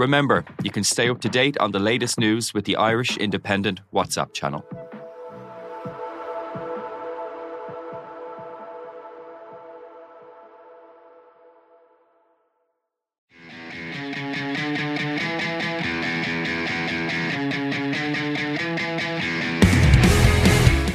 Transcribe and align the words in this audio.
Remember, 0.00 0.46
you 0.62 0.70
can 0.70 0.82
stay 0.82 1.10
up 1.10 1.20
to 1.20 1.28
date 1.28 1.58
on 1.58 1.72
the 1.72 1.78
latest 1.78 2.18
news 2.18 2.54
with 2.54 2.64
the 2.64 2.74
Irish 2.76 3.18
Independent 3.18 3.82
WhatsApp 3.92 4.32
channel. 4.32 4.64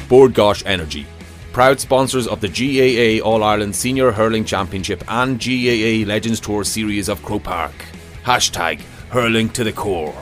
Bord 0.08 0.34
Gáis 0.34 0.64
Energy, 0.66 1.06
proud 1.52 1.78
sponsors 1.78 2.26
of 2.26 2.40
the 2.40 2.48
GAA 2.48 3.24
All 3.24 3.44
Ireland 3.44 3.76
Senior 3.76 4.10
Hurling 4.10 4.44
Championship 4.44 5.04
and 5.06 5.38
GAA 5.38 6.04
Legends 6.04 6.40
Tour 6.40 6.64
series 6.64 7.08
of 7.08 7.22
Croke 7.22 7.44
Park. 7.44 7.72
Hashtag 8.24 8.80
hurling 9.10 9.48
to 9.50 9.64
the 9.64 9.72
core. 9.72 10.12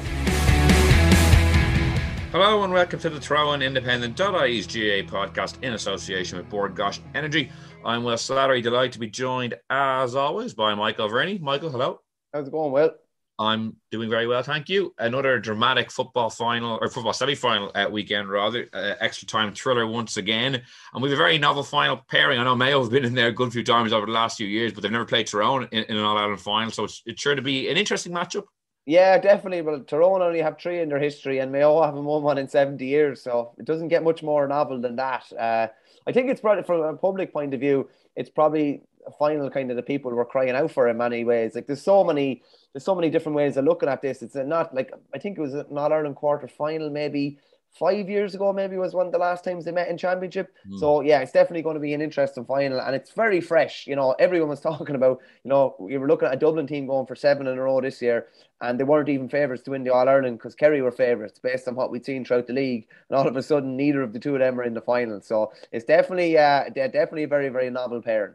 Hello 2.32 2.64
and 2.64 2.72
welcome 2.72 2.98
to 2.98 3.08
the 3.08 3.20
Throw-In 3.20 3.62
Independent.ie's 3.62 4.66
GAA 4.66 5.08
podcast 5.08 5.62
in 5.62 5.72
association 5.72 6.36
with 6.36 6.50
Bord 6.50 6.74
Gáis 6.74 6.98
Energy. 7.14 7.50
I'm 7.84 8.02
Will 8.02 8.16
Slattery, 8.16 8.62
delighted 8.62 8.92
to 8.94 8.98
be 8.98 9.06
joined 9.06 9.54
as 9.70 10.14
always 10.14 10.52
by 10.52 10.74
Michael 10.74 11.08
Verney. 11.08 11.38
Michael, 11.38 11.70
hello. 11.70 12.00
How's 12.32 12.48
it 12.48 12.50
going, 12.50 12.72
Will? 12.72 12.90
I'm 13.38 13.76
doing 13.90 14.10
very 14.10 14.26
well, 14.26 14.42
thank 14.42 14.68
you. 14.68 14.94
Another 14.98 15.40
dramatic 15.40 15.90
football 15.90 16.30
final 16.30 16.78
or 16.80 16.88
football 16.88 17.12
semi-final 17.12 17.72
uh, 17.74 17.88
weekend, 17.90 18.28
rather 18.28 18.68
uh, 18.72 18.94
extra 19.00 19.26
time 19.26 19.54
thriller 19.54 19.86
once 19.86 20.16
again, 20.16 20.62
and 20.92 21.02
we 21.02 21.08
have 21.08 21.18
a 21.18 21.22
very 21.22 21.38
novel 21.38 21.62
final 21.64 22.00
pairing. 22.08 22.38
I 22.38 22.44
know 22.44 22.54
Mayo 22.54 22.80
have 22.82 22.92
been 22.92 23.04
in 23.04 23.14
there 23.14 23.28
a 23.28 23.32
good 23.32 23.52
few 23.52 23.64
times 23.64 23.92
over 23.92 24.06
the 24.06 24.12
last 24.12 24.36
few 24.36 24.46
years, 24.46 24.72
but 24.72 24.82
they've 24.82 24.92
never 24.92 25.04
played 25.04 25.26
Tyrone 25.26 25.68
in, 25.72 25.84
in 25.84 25.96
an 25.96 26.04
All 26.04 26.16
Ireland 26.16 26.40
final, 26.40 26.70
so 26.70 26.84
it's, 26.84 27.02
it's 27.06 27.20
sure 27.20 27.34
to 27.34 27.42
be 27.42 27.68
an 27.68 27.76
interesting 27.76 28.12
matchup. 28.12 28.44
Yeah, 28.86 29.18
definitely. 29.18 29.62
Well, 29.62 29.80
Tyrone 29.80 30.20
only 30.20 30.42
have 30.42 30.58
three 30.58 30.80
in 30.80 30.90
their 30.90 30.98
history, 30.98 31.38
and 31.38 31.50
Mayo 31.50 31.82
haven't 31.82 32.04
won 32.04 32.22
one 32.22 32.36
in 32.38 32.48
70 32.48 32.84
years. 32.84 33.22
So 33.22 33.52
it 33.58 33.64
doesn't 33.64 33.88
get 33.88 34.04
much 34.04 34.22
more 34.22 34.46
novel 34.46 34.80
than 34.80 34.96
that. 34.96 35.24
Uh, 35.32 35.68
I 36.06 36.12
think 36.12 36.30
it's 36.30 36.40
probably 36.40 36.64
from 36.64 36.82
a 36.82 36.94
public 36.94 37.32
point 37.32 37.54
of 37.54 37.60
view, 37.60 37.88
it's 38.14 38.28
probably 38.28 38.82
a 39.06 39.10
final 39.10 39.50
kind 39.50 39.70
of 39.70 39.76
the 39.76 39.82
people 39.82 40.10
were 40.10 40.24
crying 40.24 40.54
out 40.54 40.70
for 40.70 40.88
in 40.88 40.98
many 40.98 41.24
ways. 41.24 41.54
Like 41.54 41.66
there's 41.66 41.82
so 41.82 42.04
many, 42.04 42.42
there's 42.72 42.84
so 42.84 42.94
many 42.94 43.08
different 43.08 43.36
ways 43.36 43.56
of 43.56 43.64
looking 43.64 43.88
at 43.88 44.02
this. 44.02 44.22
It's 44.22 44.34
not 44.34 44.74
like 44.74 44.92
I 45.14 45.18
think 45.18 45.38
it 45.38 45.40
was 45.40 45.54
an 45.54 45.66
All 45.78 45.92
Ireland 45.92 46.16
quarter 46.16 46.46
final 46.48 46.90
maybe 46.90 47.38
five 47.74 48.08
years 48.08 48.34
ago, 48.34 48.52
maybe 48.52 48.76
was 48.76 48.94
one 48.94 49.06
of 49.06 49.12
the 49.12 49.18
last 49.18 49.44
times 49.44 49.64
they 49.64 49.72
met 49.72 49.88
in 49.88 49.98
championship. 49.98 50.54
Mm. 50.68 50.78
So 50.78 51.00
yeah, 51.00 51.20
it's 51.20 51.32
definitely 51.32 51.62
going 51.62 51.74
to 51.74 51.80
be 51.80 51.94
an 51.94 52.00
interesting 52.00 52.44
final, 52.44 52.80
and 52.80 52.94
it's 52.94 53.10
very 53.10 53.40
fresh. 53.40 53.86
You 53.86 53.96
know, 53.96 54.12
everyone 54.18 54.48
was 54.48 54.60
talking 54.72 54.94
about. 54.94 55.20
You 55.42 55.50
know, 55.50 55.74
we 55.78 55.98
were 55.98 56.08
looking 56.08 56.28
at 56.28 56.34
a 56.34 56.38
Dublin 56.38 56.66
team 56.66 56.86
going 56.86 57.06
for 57.06 57.16
seven 57.16 57.46
in 57.46 57.58
a 57.58 57.62
row 57.62 57.80
this 57.80 58.00
year, 58.00 58.28
and 58.60 58.78
they 58.78 58.84
weren't 58.84 59.08
even 59.08 59.28
favourites 59.28 59.64
to 59.64 59.72
win 59.72 59.84
the 59.84 59.92
All 59.92 60.08
Ireland 60.08 60.38
because 60.38 60.54
Kerry 60.54 60.82
were 60.82 60.92
favourites 60.92 61.38
based 61.38 61.68
on 61.68 61.74
what 61.74 61.90
we'd 61.90 62.04
seen 62.04 62.24
throughout 62.24 62.46
the 62.46 62.52
league, 62.52 62.86
and 63.08 63.18
all 63.18 63.26
of 63.26 63.36
a 63.36 63.42
sudden, 63.42 63.76
neither 63.76 64.02
of 64.02 64.12
the 64.12 64.20
two 64.20 64.34
of 64.34 64.40
them 64.40 64.58
are 64.58 64.64
in 64.64 64.74
the 64.74 64.80
final. 64.80 65.20
So 65.20 65.52
it's 65.72 65.84
definitely, 65.84 66.38
uh, 66.38 66.68
definitely 66.70 67.24
a 67.24 67.28
very, 67.28 67.48
very 67.48 67.70
novel 67.70 68.00
pairing 68.00 68.34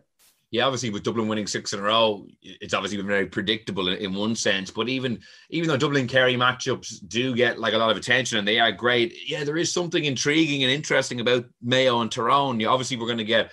yeah, 0.51 0.65
obviously 0.65 0.89
with 0.89 1.03
Dublin 1.03 1.27
winning 1.27 1.45
six 1.45 1.73
in 1.73 1.79
a 1.79 1.83
row, 1.83 2.25
it's 2.41 2.73
obviously 2.73 2.97
been 2.97 3.05
very 3.05 3.27
predictable 3.27 3.87
in, 3.87 3.97
in, 3.97 4.13
one 4.15 4.35
sense. 4.35 4.71
But 4.71 4.89
even 4.89 5.19
even 5.51 5.69
though 5.69 5.77
Dublin 5.77 6.07
Kerry 6.07 6.33
matchups 6.35 7.07
do 7.07 7.35
get 7.35 7.59
like 7.59 7.73
a 7.73 7.77
lot 7.77 7.91
of 7.91 7.97
attention 7.97 8.39
and 8.39 8.47
they 8.47 8.59
are 8.59 8.71
great, 8.71 9.13
yeah, 9.27 9.43
there 9.43 9.57
is 9.57 9.71
something 9.71 10.05
intriguing 10.05 10.63
and 10.63 10.71
interesting 10.71 11.19
about 11.19 11.45
Mayo 11.61 12.01
and 12.01 12.11
Tyrone. 12.11 12.59
Yeah, 12.59 12.69
obviously 12.69 12.97
we're 12.97 13.05
going 13.05 13.19
to 13.19 13.23
get 13.25 13.51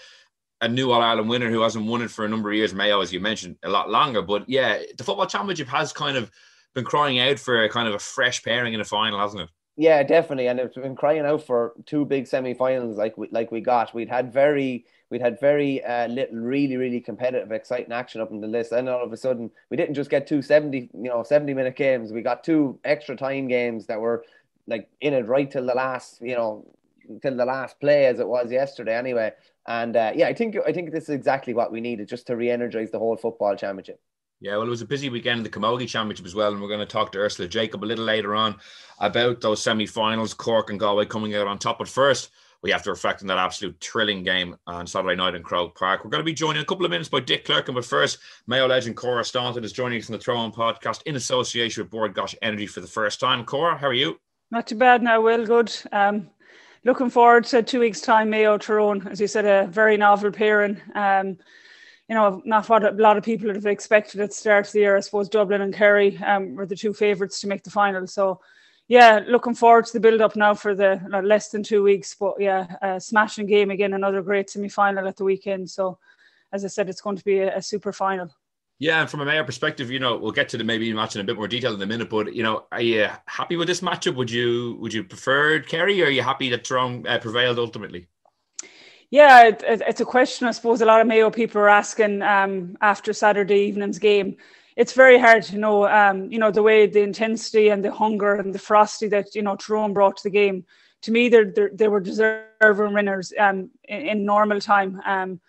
a 0.62 0.68
new 0.68 0.90
All 0.90 1.02
Ireland 1.02 1.28
winner 1.28 1.50
who 1.50 1.60
hasn't 1.60 1.86
won 1.86 2.00
it 2.00 2.10
for 2.10 2.24
a 2.24 2.28
number 2.28 2.50
of 2.50 2.56
years. 2.56 2.72
Mayo, 2.72 3.02
as 3.02 3.12
you 3.12 3.20
mentioned, 3.20 3.56
a 3.62 3.68
lot 3.68 3.90
longer. 3.90 4.22
But 4.22 4.48
yeah, 4.48 4.78
the 4.96 5.04
football 5.04 5.26
championship 5.26 5.68
has 5.68 5.92
kind 5.92 6.16
of 6.16 6.30
been 6.74 6.84
crying 6.84 7.20
out 7.20 7.38
for 7.38 7.64
a 7.64 7.68
kind 7.68 7.88
of 7.88 7.94
a 7.94 7.98
fresh 7.98 8.42
pairing 8.42 8.72
in 8.72 8.80
a 8.80 8.84
final, 8.84 9.20
hasn't 9.20 9.42
it? 9.42 9.50
Yeah, 9.78 10.02
definitely, 10.02 10.46
and 10.48 10.58
it's 10.58 10.74
been 10.74 10.96
crying 10.96 11.26
out 11.26 11.42
for 11.42 11.74
two 11.84 12.06
big 12.06 12.26
semi-finals 12.26 12.96
like 12.96 13.18
we 13.18 13.28
like 13.30 13.52
we 13.52 13.60
got. 13.60 13.92
We'd 13.92 14.08
had 14.08 14.32
very 14.32 14.86
we'd 15.10 15.20
had 15.20 15.38
very 15.38 15.84
uh, 15.84 16.08
little 16.08 16.38
really 16.38 16.78
really 16.78 17.00
competitive 17.00 17.52
exciting 17.52 17.92
action 17.92 18.22
up 18.22 18.30
in 18.30 18.40
the 18.40 18.46
list. 18.46 18.72
And 18.72 18.88
all 18.88 19.04
of 19.04 19.12
a 19.12 19.16
sudden 19.18 19.50
we 19.70 19.76
didn't 19.76 19.94
just 19.94 20.08
get 20.08 20.26
two 20.26 20.40
70 20.40 20.78
you 20.94 21.10
know 21.10 21.22
70 21.22 21.52
minute 21.52 21.76
games. 21.76 22.10
We 22.10 22.22
got 22.22 22.42
two 22.42 22.78
extra 22.84 23.16
time 23.16 23.48
games 23.48 23.86
that 23.86 24.00
were 24.00 24.24
like 24.66 24.88
in 25.02 25.12
it 25.12 25.26
right 25.26 25.50
till 25.50 25.66
the 25.66 25.74
last 25.74 26.22
you 26.22 26.34
know 26.34 26.64
till 27.20 27.36
the 27.36 27.44
last 27.44 27.78
play 27.78 28.06
as 28.06 28.18
it 28.18 28.26
was 28.28 28.50
yesterday 28.50 28.96
anyway. 28.96 29.32
And 29.66 29.96
uh, 29.96 30.12
yeah 30.14 30.28
i 30.28 30.32
think 30.32 30.56
i 30.66 30.72
think 30.72 30.92
this 30.92 31.04
is 31.04 31.10
exactly 31.10 31.52
what 31.52 31.72
we 31.72 31.80
needed 31.80 32.08
just 32.08 32.28
to 32.28 32.36
re-energize 32.36 32.92
the 32.92 32.98
whole 33.00 33.16
football 33.16 33.56
championship 33.56 34.00
yeah, 34.40 34.56
well, 34.56 34.66
it 34.66 34.70
was 34.70 34.82
a 34.82 34.86
busy 34.86 35.08
weekend 35.08 35.38
in 35.38 35.44
the 35.44 35.50
Camogie 35.50 35.88
Championship 35.88 36.26
as 36.26 36.34
well, 36.34 36.52
and 36.52 36.60
we're 36.60 36.68
going 36.68 36.80
to 36.80 36.86
talk 36.86 37.12
to 37.12 37.18
Ursula 37.18 37.48
Jacob 37.48 37.82
a 37.82 37.86
little 37.86 38.04
later 38.04 38.34
on 38.34 38.56
about 39.00 39.40
those 39.40 39.62
semi-finals, 39.62 40.34
Cork 40.34 40.70
and 40.70 40.78
Galway 40.78 41.06
coming 41.06 41.34
out 41.34 41.46
on 41.46 41.58
top. 41.58 41.78
But 41.78 41.88
first, 41.88 42.30
we 42.62 42.70
have 42.70 42.82
to 42.82 42.90
reflect 42.90 43.22
on 43.22 43.28
that 43.28 43.38
absolute 43.38 43.76
thrilling 43.80 44.22
game 44.22 44.56
on 44.66 44.86
Saturday 44.86 45.16
night 45.16 45.34
in 45.34 45.42
Croke 45.42 45.78
Park. 45.78 46.04
We're 46.04 46.10
going 46.10 46.22
to 46.22 46.24
be 46.24 46.34
joined 46.34 46.58
in 46.58 46.62
a 46.62 46.66
couple 46.66 46.84
of 46.84 46.90
minutes 46.90 47.08
by 47.08 47.20
Dick 47.20 47.46
Clerkin, 47.46 47.74
but 47.74 47.84
first, 47.84 48.18
Mayo 48.46 48.66
legend 48.66 48.96
Cora 48.96 49.24
Staunton 49.24 49.64
is 49.64 49.72
joining 49.72 50.00
us 50.00 50.10
on 50.10 50.14
the 50.14 50.18
Throw-In 50.18 50.52
podcast 50.52 51.02
in 51.06 51.16
association 51.16 51.82
with 51.82 51.90
Bord 51.90 52.14
Gáis 52.14 52.34
Energy 52.42 52.66
for 52.66 52.80
the 52.80 52.86
first 52.86 53.20
time. 53.20 53.44
Cora, 53.44 53.76
how 53.76 53.86
are 53.88 53.92
you? 53.94 54.18
Not 54.50 54.66
too 54.66 54.76
bad 54.76 55.02
now, 55.02 55.20
Will. 55.20 55.46
Good. 55.46 55.72
Um, 55.92 56.28
looking 56.84 57.10
forward 57.10 57.44
to 57.46 57.62
two 57.62 57.80
weeks' 57.80 58.00
time, 58.00 58.30
Mayo 58.30 58.58
Tyrone. 58.58 59.06
As 59.08 59.20
you 59.20 59.26
said, 59.26 59.44
a 59.44 59.66
very 59.68 59.96
novel 59.96 60.30
pairing. 60.30 60.80
Um, 60.94 61.38
you 62.08 62.14
know, 62.14 62.40
not 62.44 62.68
what 62.68 62.84
a 62.84 62.90
lot 62.90 63.16
of 63.16 63.24
people 63.24 63.46
would 63.46 63.56
have 63.56 63.66
expected 63.66 64.20
at 64.20 64.30
the 64.30 64.36
start 64.36 64.66
of 64.66 64.72
the 64.72 64.80
year. 64.80 64.96
I 64.96 65.00
suppose 65.00 65.28
Dublin 65.28 65.60
and 65.60 65.74
Kerry 65.74 66.16
um, 66.18 66.54
were 66.54 66.66
the 66.66 66.76
two 66.76 66.92
favourites 66.92 67.40
to 67.40 67.48
make 67.48 67.64
the 67.64 67.70
final. 67.70 68.06
So 68.06 68.40
yeah, 68.88 69.20
looking 69.26 69.54
forward 69.54 69.86
to 69.86 69.92
the 69.94 70.00
build 70.00 70.20
up 70.20 70.36
now 70.36 70.54
for 70.54 70.74
the 70.74 71.00
uh, 71.12 71.20
less 71.22 71.48
than 71.48 71.62
two 71.62 71.82
weeks. 71.82 72.14
But 72.18 72.34
yeah, 72.38 72.98
smashing 72.98 73.46
game 73.46 73.70
again, 73.70 73.94
another 73.94 74.22
great 74.22 74.48
semi 74.48 74.68
final 74.68 75.08
at 75.08 75.16
the 75.16 75.24
weekend. 75.24 75.68
So, 75.68 75.98
as 76.52 76.64
I 76.64 76.68
said, 76.68 76.88
it's 76.88 77.00
going 77.00 77.16
to 77.16 77.24
be 77.24 77.40
a, 77.40 77.56
a, 77.56 77.62
super 77.62 77.92
final. 77.92 78.30
Yeah, 78.78 79.00
and 79.00 79.10
from 79.10 79.20
a 79.20 79.24
Mayo 79.24 79.42
perspective, 79.42 79.90
you 79.90 79.98
know, 79.98 80.16
we'll 80.16 80.30
get 80.30 80.48
to 80.50 80.58
the 80.58 80.62
maybe 80.62 80.92
match 80.92 81.16
in 81.16 81.20
a 81.20 81.24
bit 81.24 81.36
more 81.36 81.48
detail 81.48 81.74
in 81.74 81.82
a 81.82 81.86
minute. 81.86 82.08
But 82.08 82.32
you 82.32 82.44
know, 82.44 82.66
are 82.70 82.80
you 82.80 83.08
happy 83.26 83.56
with 83.56 83.66
this 83.66 83.80
matchup? 83.80 84.14
Would 84.14 84.30
you 84.30 84.76
would 84.80 84.92
you 84.92 85.02
prefer 85.02 85.58
Kerry, 85.60 86.00
or 86.02 86.06
are 86.06 86.10
you 86.10 86.22
happy 86.22 86.48
that 86.50 86.64
Tyrone 86.64 87.04
uh, 87.08 87.18
prevailed 87.18 87.58
ultimately? 87.58 88.06
Yeah, 89.10 89.48
it, 89.48 89.62
it, 89.66 89.82
it's 89.86 90.00
a 90.00 90.04
question 90.04 90.48
I 90.48 90.50
suppose 90.50 90.80
a 90.80 90.86
lot 90.86 91.00
of 91.00 91.06
Mayo 91.06 91.30
people 91.30 91.60
are 91.60 91.68
asking 91.68 92.22
um, 92.22 92.76
after 92.80 93.12
Saturday 93.12 93.60
evening's 93.66 93.98
game 93.98 94.36
it's 94.76 94.92
very 94.92 95.18
hard 95.18 95.42
to 95.44 95.56
know, 95.56 95.88
um, 95.88 96.30
you 96.30 96.38
know, 96.38 96.50
the 96.50 96.62
way 96.62 96.86
the 96.86 97.00
intensity 97.00 97.70
and 97.70 97.82
the 97.82 97.90
hunger 97.90 98.34
and 98.34 98.54
the 98.54 98.58
frosty 98.58 99.08
that 99.08 99.34
you 99.34 99.42
know 99.42 99.56
Tyrone 99.56 99.94
brought 99.94 100.18
to 100.18 100.22
the 100.24 100.30
game. 100.30 100.64
To 101.02 101.12
me, 101.12 101.28
they're, 101.28 101.50
they're 101.50 101.70
they 101.72 101.88
were 101.88 102.00
deserving 102.00 102.92
winners 102.92 103.32
um, 103.38 103.70
in, 103.84 104.00
in 104.02 104.24
normal 104.24 104.60
time. 104.60 105.00
Um, 105.06 105.40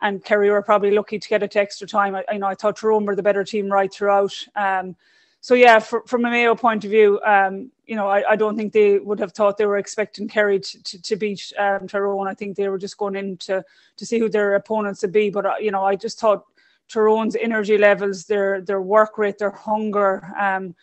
and 0.00 0.24
Kerry 0.24 0.50
were 0.50 0.62
probably 0.62 0.90
lucky 0.90 1.18
to 1.18 1.28
get 1.28 1.42
it 1.42 1.52
to 1.52 1.60
extra 1.60 1.86
time. 1.86 2.16
I, 2.16 2.24
you 2.32 2.38
know, 2.38 2.46
I 2.46 2.54
thought 2.54 2.76
Tyrone 2.76 3.04
were 3.04 3.14
the 3.14 3.22
better 3.22 3.44
team 3.44 3.70
right 3.70 3.92
throughout. 3.92 4.34
Um, 4.56 4.96
so 5.40 5.54
yeah, 5.54 5.78
for, 5.78 6.02
from 6.06 6.24
a 6.24 6.30
Mayo 6.30 6.54
point 6.54 6.84
of 6.84 6.90
view, 6.90 7.20
um, 7.24 7.70
you 7.92 7.96
know, 7.96 8.08
I, 8.08 8.30
I, 8.30 8.36
don't 8.36 8.56
think 8.56 8.72
they 8.72 8.98
would 8.98 9.20
have 9.20 9.32
thought 9.32 9.58
they 9.58 9.66
were 9.66 9.76
expecting 9.76 10.26
Kerry 10.26 10.58
to, 10.58 10.82
to, 10.82 11.02
to 11.02 11.14
beat 11.14 11.52
um, 11.58 11.86
Tyrone. 11.86 12.26
I 12.26 12.32
think 12.32 12.56
they 12.56 12.70
were 12.70 12.78
just 12.78 12.96
going 12.96 13.16
in 13.16 13.36
to, 13.48 13.62
to 13.98 14.06
see 14.06 14.18
who 14.18 14.30
their 14.30 14.54
opponents 14.54 15.02
would 15.02 15.12
be. 15.12 15.28
But 15.28 15.44
uh, 15.44 15.54
you 15.60 15.70
know, 15.70 15.84
I 15.84 15.96
just 15.96 16.18
thought 16.18 16.46
Tyrone's 16.88 17.36
energy 17.36 17.76
levels, 17.76 18.24
their 18.24 18.62
their 18.62 18.80
work 18.80 19.18
rate, 19.18 19.36
their 19.36 19.50
hunger, 19.50 20.24
um, 20.40 20.74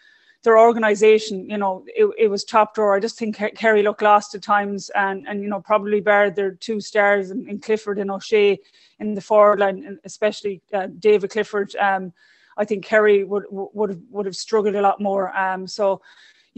their 0.44 0.60
organisation. 0.60 1.50
You 1.50 1.58
know, 1.58 1.84
it, 1.88 2.08
it 2.16 2.28
was 2.28 2.44
top 2.44 2.76
drawer. 2.76 2.96
I 2.96 3.00
just 3.00 3.18
think 3.18 3.38
Kerry 3.56 3.82
looked 3.82 4.04
lost 4.04 4.36
at 4.36 4.44
times, 4.44 4.92
and 4.94 5.28
and 5.28 5.42
you 5.42 5.50
know 5.50 5.62
probably 5.62 6.02
barred 6.02 6.36
their 6.36 6.52
two 6.52 6.80
stars 6.80 7.32
in, 7.32 7.50
in 7.50 7.60
Clifford 7.60 7.98
and 7.98 8.12
O'Shea 8.12 8.60
in 9.00 9.16
the 9.16 9.22
forward 9.22 9.62
line, 9.62 9.84
and 9.84 9.98
especially 10.04 10.62
uh, 10.76 10.90
David 11.00 11.32
Clifford. 11.32 11.76
Um, 11.78 12.14
I 12.56 12.66
think 12.66 12.86
Kerry 12.86 13.24
would 13.24 13.46
would 13.50 13.90
have, 13.90 14.02
would 14.12 14.28
have 14.28 14.36
struggled 14.36 14.76
a 14.76 14.82
lot 14.82 15.02
more. 15.02 15.36
Um, 15.36 15.66
so 15.66 16.02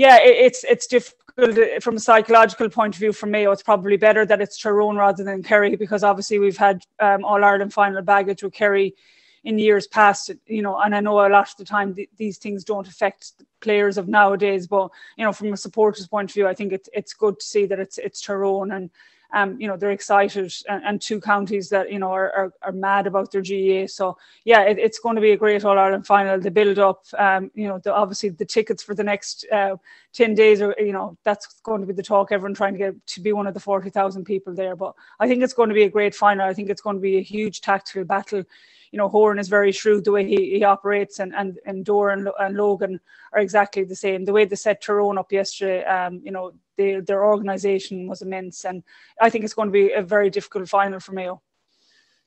yeah, 0.02 0.18
it, 0.18 0.36
it's 0.48 0.64
it's 0.64 0.88
difficult 0.88 1.84
from 1.84 1.96
a 1.96 2.00
psychological 2.00 2.70
point 2.70 2.96
of 2.96 3.00
view 3.00 3.14
for 3.14 3.28
me. 3.28 3.48
It's 3.48 3.62
probably 3.62 3.98
better 3.98 4.26
that 4.26 4.42
it's 4.42 4.60
Tyrone 4.60 4.98
rather 4.98 5.24
than 5.24 5.44
Kerry 5.44 5.76
because 5.76 6.04
obviously 6.04 6.40
we've 6.40 6.58
had 6.58 6.84
um, 7.00 7.24
All 7.24 7.44
Ireland 7.44 7.72
final 7.72 8.02
baggage 8.02 8.42
with 8.42 8.54
Kerry 8.54 8.96
in 9.44 9.60
years 9.60 9.86
past. 9.86 10.32
You 10.48 10.64
know, 10.64 10.80
and 10.80 10.96
I 10.96 11.02
know 11.02 11.20
a 11.20 11.30
lot 11.30 11.52
of 11.52 11.58
the 11.58 11.66
time 11.66 11.94
th- 11.94 12.10
these 12.18 12.40
things 12.40 12.64
don't 12.64 12.88
affect 12.88 13.34
players 13.60 14.00
of 14.00 14.08
nowadays, 14.08 14.66
but 14.66 14.90
you 15.18 15.24
know, 15.24 15.32
from 15.32 15.54
a 15.54 15.58
supporter's 15.58 16.08
point 16.08 16.32
of 16.32 16.34
view, 16.34 16.48
I 16.48 16.56
think 16.56 16.74
it's 16.74 16.90
it's 16.94 17.14
good 17.14 17.40
to 17.40 17.46
see 17.46 17.68
that 17.68 17.80
it's 17.80 18.00
it's 18.00 18.22
Tyrone 18.22 18.72
and 18.72 18.90
um, 19.34 19.60
you 19.60 19.68
know, 19.68 19.78
they're 19.78 19.92
excited 19.92 20.54
and, 20.68 20.84
and, 20.84 21.02
two 21.02 21.22
counties 21.22 21.70
that, 21.70 21.92
you 21.92 22.00
know, 22.00 22.12
are, 22.12 22.32
are, 22.32 22.54
are 22.64 22.72
mad 22.72 23.08
about 23.08 23.32
their 23.32 23.42
GAA. 23.42 23.88
So 23.88 24.18
yeah, 24.44 24.62
it, 24.64 24.78
it's 24.78 25.00
going 25.00 25.16
to 25.16 25.22
be 25.22 25.32
a 25.32 25.38
great 25.38 25.64
All 25.64 25.80
Ireland 25.80 26.06
final. 26.06 26.40
The 26.40 26.52
build 26.52 26.80
up, 26.80 27.06
um, 27.18 27.50
you 27.54 27.68
know, 27.68 27.80
the, 27.80 27.94
obviously 27.94 28.30
the 28.30 28.46
tickets 28.46 28.84
for 28.84 28.94
the 28.94 29.04
next 29.04 29.46
uh, 29.52 29.78
10 30.14 30.36
days 30.36 30.62
are, 30.62 30.76
you 30.80 30.92
know, 30.92 31.18
that's 31.24 31.62
going 31.64 31.82
to 31.82 31.88
be 31.88 31.94
the 31.94 32.04
talk. 32.04 32.32
Everyone 32.32 32.54
trying 32.54 32.74
to 32.74 32.80
get 32.80 33.08
to 33.08 33.22
be 33.22 33.32
one 33.32 33.48
of 33.48 33.54
the 33.54 33.60
40,000 33.60 34.26
people 34.26 34.54
there. 34.54 34.76
But 34.76 34.94
I 35.20 35.28
think 35.28 35.44
it's 35.44 35.54
going 35.54 35.70
to 35.70 35.76
be 35.76 35.84
a 35.84 35.90
great 35.90 36.14
final. 36.14 36.46
I 36.46 36.54
think 36.54 36.70
it's 36.70 36.82
going 36.82 36.98
to 36.98 37.02
be 37.02 37.18
a 37.18 37.22
huge 37.22 37.62
tactical 37.62 38.04
battle 38.04 38.44
you 38.92 38.98
know, 38.98 39.08
Horan 39.08 39.40
is 39.40 39.48
very 39.48 39.72
shrewd 39.72 40.04
the 40.04 40.12
way 40.12 40.28
he, 40.28 40.58
he 40.58 40.64
operates, 40.64 41.20
and 41.20 41.34
and 41.36 41.60
and 41.66 41.86
Dooher 41.86 42.14
and, 42.14 42.30
and 42.40 42.58
Logan 42.58 43.00
are 43.34 43.40
exactly 43.40 43.84
the 43.84 43.96
same. 43.96 44.26
The 44.26 44.34
way 44.34 44.46
they 44.46 44.56
set 44.56 44.82
Tyrone 44.82 45.18
up 45.18 45.32
yesterday, 45.32 45.84
um, 45.86 46.22
you 46.24 46.32
know, 46.32 46.52
they, 46.78 47.00
their 47.00 47.26
organisation 47.26 48.08
was 48.08 48.22
immense, 48.22 48.66
and 48.66 48.84
I 49.20 49.30
think 49.30 49.46
it's 49.46 49.54
going 49.54 49.70
to 49.70 49.74
be 49.74 49.94
a 49.94 50.02
very 50.02 50.30
difficult 50.30 50.68
final 50.68 51.00
for 51.00 51.14
Mayo. 51.14 51.42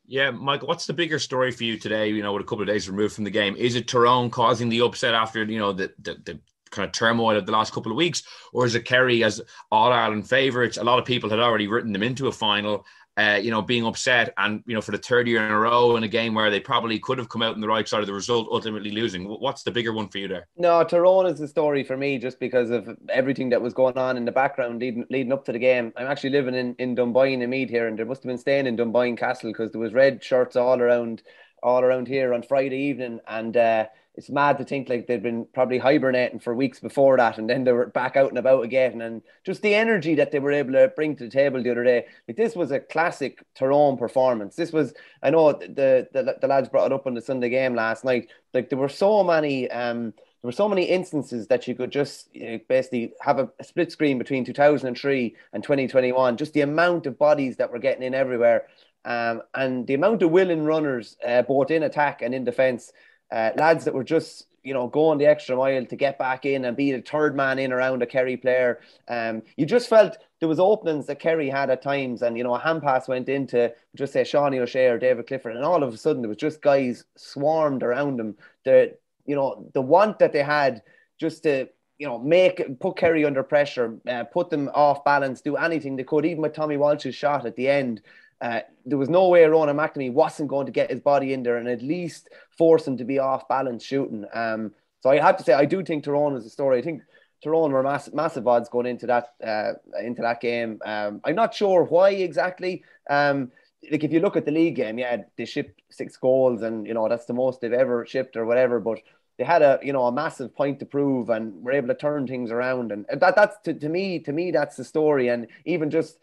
Yeah, 0.07 0.31
Mike, 0.31 0.63
what's 0.63 0.87
the 0.87 0.93
bigger 0.93 1.19
story 1.19 1.51
for 1.51 1.65
you 1.65 1.79
today? 1.79 2.09
You 2.09 2.23
know, 2.23 2.33
with 2.33 2.43
a 2.43 2.47
couple 2.47 2.63
of 2.63 2.69
days 2.69 2.89
removed 2.89 3.15
from 3.15 3.25
the 3.25 3.31
game, 3.31 3.57
is 3.57 3.75
it 3.75 3.89
Tyrone 3.89 4.31
causing 4.31 4.69
the 4.69 4.81
upset 4.81 5.15
after 5.15 5.45
you 5.45 5.59
know 5.59 5.73
the 5.73 5.93
the, 5.99 6.15
the 6.25 6.41
kind 6.71 6.87
of 6.87 6.93
turmoil 6.93 7.37
of 7.37 7.47
the 7.47 7.53
last 7.53 7.73
couple 7.73 7.93
of 7.93 7.97
weeks, 7.97 8.23
or 8.53 8.67
is 8.67 8.75
it 8.75 8.85
Kerry 8.85 9.23
as 9.23 9.41
All 9.71 9.93
Ireland 9.93 10.29
favourites? 10.29 10.77
A 10.77 10.85
lot 10.85 10.99
of 10.99 11.05
people 11.05 11.31
had 11.31 11.41
already 11.41 11.69
written 11.69 11.93
them 11.93 12.03
into 12.03 12.27
a 12.27 12.33
final, 12.33 12.85
uh, 13.17 13.39
you 13.41 13.51
know, 13.51 13.63
being 13.63 13.87
upset 13.87 14.35
and, 14.39 14.63
you 14.67 14.75
know, 14.75 14.81
for 14.81 14.91
the 14.91 14.99
third 14.99 15.29
year 15.29 15.45
in 15.45 15.53
a 15.53 15.59
row 15.59 15.97
in 15.97 16.03
a 16.03 16.09
game 16.09 16.35
where 16.35 16.51
they 16.51 16.59
probably 16.59 16.99
could 16.99 17.17
have 17.19 17.29
come 17.29 17.43
out 17.43 17.55
on 17.55 17.61
the 17.61 17.69
right 17.69 17.87
side 17.87 18.01
of 18.01 18.07
the 18.07 18.13
result, 18.13 18.49
ultimately 18.51 18.91
losing. 18.91 19.25
What's 19.29 19.63
the 19.63 19.71
bigger 19.71 19.93
one 19.93 20.09
for 20.09 20.19
you 20.19 20.27
there? 20.27 20.49
No, 20.57 20.83
Tyrone 20.83 21.27
is 21.27 21.39
the 21.39 21.47
story 21.47 21.85
for 21.85 21.97
me 21.97 22.19
just 22.19 22.41
because 22.41 22.71
of 22.71 22.89
everything 23.09 23.51
that 23.51 23.63
was 23.63 23.73
going 23.73 23.97
on 23.97 24.17
in 24.17 24.25
the 24.25 24.33
background 24.33 24.81
leading, 24.81 25.07
leading 25.11 25.33
up 25.33 25.45
to 25.45 25.53
the 25.53 25.59
game. 25.61 25.93
I'm 25.97 26.09
actually 26.09 26.31
living 26.31 26.55
in, 26.55 26.75
in 26.81 26.97
Dunboyne 26.97 27.49
Meath 27.49 27.71
here, 27.71 27.87
and 27.87 27.97
there 27.97 28.07
must 28.07 28.25
have 28.25 28.29
been 28.29 28.39
staying 28.39 28.67
in 28.67 28.77
Dunboyne 28.77 29.17
Castle 29.17 29.51
because 29.51 29.71
there 29.71 29.81
was 29.81 29.93
red 29.93 30.23
shirts 30.23 30.57
all 30.57 30.81
around 30.81 31.23
all 31.65 31.83
around 31.83 32.07
here 32.07 32.33
on 32.33 32.43
Friday 32.43 32.77
evening. 32.77 33.19
And, 33.27 33.57
uh, 33.57 33.87
it's 34.17 34.31
mad 34.31 34.59
to 34.59 34.65
think 34.65 34.89
like 34.89 35.07
they'd 35.07 35.23
been 35.23 35.47
probably 35.53 35.79
hibernating 35.79 36.39
for 36.39 36.55
weeks 36.55 36.79
before 36.79 37.17
that, 37.17 37.39
and 37.39 37.51
then 37.51 37.65
they 37.65 37.73
were 37.73 37.87
back 37.87 38.17
out 38.17 38.29
and 38.29 38.39
about 38.39 38.65
again. 38.65 39.01
And 39.01 39.23
just 39.45 39.63
the 39.63 39.75
energy 39.75 40.15
that 40.15 40.31
they 40.31 40.39
were 40.39 40.53
able 40.53 40.73
to 40.75 40.93
bring 40.95 41.17
to 41.17 41.25
the 41.25 41.31
table 41.31 41.63
the 41.63 41.71
other 41.71 41.83
day, 41.83 42.07
like 42.29 42.37
this 42.37 42.55
was 42.55 42.71
a 42.71 42.79
classic 42.79 43.45
Tyrone 43.57 43.97
performance. 43.97 44.55
This 44.55 44.73
was, 44.73 44.95
I 45.23 45.31
know 45.31 45.53
the 45.53 46.09
the, 46.13 46.37
the 46.41 46.47
lads 46.47 46.69
brought 46.69 46.87
it 46.87 46.93
up 46.93 47.07
on 47.07 47.15
the 47.15 47.21
Sunday 47.21 47.49
game 47.49 47.75
last 47.75 48.05
night. 48.05 48.29
Like 48.53 48.71
there 48.71 48.79
were 48.79 48.89
so 48.89 49.25
many. 49.25 49.71
Um, 49.71 50.15
there 50.43 50.49
were 50.49 50.53
so 50.53 50.69
many 50.69 50.85
instances 50.85 51.47
that 51.47 51.67
you 51.67 51.75
could 51.75 51.91
just 51.91 52.29
you 52.35 52.47
know, 52.47 52.61
basically 52.69 53.15
have 53.23 53.39
a, 53.39 53.51
a, 53.59 53.65
split 53.65 53.91
screen 53.91 54.19
between 54.19 54.45
2003 54.45 55.35
and 55.55 55.63
2021. 55.63 56.37
Just 56.37 56.53
the 56.53 56.61
amount 56.61 57.07
of 57.07 57.19
bodies 57.19 57.57
that 57.57 57.73
were 57.73 57.79
getting 57.79 58.03
in 58.03 58.13
everywhere, 58.13 58.67
um, 59.05 59.43
and 59.55 59.87
the 59.87 59.95
amount 59.95 60.23
of 60.23 60.31
willing 60.31 60.65
runners, 60.65 61.17
uh, 61.27 61.43
both 61.43 61.71
in 61.71 61.83
attack 61.83 62.23
and 62.23 62.35
in 62.35 62.45
defence 62.45 62.93
uh, 63.33 63.51
lads 63.57 63.85
that 63.85 63.95
were 63.95 64.05
just 64.05 64.47
you 64.63 64.73
know 64.73 64.89
going 64.89 65.19
the 65.19 65.27
extra 65.27 65.57
mile 65.57 65.85
to 65.85 65.97
get 65.97 66.19
back 66.19 66.47
in 66.47 66.65
and 66.65 66.77
be 66.77 66.91
the 66.91 67.03
third 67.03 67.37
man 67.37 67.59
in 67.59 67.73
around 67.73 68.03
a 68.03 68.07
Kerry 68.07 68.37
player. 68.37 68.81
Um, 69.09 69.43
you 69.57 69.67
just 69.67 69.89
felt 69.89 70.17
there 70.41 70.49
was 70.49 70.59
openings 70.59 71.07
that 71.07 71.21
Kerry 71.21 71.51
had 71.51 71.71
at 71.71 71.83
times, 71.83 72.23
and 72.23 72.37
you 72.37 72.45
know 72.45 72.55
a 72.55 72.59
hand 72.59 72.83
pass 72.83 73.09
went 73.09 73.29
into 73.29 73.73
just 73.95 74.13
say 74.13 74.23
Seanie 74.23 74.61
O'Shea 74.61 74.87
or 74.87 74.99
David 74.99 75.27
Clifford, 75.27 75.57
and 75.57 75.65
all 75.65 75.83
of 75.83 75.93
a 75.93 75.97
sudden 75.97 76.23
there 76.23 76.29
was 76.29 76.39
just 76.39 76.63
guys 76.63 77.05
swarmed 77.17 77.83
around 77.83 78.19
them. 78.19 78.37
The 78.65 78.97
you 79.27 79.37
know 79.37 79.71
the 79.75 79.83
want 79.83 80.19
that 80.19 80.33
they 80.33 80.43
had 80.43 80.83
just 81.19 81.43
to 81.45 81.69
you 81.99 82.07
know, 82.09 82.19
make 82.19 82.81
put 82.81 82.97
Kerry 82.97 83.25
under 83.25 83.43
pressure, 83.43 83.97
uh, 84.09 84.25
put 84.25 84.51
them 84.51 84.69
off 84.75 85.05
balance, 85.05 85.41
do 85.41 85.57
anything 85.57 85.95
they 85.97 86.03
could. 86.03 86.27
Even 86.27 86.43
with 86.43 86.53
Tommy 86.53 86.77
Walsh's 86.77 87.15
shot 87.15 87.47
at 87.47 87.55
the 87.55 87.69
end, 87.69 88.03
uh, 88.45 88.61
there 88.85 88.99
was 88.99 89.09
no 89.09 89.29
way 89.29 89.43
Ronan 89.47 89.79
McNamee 89.79 90.13
wasn't 90.13 90.51
going 90.51 90.67
to 90.67 90.73
get 90.73 90.91
his 90.91 91.01
body 91.01 91.33
in 91.33 91.43
there 91.43 91.57
and 91.57 91.67
at 91.67 91.81
least 91.81 92.29
force 92.59 92.87
him 92.87 92.99
to 92.99 93.05
be 93.05 93.19
off 93.19 93.49
balance 93.49 93.83
shooting. 93.83 94.27
Um, 94.35 94.73
so 95.01 95.09
I 95.09 95.19
have 95.19 95.39
to 95.39 95.43
say, 95.43 95.55
I 95.55 95.65
do 95.65 95.83
think 95.83 96.05
Tyrone 96.05 96.37
is 96.37 96.45
a 96.45 96.51
story. 96.51 96.79
I 96.79 96.83
think 96.83 97.01
Tyrone 97.43 97.73
were 97.73 97.83
massive, 97.83 98.13
massive 98.13 98.47
odds 98.47 98.69
going 98.69 98.85
into 98.85 99.07
that 99.07 99.33
uh, 99.43 99.73
into 99.99 100.21
that 100.21 100.43
game. 100.43 100.79
Um, 100.85 101.23
I'm 101.25 101.35
not 101.35 101.55
sure 101.55 101.85
why 101.85 102.11
exactly. 102.11 102.85
Um, 103.09 103.51
like 103.91 104.05
if 104.05 104.13
you 104.13 104.21
look 104.21 104.37
at 104.37 104.45
the 104.45 104.51
league 104.51 104.77
game, 104.77 104.99
yeah, 104.99 105.23
they 105.39 105.47
shipped 105.47 105.81
six 105.91 106.19
goals, 106.19 106.61
and 106.61 106.87
you 106.87 106.93
know 106.93 107.09
that's 107.09 107.25
the 107.25 107.33
most 107.33 107.63
they've 107.63 107.73
ever 107.73 108.05
shipped 108.05 108.37
or 108.37 108.45
whatever. 108.45 108.79
But 108.79 109.01
they 109.39 109.45
had 109.45 109.63
a 109.63 109.79
you 109.83 109.95
know 109.95 110.05
a 110.05 110.13
massive 110.13 110.55
point 110.55 110.81
to 110.81 110.87
prove, 110.87 111.31
and 111.31 111.63
were 111.63 111.73
able 111.73 111.89
to 111.89 111.95
turn 111.95 112.27
things 112.27 112.51
around. 112.51 112.93
And 112.93 113.07
that 113.11 113.37
that's 113.37 113.57
to, 113.65 113.73
to 113.73 113.89
me 113.89 114.19
to 114.21 114.33
me 114.33 114.51
that's 114.51 114.77
the 114.77 114.85
story. 114.85 115.29
And 115.29 115.47
even 115.65 115.91
just 115.91 116.19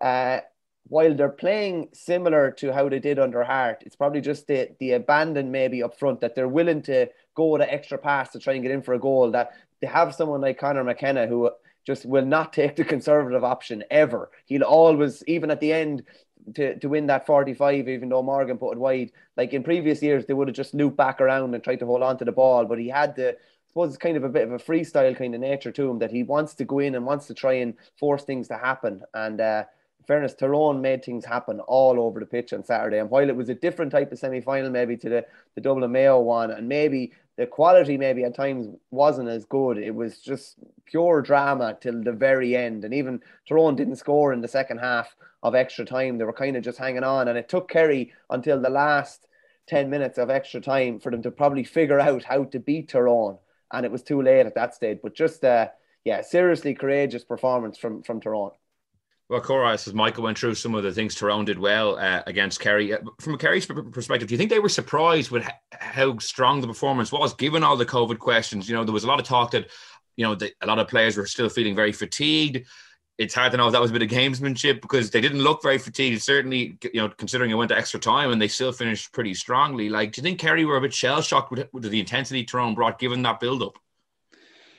uh, 0.00 0.40
while 0.88 1.14
they're 1.14 1.28
playing 1.28 1.88
similar 1.92 2.50
to 2.52 2.72
how 2.72 2.88
they 2.88 2.98
did 2.98 3.18
under 3.18 3.42
Harte, 3.42 3.82
it's 3.84 3.96
probably 3.96 4.20
just 4.20 4.46
the 4.46 4.70
the 4.78 4.92
abandon 4.92 5.50
maybe 5.50 5.82
up 5.82 5.98
front 5.98 6.20
that 6.20 6.34
they're 6.34 6.48
willing 6.48 6.82
to 6.82 7.08
go 7.34 7.58
the 7.58 7.72
extra 7.72 7.98
pass 7.98 8.30
to 8.30 8.38
try 8.38 8.54
and 8.54 8.62
get 8.62 8.72
in 8.72 8.82
for 8.82 8.94
a 8.94 8.98
goal. 8.98 9.30
That 9.30 9.52
they 9.80 9.86
have 9.86 10.14
someone 10.14 10.40
like 10.40 10.58
Conor 10.58 10.84
McKenna 10.84 11.26
who 11.26 11.50
just 11.86 12.04
will 12.04 12.24
not 12.24 12.52
take 12.52 12.76
the 12.76 12.84
conservative 12.84 13.44
option 13.44 13.84
ever. 13.90 14.30
He'll 14.46 14.62
always, 14.62 15.22
even 15.26 15.50
at 15.50 15.60
the 15.60 15.72
end, 15.72 16.02
to, 16.54 16.78
to 16.78 16.88
win 16.88 17.06
that 17.06 17.26
45, 17.26 17.88
even 17.88 18.08
though 18.08 18.22
Morgan 18.22 18.58
put 18.58 18.72
it 18.72 18.78
wide. 18.78 19.12
Like 19.36 19.52
in 19.52 19.62
previous 19.62 20.02
years, 20.02 20.26
they 20.26 20.34
would 20.34 20.48
have 20.48 20.56
just 20.56 20.74
looped 20.74 20.96
back 20.96 21.20
around 21.20 21.54
and 21.54 21.62
tried 21.62 21.80
to 21.80 21.86
hold 21.86 22.02
on 22.02 22.18
to 22.18 22.24
the 22.24 22.32
ball, 22.32 22.64
but 22.64 22.78
he 22.78 22.88
had 22.88 23.14
the, 23.16 23.36
it's 23.76 23.96
kind 23.96 24.16
of 24.16 24.24
a 24.24 24.28
bit 24.28 24.44
of 24.44 24.52
a 24.52 24.58
freestyle 24.58 25.16
kind 25.16 25.34
of 25.34 25.40
nature 25.40 25.70
to 25.70 25.90
him 25.90 25.98
that 25.98 26.10
he 26.10 26.22
wants 26.22 26.54
to 26.54 26.64
go 26.64 26.78
in 26.78 26.94
and 26.94 27.04
wants 27.04 27.26
to 27.26 27.34
try 27.34 27.54
and 27.54 27.74
force 27.98 28.22
things 28.22 28.48
to 28.48 28.56
happen. 28.56 29.02
And 29.12 29.40
uh, 29.40 29.64
fairness, 30.06 30.34
Tyrone 30.34 30.80
made 30.80 31.04
things 31.04 31.24
happen 31.24 31.60
all 31.60 32.00
over 32.00 32.20
the 32.20 32.26
pitch 32.26 32.52
on 32.52 32.64
Saturday. 32.64 32.98
And 32.98 33.10
while 33.10 33.28
it 33.28 33.36
was 33.36 33.48
a 33.48 33.54
different 33.54 33.92
type 33.92 34.12
of 34.12 34.18
semi 34.18 34.40
final, 34.40 34.70
maybe 34.70 34.96
to 34.98 35.08
the, 35.08 35.26
the 35.54 35.60
Dublin 35.60 35.90
Mayo 35.90 36.20
one, 36.20 36.50
and 36.50 36.68
maybe 36.68 37.12
the 37.36 37.46
quality 37.46 37.98
maybe 37.98 38.24
at 38.24 38.34
times 38.34 38.68
wasn't 38.90 39.28
as 39.28 39.44
good, 39.44 39.78
it 39.78 39.94
was 39.94 40.18
just 40.18 40.56
pure 40.86 41.20
drama 41.20 41.76
till 41.80 42.02
the 42.02 42.12
very 42.12 42.56
end. 42.56 42.84
And 42.84 42.94
even 42.94 43.20
Tyrone 43.48 43.76
didn't 43.76 43.96
score 43.96 44.32
in 44.32 44.40
the 44.40 44.48
second 44.48 44.78
half 44.78 45.14
of 45.42 45.54
extra 45.54 45.84
time. 45.84 46.18
They 46.18 46.24
were 46.24 46.32
kind 46.32 46.56
of 46.56 46.64
just 46.64 46.78
hanging 46.78 47.04
on. 47.04 47.28
And 47.28 47.36
it 47.36 47.48
took 47.48 47.68
Kerry 47.68 48.12
until 48.30 48.60
the 48.60 48.70
last 48.70 49.26
10 49.66 49.90
minutes 49.90 50.18
of 50.18 50.30
extra 50.30 50.60
time 50.60 51.00
for 51.00 51.10
them 51.10 51.22
to 51.22 51.30
probably 51.30 51.64
figure 51.64 52.00
out 52.00 52.22
how 52.22 52.44
to 52.44 52.58
beat 52.58 52.88
Tyrone. 52.88 53.38
And 53.72 53.84
it 53.84 53.92
was 53.92 54.02
too 54.02 54.22
late 54.22 54.46
at 54.46 54.54
that 54.54 54.74
stage. 54.74 55.00
But 55.02 55.14
just, 55.14 55.44
uh, 55.44 55.68
yeah, 56.04 56.22
seriously 56.22 56.74
courageous 56.74 57.24
performance 57.24 57.76
from, 57.76 58.02
from 58.02 58.20
Tyrone. 58.20 58.52
Well, 59.28 59.40
Cora, 59.40 59.72
as 59.72 59.92
Michael 59.92 60.22
went 60.22 60.38
through 60.38 60.54
some 60.54 60.76
of 60.76 60.84
the 60.84 60.92
things 60.92 61.16
Tyrone 61.16 61.44
did 61.44 61.58
well 61.58 61.98
uh, 61.98 62.22
against 62.28 62.60
Kerry. 62.60 62.92
Uh, 62.92 62.98
from 63.20 63.34
a 63.34 63.38
Kerry's 63.38 63.66
perspective, 63.66 64.28
do 64.28 64.34
you 64.34 64.38
think 64.38 64.50
they 64.50 64.60
were 64.60 64.68
surprised 64.68 65.32
with 65.32 65.48
how 65.72 66.16
strong 66.18 66.60
the 66.60 66.68
performance 66.68 67.10
was, 67.10 67.34
given 67.34 67.64
all 67.64 67.76
the 67.76 67.84
COVID 67.84 68.20
questions? 68.20 68.68
You 68.68 68.76
know, 68.76 68.84
there 68.84 68.92
was 68.92 69.02
a 69.02 69.08
lot 69.08 69.18
of 69.18 69.26
talk 69.26 69.50
that, 69.50 69.68
you 70.16 70.24
know, 70.24 70.38
a 70.60 70.66
lot 70.66 70.78
of 70.78 70.86
players 70.86 71.16
were 71.16 71.26
still 71.26 71.48
feeling 71.48 71.74
very 71.74 71.90
fatigued. 71.90 72.66
It's 73.18 73.34
hard 73.34 73.50
to 73.50 73.58
know 73.58 73.66
if 73.66 73.72
that 73.72 73.80
was 73.80 73.90
a 73.90 73.94
bit 73.94 74.02
of 74.02 74.10
gamesmanship 74.10 74.80
because 74.80 75.10
they 75.10 75.20
didn't 75.20 75.42
look 75.42 75.60
very 75.60 75.78
fatigued. 75.78 76.22
Certainly, 76.22 76.78
you 76.94 77.00
know, 77.00 77.08
considering 77.08 77.50
it 77.50 77.54
went 77.54 77.70
to 77.70 77.76
extra 77.76 77.98
time 77.98 78.30
and 78.30 78.40
they 78.40 78.46
still 78.46 78.70
finished 78.70 79.12
pretty 79.12 79.34
strongly. 79.34 79.88
Like, 79.88 80.12
do 80.12 80.20
you 80.20 80.22
think 80.22 80.38
Kerry 80.38 80.64
were 80.64 80.76
a 80.76 80.80
bit 80.80 80.94
shell 80.94 81.20
shocked 81.20 81.50
with, 81.50 81.66
with 81.72 81.82
the 81.82 81.98
intensity 81.98 82.44
Tyrone 82.44 82.76
brought, 82.76 83.00
given 83.00 83.22
that 83.22 83.40
build 83.40 83.62
up? 83.62 83.76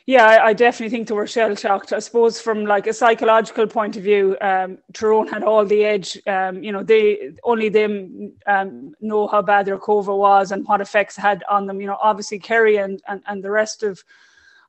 Yeah, 0.07 0.25
I, 0.25 0.45
I, 0.47 0.53
definitely 0.53 0.89
think 0.89 1.09
they 1.09 1.13
were 1.13 1.27
shell 1.27 1.53
shocked. 1.53 1.91
I 1.91 1.99
suppose 1.99 2.39
from 2.39 2.63
like 2.63 2.87
a 2.87 2.93
psychological 2.93 3.67
point 3.67 3.97
of 3.97 4.03
view, 4.03 4.37
um, 4.39 4.77
Tyrone 4.93 5.27
had 5.27 5.43
all 5.43 5.65
the 5.65 5.83
edge. 5.83 6.17
Um, 6.25 6.63
you 6.63 6.71
know, 6.71 6.81
they 6.81 7.33
only 7.43 7.67
them 7.67 8.31
um, 8.47 8.95
know 9.01 9.27
how 9.27 9.41
bad 9.41 9.65
their 9.65 9.77
cover 9.77 10.15
was 10.15 10.53
and 10.53 10.65
what 10.65 10.79
effects 10.79 11.17
had 11.17 11.43
on 11.49 11.67
them. 11.67 11.81
You 11.81 11.87
know, 11.87 11.97
obviously 12.01 12.39
Kerry 12.39 12.77
and, 12.77 13.01
and, 13.09 13.21
and 13.27 13.43
the 13.43 13.51
rest 13.51 13.83
of 13.83 14.01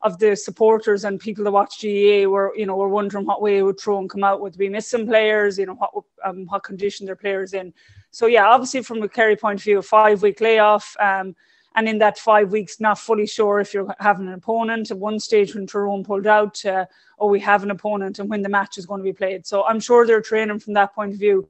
of 0.02 0.18
the 0.18 0.34
supporters 0.34 1.04
and 1.04 1.20
people 1.20 1.42
that 1.44 1.50
watch 1.50 1.82
GAA 1.82 2.28
were, 2.28 2.52
you 2.56 2.66
know, 2.66 2.76
were 2.76 2.88
wondering 2.88 3.26
what 3.26 3.42
way 3.42 3.62
would 3.62 3.78
Tyrone 3.78 4.08
come 4.08 4.24
out. 4.24 4.40
Would 4.40 4.58
be 4.58 4.68
missing 4.68 5.06
players? 5.06 5.56
You 5.56 5.66
know, 5.66 5.74
what 5.74 6.04
um, 6.24 6.46
what 6.46 6.64
condition 6.64 7.06
their 7.06 7.16
players 7.16 7.54
in. 7.54 7.72
So 8.10 8.26
yeah, 8.26 8.46
obviously 8.46 8.82
from 8.82 9.02
a 9.04 9.08
Kerry 9.08 9.36
point 9.36 9.60
of 9.60 9.64
view, 9.64 9.78
a 9.78 9.82
five 9.82 10.20
week 10.20 10.40
layoff. 10.40 10.96
Um, 10.98 11.36
and 11.74 11.88
in 11.88 11.98
that 11.98 12.18
five 12.18 12.50
weeks, 12.50 12.80
not 12.80 12.98
fully 12.98 13.26
sure 13.26 13.60
if 13.60 13.72
you're 13.72 13.94
having 14.00 14.26
an 14.26 14.34
opponent. 14.34 14.90
At 14.90 14.98
one 14.98 15.20
stage, 15.20 15.54
when 15.54 15.66
Tyrone 15.66 16.04
pulled 16.04 16.26
out, 16.26 16.64
uh, 16.64 16.86
oh, 17.18 17.28
we 17.28 17.40
have 17.40 17.62
an 17.62 17.70
opponent 17.70 18.18
and 18.18 18.28
when 18.28 18.42
the 18.42 18.48
match 18.48 18.78
is 18.78 18.86
going 18.86 19.00
to 19.00 19.04
be 19.04 19.12
played. 19.12 19.46
So 19.46 19.64
I'm 19.64 19.80
sure 19.80 20.06
they're 20.06 20.20
training 20.20 20.58
from 20.58 20.74
that 20.74 20.94
point 20.94 21.12
of 21.12 21.18
view. 21.18 21.48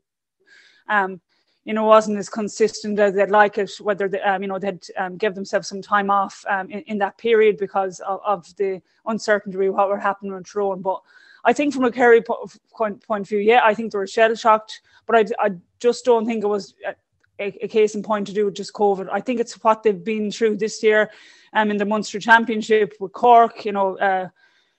Um, 0.89 1.21
you 1.65 1.75
know, 1.75 1.85
wasn't 1.85 2.17
as 2.19 2.31
consistent 2.31 2.99
as 2.99 3.15
they'd 3.15 3.31
like 3.31 3.59
it, 3.59 3.71
whether 3.81 4.09
they, 4.09 4.21
um, 4.23 4.41
you 4.41 4.49
know, 4.49 4.59
they'd 4.59 4.87
um, 4.97 5.19
give 5.19 5.35
themselves 5.35 5.69
some 5.69 5.83
time 5.83 6.11
off 6.11 6.43
um, 6.49 6.71
in, 6.71 6.81
in, 6.83 6.99
that 6.99 7.19
period 7.19 7.59
because 7.59 8.01
of, 8.01 8.21
of, 8.25 8.57
the 8.57 8.81
uncertainty 9.05 9.67
of 9.67 9.75
what 9.75 9.91
were 9.91 9.99
happening 9.99 10.33
with 10.33 10.51
Tyrone. 10.51 10.81
But 10.81 11.03
I 11.45 11.53
think 11.53 11.75
from 11.75 11.85
a 11.85 11.93
Kerry 11.93 12.23
point, 12.23 13.03
point 13.03 13.23
of 13.23 13.29
view, 13.29 13.41
yeah, 13.41 13.61
I 13.63 13.75
think 13.75 13.93
they 13.93 13.99
were 13.99 14.07
shell 14.07 14.35
shocked, 14.35 14.81
but 15.07 15.17
I, 15.17 15.47
I 15.47 15.51
just 15.79 16.07
don't 16.07 16.25
think 16.25 16.43
it 16.43 16.49
was 16.49 16.75
uh, 16.87 16.93
a, 17.39 17.65
a, 17.65 17.69
case 17.69 17.95
in 17.95 18.03
point 18.03 18.27
to 18.27 18.33
do 18.33 18.45
with 18.45 18.55
just 18.55 18.73
COVID. 18.73 19.09
I 19.11 19.21
think 19.21 19.41
it's 19.41 19.63
what 19.63 19.83
they've 19.83 20.05
been 20.05 20.31
through 20.31 20.57
this 20.57 20.83
year 20.83 21.11
um, 21.53 21.71
in 21.71 21.77
the 21.77 21.85
Munster 21.85 22.19
Championship 22.19 22.95
with 23.01 23.13
Cork, 23.13 23.65
you 23.65 23.73
know, 23.73 23.99
uh, 23.99 24.29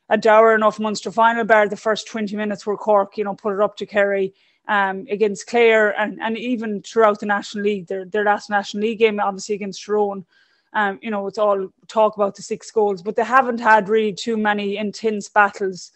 a 0.10 0.18
dour 0.18 0.56
enough 0.56 0.80
Munster 0.80 1.12
final 1.12 1.44
bar. 1.44 1.68
The 1.68 1.78
first 1.78 2.08
20 2.08 2.36
minutes 2.36 2.66
were 2.66 2.78
Cork, 2.78 3.18
you 3.18 3.24
know, 3.24 3.36
put 3.36 3.54
it 3.54 3.62
up 3.62 3.78
to 3.78 3.86
Kerry 3.86 4.34
um, 4.68 5.06
against 5.10 5.48
Clare 5.48 6.00
and, 6.00 6.20
and 6.22 6.38
even 6.38 6.82
throughout 6.82 7.20
the 7.20 7.26
National 7.26 7.64
League, 7.64 7.88
their, 7.88 8.06
their 8.06 8.24
last 8.24 8.50
National 8.50 8.84
League 8.84 9.00
game, 9.00 9.20
obviously 9.20 9.56
against 9.56 9.84
Tyrone. 9.84 10.26
Um, 10.74 11.00
you 11.02 11.10
know, 11.10 11.26
it's 11.26 11.40
all 11.40 11.70
talk 11.88 12.16
about 12.16 12.36
the 12.36 12.44
six 12.44 12.70
goals, 12.70 13.02
but 13.02 13.16
they 13.16 13.24
haven't 13.24 13.60
had 13.60 13.90
really 13.90 14.14
too 14.14 14.38
many 14.38 14.78
intense 14.78 15.28
battles 15.28 15.92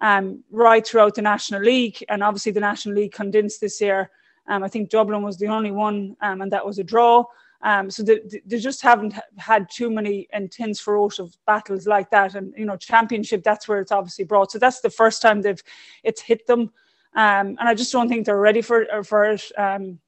um, 0.00 0.44
right 0.50 0.86
throughout 0.86 1.16
the 1.16 1.22
National 1.22 1.62
League. 1.62 2.04
And 2.08 2.22
obviously, 2.22 2.52
the 2.52 2.60
National 2.60 2.94
League 2.94 3.12
condensed 3.12 3.60
this 3.60 3.80
year. 3.80 4.10
Um, 4.48 4.62
I 4.62 4.68
think 4.68 4.90
Dublin 4.90 5.22
was 5.22 5.38
the 5.38 5.46
only 5.46 5.70
one, 5.70 6.16
um, 6.20 6.42
and 6.42 6.52
that 6.52 6.66
was 6.66 6.78
a 6.78 6.84
draw. 6.84 7.24
Um, 7.62 7.90
so 7.90 8.02
they, 8.02 8.20
they 8.44 8.58
just 8.58 8.82
haven't 8.82 9.14
had 9.38 9.70
too 9.70 9.88
many 9.88 10.26
intense, 10.32 10.80
ferocious 10.80 11.38
battles 11.46 11.86
like 11.86 12.10
that. 12.10 12.34
And 12.34 12.52
you 12.56 12.64
know, 12.64 12.76
championship 12.76 13.44
that's 13.44 13.68
where 13.68 13.80
it's 13.80 13.92
obviously 13.92 14.24
brought. 14.24 14.50
So 14.50 14.58
that's 14.58 14.80
the 14.80 14.90
first 14.90 15.22
time 15.22 15.42
they've 15.42 15.62
it's 16.02 16.20
hit 16.20 16.46
them, 16.46 16.72
um, 17.14 17.56
and 17.58 17.60
I 17.60 17.74
just 17.74 17.92
don't 17.92 18.08
think 18.08 18.26
they're 18.26 18.36
ready 18.36 18.62
for 18.62 18.86
for 19.04 19.24
it. 19.24 19.50
Um, 19.56 20.00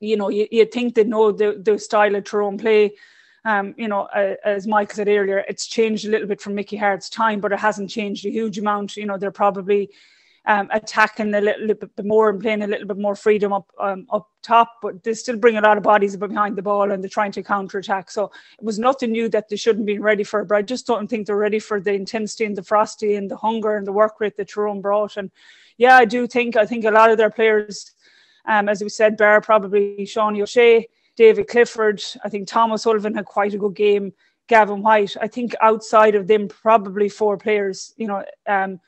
you 0.00 0.16
know, 0.16 0.28
you, 0.28 0.46
you 0.50 0.64
think 0.64 0.94
they 0.94 1.04
know 1.04 1.32
the 1.32 1.60
the 1.62 1.78
style 1.78 2.14
of 2.14 2.24
Tyrone 2.24 2.58
play. 2.58 2.92
Um, 3.44 3.74
you 3.78 3.88
know, 3.88 4.02
uh, 4.14 4.34
as 4.44 4.66
Mike 4.66 4.92
said 4.92 5.08
earlier, 5.08 5.44
it's 5.48 5.66
changed 5.66 6.06
a 6.06 6.10
little 6.10 6.28
bit 6.28 6.42
from 6.42 6.54
Mickey 6.54 6.76
Harte's 6.76 7.08
time, 7.08 7.40
but 7.40 7.52
it 7.52 7.58
hasn't 7.58 7.88
changed 7.88 8.26
a 8.26 8.30
huge 8.30 8.58
amount. 8.58 8.96
You 8.96 9.06
know, 9.06 9.16
they're 9.16 9.30
probably 9.30 9.90
um, 10.50 10.68
attacking 10.72 11.32
a 11.32 11.40
little, 11.40 11.68
bit 11.68 12.04
more 12.04 12.28
and 12.28 12.40
playing 12.40 12.62
a 12.62 12.66
little 12.66 12.88
bit 12.88 12.98
more 12.98 13.14
freedom 13.14 13.52
up 13.52 13.70
um, 13.78 14.04
up 14.10 14.28
top, 14.42 14.78
but 14.82 15.00
they 15.04 15.14
still 15.14 15.36
bring 15.36 15.56
a 15.58 15.60
lot 15.60 15.76
of 15.76 15.84
bodies 15.84 16.16
behind 16.16 16.56
the 16.56 16.62
ball 16.62 16.90
and 16.90 17.00
they're 17.00 17.08
trying 17.08 17.30
to 17.30 17.42
counter 17.42 17.78
attack. 17.78 18.10
So 18.10 18.32
it 18.58 18.64
was 18.64 18.76
nothing 18.76 19.12
new 19.12 19.28
that 19.28 19.48
they 19.48 19.54
shouldn't 19.54 19.86
be 19.86 20.00
ready 20.00 20.24
for, 20.24 20.44
but 20.44 20.56
I 20.56 20.62
just 20.62 20.88
don't 20.88 21.08
think 21.08 21.28
they're 21.28 21.36
ready 21.36 21.60
for 21.60 21.80
the 21.80 21.92
intensity 21.92 22.46
and 22.46 22.56
the 22.56 22.64
frosty 22.64 23.14
and 23.14 23.30
the 23.30 23.36
hunger 23.36 23.76
and 23.76 23.86
the 23.86 23.92
work 23.92 24.18
rate 24.18 24.36
that 24.38 24.48
Tyrone 24.48 24.80
brought. 24.80 25.16
And 25.16 25.30
yeah, 25.78 25.96
I 25.96 26.04
do 26.04 26.26
think 26.26 26.56
I 26.56 26.66
think 26.66 26.84
a 26.84 26.90
lot 26.90 27.12
of 27.12 27.16
their 27.16 27.30
players, 27.30 27.92
um, 28.44 28.68
as 28.68 28.82
we 28.82 28.88
said, 28.88 29.16
Bear 29.16 29.40
probably 29.40 30.04
Sean 30.04 30.40
O'Shea, 30.40 30.88
David 31.14 31.46
Clifford, 31.46 32.02
I 32.24 32.28
think 32.28 32.48
Thomas 32.48 32.82
Sullivan 32.82 33.14
had 33.14 33.24
quite 33.24 33.54
a 33.54 33.58
good 33.58 33.76
game. 33.76 34.12
Gavin 34.48 34.82
White, 34.82 35.16
I 35.20 35.28
think 35.28 35.54
outside 35.60 36.16
of 36.16 36.26
them, 36.26 36.48
probably 36.48 37.08
four 37.08 37.36
players, 37.36 37.94
you 37.96 38.08
know, 38.08 38.24
um, 38.48 38.80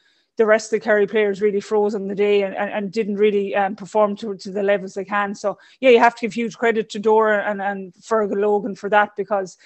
the 0.42 0.46
rest 0.46 0.72
of 0.72 0.80
the 0.80 0.84
Kerry 0.84 1.06
players 1.06 1.40
really 1.40 1.60
froze 1.60 1.94
on 1.94 2.08
the 2.08 2.16
day 2.16 2.42
and, 2.42 2.56
and, 2.56 2.68
and 2.68 2.90
didn't 2.90 3.14
really 3.14 3.54
um, 3.54 3.76
perform 3.76 4.16
to, 4.16 4.34
to 4.34 4.50
the 4.50 4.64
levels 4.64 4.94
they 4.94 5.04
can. 5.04 5.36
So, 5.36 5.56
yeah, 5.78 5.90
you 5.90 6.00
have 6.00 6.16
to 6.16 6.22
give 6.22 6.32
huge 6.32 6.58
credit 6.58 6.90
to 6.90 7.00
Dooher 7.00 7.48
and, 7.48 7.62
and 7.62 7.94
Fergal 7.94 8.40
Logan 8.40 8.74
for 8.74 8.90
that 8.90 9.14
because 9.16 9.56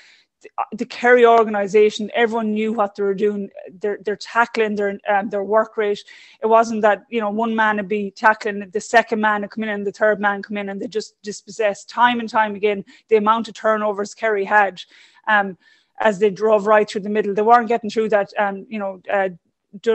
the, 0.42 0.50
the 0.76 0.84
Kerry 0.84 1.24
organisation, 1.24 2.10
everyone 2.14 2.52
knew 2.52 2.74
what 2.74 2.94
they 2.94 3.04
were 3.04 3.14
doing. 3.14 3.48
They're, 3.80 4.00
they're 4.04 4.16
tackling 4.16 4.74
their 4.74 4.98
um, 5.08 5.30
their 5.30 5.44
work 5.44 5.78
rate. 5.78 6.04
It 6.42 6.46
wasn't 6.46 6.82
that 6.82 7.04
you 7.08 7.22
know 7.22 7.30
one 7.30 7.56
man 7.56 7.78
would 7.78 7.88
be 7.88 8.10
tackling, 8.10 8.68
the 8.70 8.78
second 8.78 9.22
man 9.22 9.40
would 9.40 9.52
come 9.52 9.64
in, 9.64 9.70
and 9.70 9.86
the 9.86 9.92
third 9.92 10.20
man 10.20 10.42
come 10.42 10.58
in, 10.58 10.68
and 10.68 10.78
they 10.78 10.88
just 10.88 11.14
dispossessed 11.22 11.88
time 11.88 12.20
and 12.20 12.28
time 12.28 12.54
again 12.54 12.84
the 13.08 13.16
amount 13.16 13.48
of 13.48 13.54
turnovers 13.54 14.12
Kerry 14.12 14.44
had. 14.44 14.82
Um, 15.26 15.56
as 16.00 16.18
they 16.18 16.28
drove 16.28 16.66
right 16.66 16.86
through 16.86 17.00
the 17.00 17.08
middle, 17.08 17.32
they 17.32 17.40
weren't 17.40 17.68
getting 17.68 17.88
through 17.88 18.10
that. 18.10 18.30
Um, 18.36 18.66
you 18.68 18.78
know, 18.78 19.00
uh, 19.10 19.30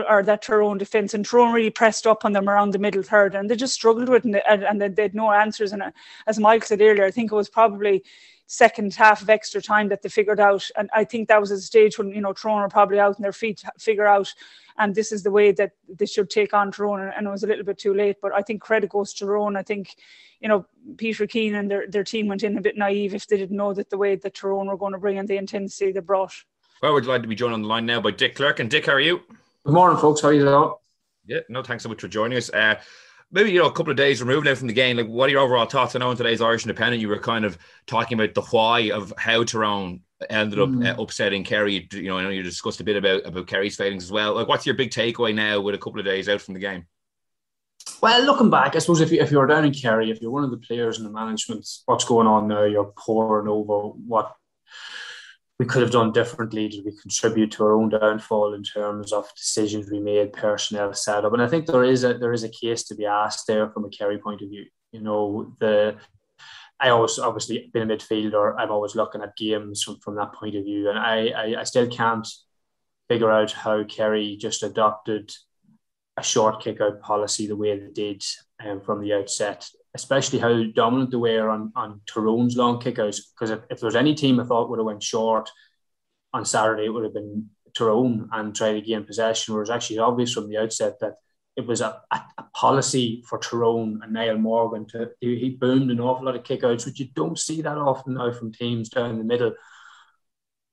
or 0.10 0.24
that 0.24 0.42
Tyrone 0.42 0.78
defence, 0.78 1.14
and 1.14 1.26
Tyrone 1.26 1.54
really 1.54 1.70
pressed 1.70 2.06
up 2.06 2.26
on 2.26 2.34
them 2.34 2.50
around 2.50 2.72
the 2.72 2.80
middle 2.80 3.04
third, 3.04 3.36
and 3.36 3.50
they 3.50 3.56
just 3.56 3.74
struggled 3.74 4.10
with 4.10 4.26
it, 4.26 4.44
and, 4.48 4.64
and 4.64 4.82
they, 4.82 5.02
had 5.02 5.16
no 5.16 5.32
answers. 5.32 5.74
And 5.74 5.82
uh, 5.82 5.92
as 6.28 6.40
Mike 6.40 6.66
said 6.66 6.82
earlier, 6.82 7.06
I 7.06 7.12
think 7.12 7.32
it 7.32 7.36
was 7.36 7.50
probably 7.50 8.04
second 8.48 8.94
half 8.94 9.22
of 9.22 9.30
extra 9.30 9.62
time 9.62 9.88
that 9.90 10.02
they 10.02 10.10
figured 10.10 10.40
out, 10.40 10.68
and 10.78 10.90
I 10.94 11.04
think 11.04 11.28
that 11.28 11.42
was 11.42 11.52
a 11.52 11.60
stage 11.60 11.98
when 11.98 12.10
you 12.10 12.22
know 12.22 12.34
Tyrone 12.34 12.62
were 12.62 12.70
probably 12.70 13.00
out 13.00 13.16
on 13.16 13.22
their 13.22 13.34
feet 13.34 13.64
figure 13.80 14.08
out, 14.08 14.34
and 14.78 14.94
this 14.94 15.12
is 15.12 15.24
the 15.24 15.32
way 15.32 15.52
that 15.54 15.72
they 15.88 16.06
should 16.06 16.30
take 16.30 16.54
on 16.54 16.72
Tyrone, 16.72 17.12
and, 17.16 17.28
it 17.28 17.32
was 17.32 17.44
a 17.44 17.48
little 17.48 17.66
bit 17.66 17.80
too 17.80 17.94
late. 17.94 18.18
But 18.22 18.34
I 18.34 18.42
think 18.42 18.62
credit 18.62 18.90
goes 18.90 19.14
to 19.14 19.26
Tyrone. 19.26 19.56
I 19.56 19.64
think 19.64 19.96
you 20.42 20.48
know, 20.48 20.66
Peter 20.98 21.28
Keane 21.28 21.56
and 21.56 21.70
their, 21.70 21.88
their 21.88 22.04
team 22.04 22.28
went 22.28 22.44
in 22.44 22.58
a 22.58 22.62
bit 22.62 22.76
naive 22.76 23.14
if 23.14 23.28
they 23.28 23.38
didn't 23.38 23.56
know 23.56 23.74
that 23.74 23.90
the 23.90 23.98
way 23.98 24.16
that 24.16 24.34
Tyrone 24.34 24.68
were 24.68 24.78
going 24.78 24.94
to 24.94 24.98
bring 24.98 25.18
in 25.18 25.28
the 25.28 25.38
intensity 25.38 25.92
they 25.92 26.00
brought. 26.00 26.34
Well, 26.82 26.94
we're 26.94 27.02
delighted 27.02 27.24
to 27.24 27.30
be 27.30 27.36
joined 27.36 27.54
on 27.54 27.62
the 27.62 27.68
line 27.68 27.86
now 27.86 28.02
by 28.02 28.10
Dick 28.10 28.36
Clerkin. 28.36 28.62
And 28.62 28.72
Dick, 28.72 28.88
how 28.88 28.94
are 28.94 29.00
you? 29.00 29.22
Good 29.64 29.76
morning, 29.76 30.00
folks. 30.00 30.22
How 30.22 30.30
are 30.30 30.34
you 30.34 30.44
doing? 30.44 30.74
Yeah, 31.28 31.42
no, 31.48 31.62
thanks 31.62 31.84
so 31.84 31.90
much 31.90 32.02
for 32.02 32.08
joining 32.08 32.36
us. 32.36 32.50
Uh, 32.50 32.80
maybe 33.32 33.52
you 33.52 33.60
know 33.60 33.68
a 33.68 33.72
couple 33.72 33.92
of 33.92 33.98
days 33.98 34.20
removed 34.20 34.48
now 34.48 34.56
from 34.56 34.68
the 34.68 34.74
game. 34.74 34.98
Like, 34.98 35.06
what 35.06 35.30
are 35.30 35.32
your 35.32 35.42
overall 35.42 35.68
thoughts? 35.68 35.96
I 35.96 36.00
know 36.00 36.10
in 36.10 36.18
today's 36.18 36.42
Irish 36.42 36.64
Independent, 36.64 37.00
you 37.00 37.08
were 37.08 37.20
kind 37.20 37.46
of 37.46 37.60
talking 37.86 38.20
about 38.20 38.34
the 38.34 38.42
why 38.42 38.90
of 38.90 39.14
how 39.20 39.44
Tyrone 39.44 40.02
ended 40.32 40.58
up 40.58 40.70
mm. 40.70 40.88
uh, 40.88 41.00
upsetting 41.00 41.44
Kerry. 41.44 41.88
You 41.94 42.10
know, 42.10 42.18
I 42.18 42.24
know 42.24 42.30
you 42.30 42.42
discussed 42.42 42.82
a 42.82 42.84
bit 42.84 42.98
about 42.98 43.24
about 43.28 43.46
Kerry's 43.46 43.76
failings 43.76 44.04
as 44.04 44.12
well. 44.12 44.34
Like, 44.34 44.48
what's 44.48 44.66
your 44.66 44.74
big 44.74 44.90
takeaway 44.90 45.36
now 45.36 45.62
with 45.62 45.76
a 45.76 45.80
couple 45.80 46.00
of 46.00 46.08
days 46.08 46.28
out 46.28 46.42
from 46.42 46.56
the 46.56 46.60
game? 46.60 46.88
Well, 48.02 48.24
looking 48.24 48.50
back, 48.50 48.76
I 48.76 48.80
suppose 48.80 49.00
if 49.00 49.12
you 49.12 49.22
if 49.22 49.30
you're 49.30 49.46
down 49.46 49.66
in 49.66 49.74
Kerry, 49.74 50.10
if 50.10 50.24
you're 50.24 50.32
one 50.32 50.44
of 50.44 50.50
the 50.50 50.58
players 50.58 50.98
in 50.98 51.04
the 51.04 51.12
management, 51.12 51.68
what's 51.86 52.06
going 52.06 52.26
on 52.26 52.48
now? 52.48 52.64
You're 52.64 52.94
poring 52.98 53.48
over 53.48 53.90
what 54.08 54.34
we 55.62 55.68
could 55.68 55.84
have 55.84 55.92
done 55.92 56.12
differently? 56.12 56.68
Did 56.68 56.84
we 56.84 56.92
contribute 57.00 57.52
to 57.52 57.64
our 57.66 57.74
own 57.74 57.90
downfall 57.90 58.56
in 58.56 58.64
terms 58.64 59.14
of 59.14 59.32
decisions 59.36 59.92
we 59.92 60.00
made, 60.00 60.34
personnel 60.34 60.92
setup? 60.92 61.34
And 61.34 61.42
I 61.44 61.48
think 61.48 61.68
there 61.68 61.84
is 61.84 62.04
a 62.04 62.16
there 62.16 62.34
is 62.34 62.44
a 62.44 62.50
case 62.50 62.82
to 62.86 62.96
be 62.96 63.06
asked 63.06 63.46
there 63.46 63.70
from 63.70 63.86
a 63.86 63.90
Kerry 63.90 64.18
point 64.18 64.42
of 64.42 64.50
view. 64.50 64.66
You 64.92 65.02
know, 65.02 65.56
the 65.60 65.98
I 66.80 66.90
always 66.90 67.20
obviously 67.20 67.70
been 67.72 67.92
a 67.92 67.96
midfielder. 67.96 68.56
I'm 68.58 68.72
always 68.72 68.96
looking 68.96 69.22
at 69.22 69.38
games 69.38 69.84
from, 69.84 70.00
from 70.00 70.16
that 70.16 70.34
point 70.34 70.56
of 70.56 70.64
view, 70.64 70.90
and 70.90 70.98
I, 70.98 71.28
I, 71.28 71.60
I 71.60 71.64
still 71.64 71.88
can't 71.88 72.28
figure 73.08 73.30
out 73.30 73.52
how 73.52 73.84
Kerry 73.84 74.38
just 74.38 74.64
adopted 74.64 75.32
a 76.18 76.24
short 76.24 76.64
kick 76.64 76.82
out 76.82 77.02
policy 77.02 77.46
the 77.46 77.56
way 77.56 77.78
they 77.78 77.92
did 77.92 78.24
um, 78.66 78.82
from 78.82 79.00
the 79.00 79.14
outset 79.14 79.70
especially 79.94 80.40
how 80.40 80.64
dominant 80.76 81.12
they 81.12 81.18
were 81.18 81.50
on, 81.50 81.72
on 81.76 82.02
Tyrone's 82.06 82.56
long 82.56 82.80
kickouts. 82.80 83.20
Because 83.34 83.52
if, 83.52 83.60
if 83.70 83.80
there 83.80 83.88
was 83.88 83.96
any 83.96 84.16
team 84.16 84.40
I 84.40 84.46
thought 84.46 84.70
would 84.70 84.80
have 84.80 84.86
went 84.86 85.04
short 85.04 85.50
on 86.34 86.46
Saturday, 86.46 86.86
it 86.86 86.90
would 86.90 87.04
have 87.04 87.14
been 87.14 87.50
Tyrone 87.74 88.30
and 88.32 88.56
tried 88.56 88.74
to 88.74 88.82
gain 88.82 89.04
possession. 89.04 89.54
where 89.54 89.60
Whereas 89.60 89.70
actually 89.70 90.00
obvious 90.00 90.34
from 90.34 90.50
the 90.50 90.58
outset 90.58 91.00
that 91.02 91.16
it 91.58 91.68
was 91.68 91.82
a, 91.82 92.02
a, 92.12 92.22
a, 92.38 92.44
policy 92.54 93.24
for 93.28 93.38
Tyrone 93.38 94.00
and 94.04 94.14
Niall 94.14 94.38
Morgan 94.38 94.88
to 94.88 95.12
he 95.20 95.58
boomed 95.60 95.92
an 95.92 96.00
awful 96.00 96.26
lot 96.26 96.36
of 96.36 96.44
kickouts, 96.44 96.86
which 96.86 97.00
you 97.00 97.08
don't 97.14 97.38
see 97.38 97.62
that 97.62 97.78
often 97.78 98.14
now 98.14 98.32
from 98.32 98.54
teams 98.54 98.90
down 98.90 99.18
the 99.18 99.24
middle. 99.24 99.54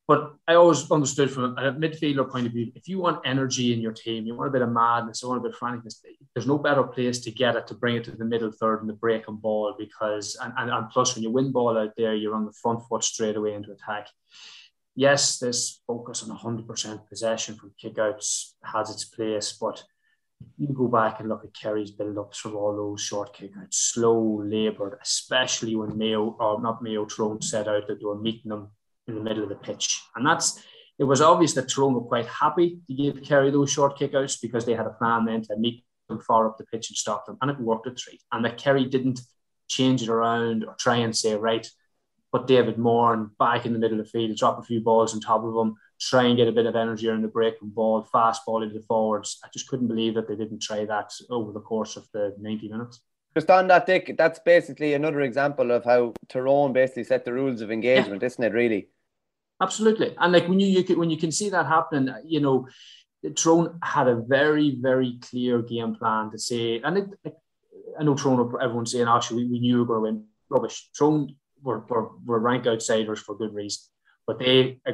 But 0.08 0.36
I 0.48 0.54
always 0.54 0.90
understood 0.90 1.30
from 1.30 1.58
a 1.58 1.70
midfielder 1.70 2.30
point 2.30 2.46
of 2.46 2.54
view, 2.54 2.72
if 2.74 2.88
you 2.88 2.98
want 2.98 3.20
energy 3.26 3.74
in 3.74 3.80
your 3.82 3.92
team, 3.92 4.24
you 4.24 4.34
want 4.34 4.48
a 4.48 4.52
bit 4.52 4.62
of 4.62 4.70
madness, 4.70 5.20
you 5.20 5.28
want 5.28 5.40
a 5.40 5.42
bit 5.42 5.52
of 5.52 5.60
franticness, 5.60 5.96
there's 6.34 6.46
no 6.46 6.56
better 6.56 6.82
place 6.82 7.20
to 7.20 7.30
get 7.30 7.56
it 7.56 7.66
to 7.66 7.74
bring 7.74 7.96
it 7.96 8.04
to 8.04 8.12
the 8.12 8.24
middle 8.24 8.50
third 8.50 8.80
and 8.80 8.88
the 8.88 8.94
break 8.94 9.28
and 9.28 9.42
ball 9.42 9.74
because, 9.78 10.34
and, 10.42 10.54
and, 10.56 10.70
and 10.70 10.88
plus 10.88 11.14
when 11.14 11.22
you 11.22 11.30
win 11.30 11.52
ball 11.52 11.76
out 11.76 11.92
there, 11.98 12.14
you're 12.14 12.34
on 12.34 12.46
the 12.46 12.54
front 12.54 12.80
foot 12.88 13.04
straight 13.04 13.36
away 13.36 13.52
into 13.52 13.70
attack. 13.70 14.08
Yes, 14.96 15.38
this 15.38 15.82
focus 15.86 16.26
on 16.26 16.36
100% 16.38 17.06
possession 17.06 17.56
from 17.56 17.74
kickouts 17.80 18.52
has 18.64 18.88
its 18.88 19.04
place, 19.04 19.52
but 19.60 19.84
you 20.56 20.68
go 20.68 20.88
back 20.88 21.20
and 21.20 21.28
look 21.28 21.44
at 21.44 21.52
Kerry's 21.52 21.90
build-ups 21.90 22.38
from 22.38 22.56
all 22.56 22.74
those 22.74 23.02
short 23.02 23.36
kickouts, 23.36 23.74
slow, 23.74 24.42
laboured, 24.42 24.98
especially 25.02 25.76
when 25.76 25.98
Mayo, 25.98 26.34
or 26.40 26.62
not 26.62 26.82
Mayo, 26.82 27.04
Tyrone 27.04 27.42
set 27.42 27.68
out 27.68 27.86
that 27.88 27.98
they 27.98 28.06
were 28.06 28.18
meeting 28.18 28.48
them 28.48 28.70
in 29.08 29.14
the 29.14 29.20
middle 29.20 29.42
of 29.42 29.48
the 29.48 29.56
pitch. 29.56 30.02
And 30.14 30.24
that's 30.24 30.62
it 30.98 31.04
was 31.04 31.20
obvious 31.20 31.54
that 31.54 31.68
Tyrone 31.68 31.94
were 31.94 32.00
quite 32.00 32.26
happy 32.26 32.80
to 32.88 32.94
give 32.94 33.22
Kerry 33.22 33.50
those 33.50 33.70
short 33.70 33.98
kickouts 33.98 34.40
because 34.40 34.66
they 34.66 34.74
had 34.74 34.86
a 34.86 34.90
plan 34.90 35.24
then 35.24 35.42
to 35.42 35.56
meet 35.56 35.84
them 36.08 36.20
far 36.20 36.48
up 36.48 36.58
the 36.58 36.66
pitch 36.66 36.90
and 36.90 36.96
stop 36.96 37.24
them. 37.24 37.38
And 37.40 37.50
it 37.50 37.60
worked 37.60 37.86
at 37.86 37.98
three. 37.98 38.18
And 38.32 38.44
that 38.44 38.58
Kerry 38.58 38.84
didn't 38.84 39.20
change 39.68 40.02
it 40.02 40.08
around 40.08 40.64
or 40.64 40.74
try 40.74 40.96
and 40.96 41.16
say, 41.16 41.36
right, 41.36 41.68
put 42.32 42.46
David 42.46 42.78
Moran 42.78 43.30
back 43.38 43.64
in 43.64 43.72
the 43.72 43.78
middle 43.78 44.00
of 44.00 44.06
the 44.06 44.10
field, 44.10 44.36
drop 44.36 44.58
a 44.58 44.62
few 44.62 44.80
balls 44.80 45.14
on 45.14 45.20
top 45.20 45.44
of 45.44 45.54
him, 45.54 45.76
try 46.00 46.24
and 46.24 46.36
get 46.36 46.48
a 46.48 46.52
bit 46.52 46.66
of 46.66 46.74
energy 46.74 47.08
on 47.08 47.22
the 47.22 47.28
break 47.28 47.54
and 47.62 47.74
ball, 47.74 48.02
fast 48.02 48.44
ball 48.44 48.62
into 48.62 48.74
the 48.74 48.84
forwards. 48.84 49.38
I 49.44 49.48
just 49.52 49.68
couldn't 49.68 49.88
believe 49.88 50.14
that 50.14 50.26
they 50.26 50.36
didn't 50.36 50.62
try 50.62 50.84
that 50.84 51.12
over 51.30 51.52
the 51.52 51.60
course 51.60 51.96
of 51.96 52.08
the 52.12 52.34
90 52.40 52.68
minutes. 52.68 53.00
Just 53.36 53.50
on 53.50 53.68
that, 53.68 53.86
Dick, 53.86 54.16
that's 54.18 54.40
basically 54.40 54.94
another 54.94 55.20
example 55.20 55.70
of 55.70 55.84
how 55.84 56.14
Tyrone 56.28 56.72
basically 56.72 57.04
set 57.04 57.24
the 57.24 57.32
rules 57.32 57.60
of 57.60 57.70
engagement, 57.70 58.22
yeah. 58.22 58.26
isn't 58.26 58.44
it, 58.44 58.52
really? 58.52 58.88
Absolutely, 59.60 60.14
and 60.18 60.32
like 60.32 60.48
when 60.48 60.60
you, 60.60 60.68
you 60.68 60.84
can, 60.84 60.98
when 60.98 61.10
you 61.10 61.16
can 61.16 61.32
see 61.32 61.50
that 61.50 61.66
happening, 61.66 62.14
you 62.24 62.40
know, 62.40 62.68
Tyrone 63.34 63.78
had 63.82 64.06
a 64.06 64.14
very 64.14 64.76
very 64.80 65.18
clear 65.20 65.62
game 65.62 65.96
plan 65.96 66.30
to 66.30 66.38
say, 66.38 66.80
and 66.80 66.98
it, 66.98 67.34
I 67.98 68.04
know 68.04 68.14
Tyrone, 68.14 68.52
everyone's 68.62 68.92
saying, 68.92 69.08
actually, 69.08 69.44
we, 69.44 69.50
we 69.52 69.58
knew 69.58 69.74
we 69.74 69.80
were 69.80 69.86
going 69.86 70.14
to 70.14 70.18
win. 70.18 70.24
Rubbish. 70.50 70.90
Tyrone 70.96 71.34
were, 71.62 71.80
were, 71.88 72.10
were 72.24 72.38
rank 72.38 72.66
outsiders 72.66 73.18
for 73.18 73.36
good 73.36 73.52
reason, 73.52 73.82
but 74.26 74.38
they 74.38 74.80
uh, 74.86 74.92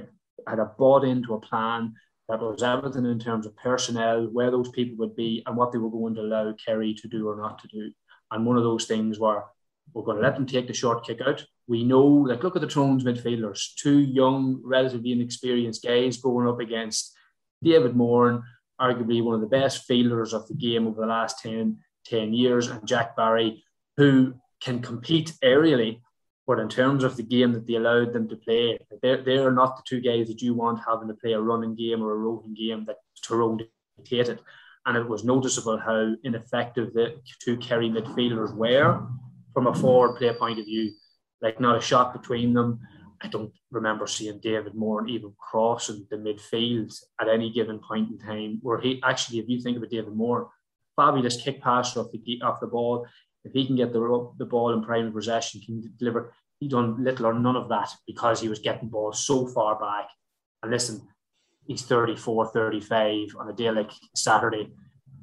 had 0.49 0.59
a 0.59 0.65
bought 0.65 1.05
into 1.05 1.35
a 1.35 1.41
plan 1.41 1.93
that 2.29 2.41
was 2.41 2.63
everything 2.63 3.05
in 3.05 3.19
terms 3.19 3.45
of 3.45 3.55
personnel, 3.57 4.25
where 4.33 4.51
those 4.51 4.71
people 4.71 4.97
would 4.97 5.15
be, 5.15 5.43
and 5.47 5.57
what 5.57 5.71
they 5.73 5.79
were 5.79 5.91
going 5.91 6.15
to 6.15 6.23
allow 6.23 6.55
Kerry 6.65 6.95
to 6.95 7.09
do 7.09 7.29
or 7.29 7.37
not 7.37 7.59
to 7.59 7.69
do. 7.69 7.93
And 8.31 8.47
one 8.47 8.57
of 8.57 8.65
those 8.65 8.87
things 8.87 9.19
were 9.19 9.45
We're 9.93 10.05
going 10.05 10.17
to 10.17 10.23
let 10.23 10.35
them 10.35 10.47
take 10.47 10.67
the 10.67 10.75
short 10.75 11.07
kick 11.07 11.21
out. 11.21 11.45
We 11.67 11.85
know, 11.85 12.05
like, 12.05 12.43
look 12.43 12.57
at 12.57 12.63
the 12.63 12.69
Thrones 12.69 13.05
midfielders, 13.05 13.75
two 13.77 13.99
young, 13.99 14.61
relatively 14.63 15.13
inexperienced 15.13 15.83
guys 15.83 16.19
going 16.19 16.47
up 16.47 16.61
against 16.61 17.15
David 17.63 17.97
Moran, 17.97 18.43
arguably 18.81 19.23
one 19.23 19.35
of 19.35 19.41
the 19.41 19.47
best 19.47 19.85
fielders 19.85 20.35
of 20.35 20.47
the 20.49 20.55
game 20.55 20.87
over 20.87 21.01
the 21.01 21.07
last 21.07 21.41
10, 21.41 21.79
10 22.07 22.35
years, 22.35 22.69
and 22.69 22.87
Jack 22.87 23.17
Barry, 23.17 23.65
who 23.97 24.35
can 24.61 24.81
compete 24.81 25.33
aerially 25.43 26.01
but 26.47 26.59
in 26.59 26.69
terms 26.69 27.05
of 27.05 27.17
the 27.17 27.23
game 27.23 27.53
that 27.53 27.67
they 27.67 27.75
allowed 27.75 28.13
them 28.13 28.29
to 28.29 28.37
play, 28.37 28.79
they're, 29.03 29.51
not 29.51 29.77
the 29.77 29.83
two 29.87 30.01
guys 30.01 30.29
that 30.29 30.43
you 30.43 30.53
want 30.53 30.81
having 30.87 31.09
to 31.09 31.15
play 31.15 31.33
a 31.33 31.41
running 31.41 31.75
game 31.75 32.03
or 32.03 32.13
a 32.13 32.17
roving 32.17 32.55
game 32.55 32.85
that 32.87 32.99
Tyrone 33.23 33.61
dictated. 33.97 34.41
And 34.85 34.97
it 34.97 35.09
was 35.09 35.25
noticeable 35.25 35.79
how 35.79 36.15
ineffective 36.23 36.93
the 36.93 37.17
two 37.41 37.57
Kerry 37.57 37.89
midfielders 37.89 38.55
were 38.55 39.07
from 39.55 39.67
a 39.69 39.75
forward 39.75 40.17
play 40.17 40.35
point 40.35 40.59
of 40.59 40.67
view. 40.67 40.93
Like 41.45 41.61
not 41.61 41.77
a 41.77 41.81
shot 41.83 42.15
between 42.15 42.55
them. 42.55 42.81
I 43.23 43.29
don't 43.29 43.53
remember 43.71 44.07
seeing 44.07 44.41
David 44.41 44.75
Moran 44.75 45.11
even 45.11 45.35
Cross 45.39 45.89
crossing 45.89 46.07
the 46.11 46.17
midfield 46.17 46.99
at 47.21 47.29
any 47.29 47.53
given 47.53 47.81
point 47.87 48.11
in 48.11 48.19
time. 48.19 48.61
Where 48.63 48.81
he 48.81 49.03
actually, 49.05 49.41
if 49.41 49.49
you 49.49 49.61
think 49.61 49.77
about 49.77 49.91
David 49.91 50.17
Moran, 50.17 50.47
fabulous 50.97 51.41
kick 51.41 51.63
passer 51.63 52.01
off 52.01 52.07
the 52.13 52.41
off 52.43 52.61
the 52.61 52.67
ball. 52.67 53.07
If 53.45 53.53
he 53.53 53.67
can 53.67 53.77
get 53.77 53.93
the, 53.93 54.33
the 54.39 54.47
ball 54.47 54.73
in 54.73 54.83
prime 54.83 55.13
possession, 55.13 55.61
can 55.61 55.93
deliver. 55.99 56.33
He 56.61 56.69
done 56.69 57.05
little 57.05 57.27
or 57.27 57.35
none 57.35 57.57
of 57.57 57.69
that 57.69 57.91
because 58.07 58.41
he 58.41 58.49
was 58.49 58.61
getting 58.61 58.89
balls 58.89 59.27
so 59.27 59.47
far 59.47 59.79
back. 59.79 60.09
And 60.63 60.73
listen, 60.73 61.07
he's 61.67 61.83
34, 61.83 62.53
35 62.53 63.29
on 63.39 63.51
a 63.51 63.53
day 63.53 63.71
like 63.71 63.91
Saturday. 64.15 64.73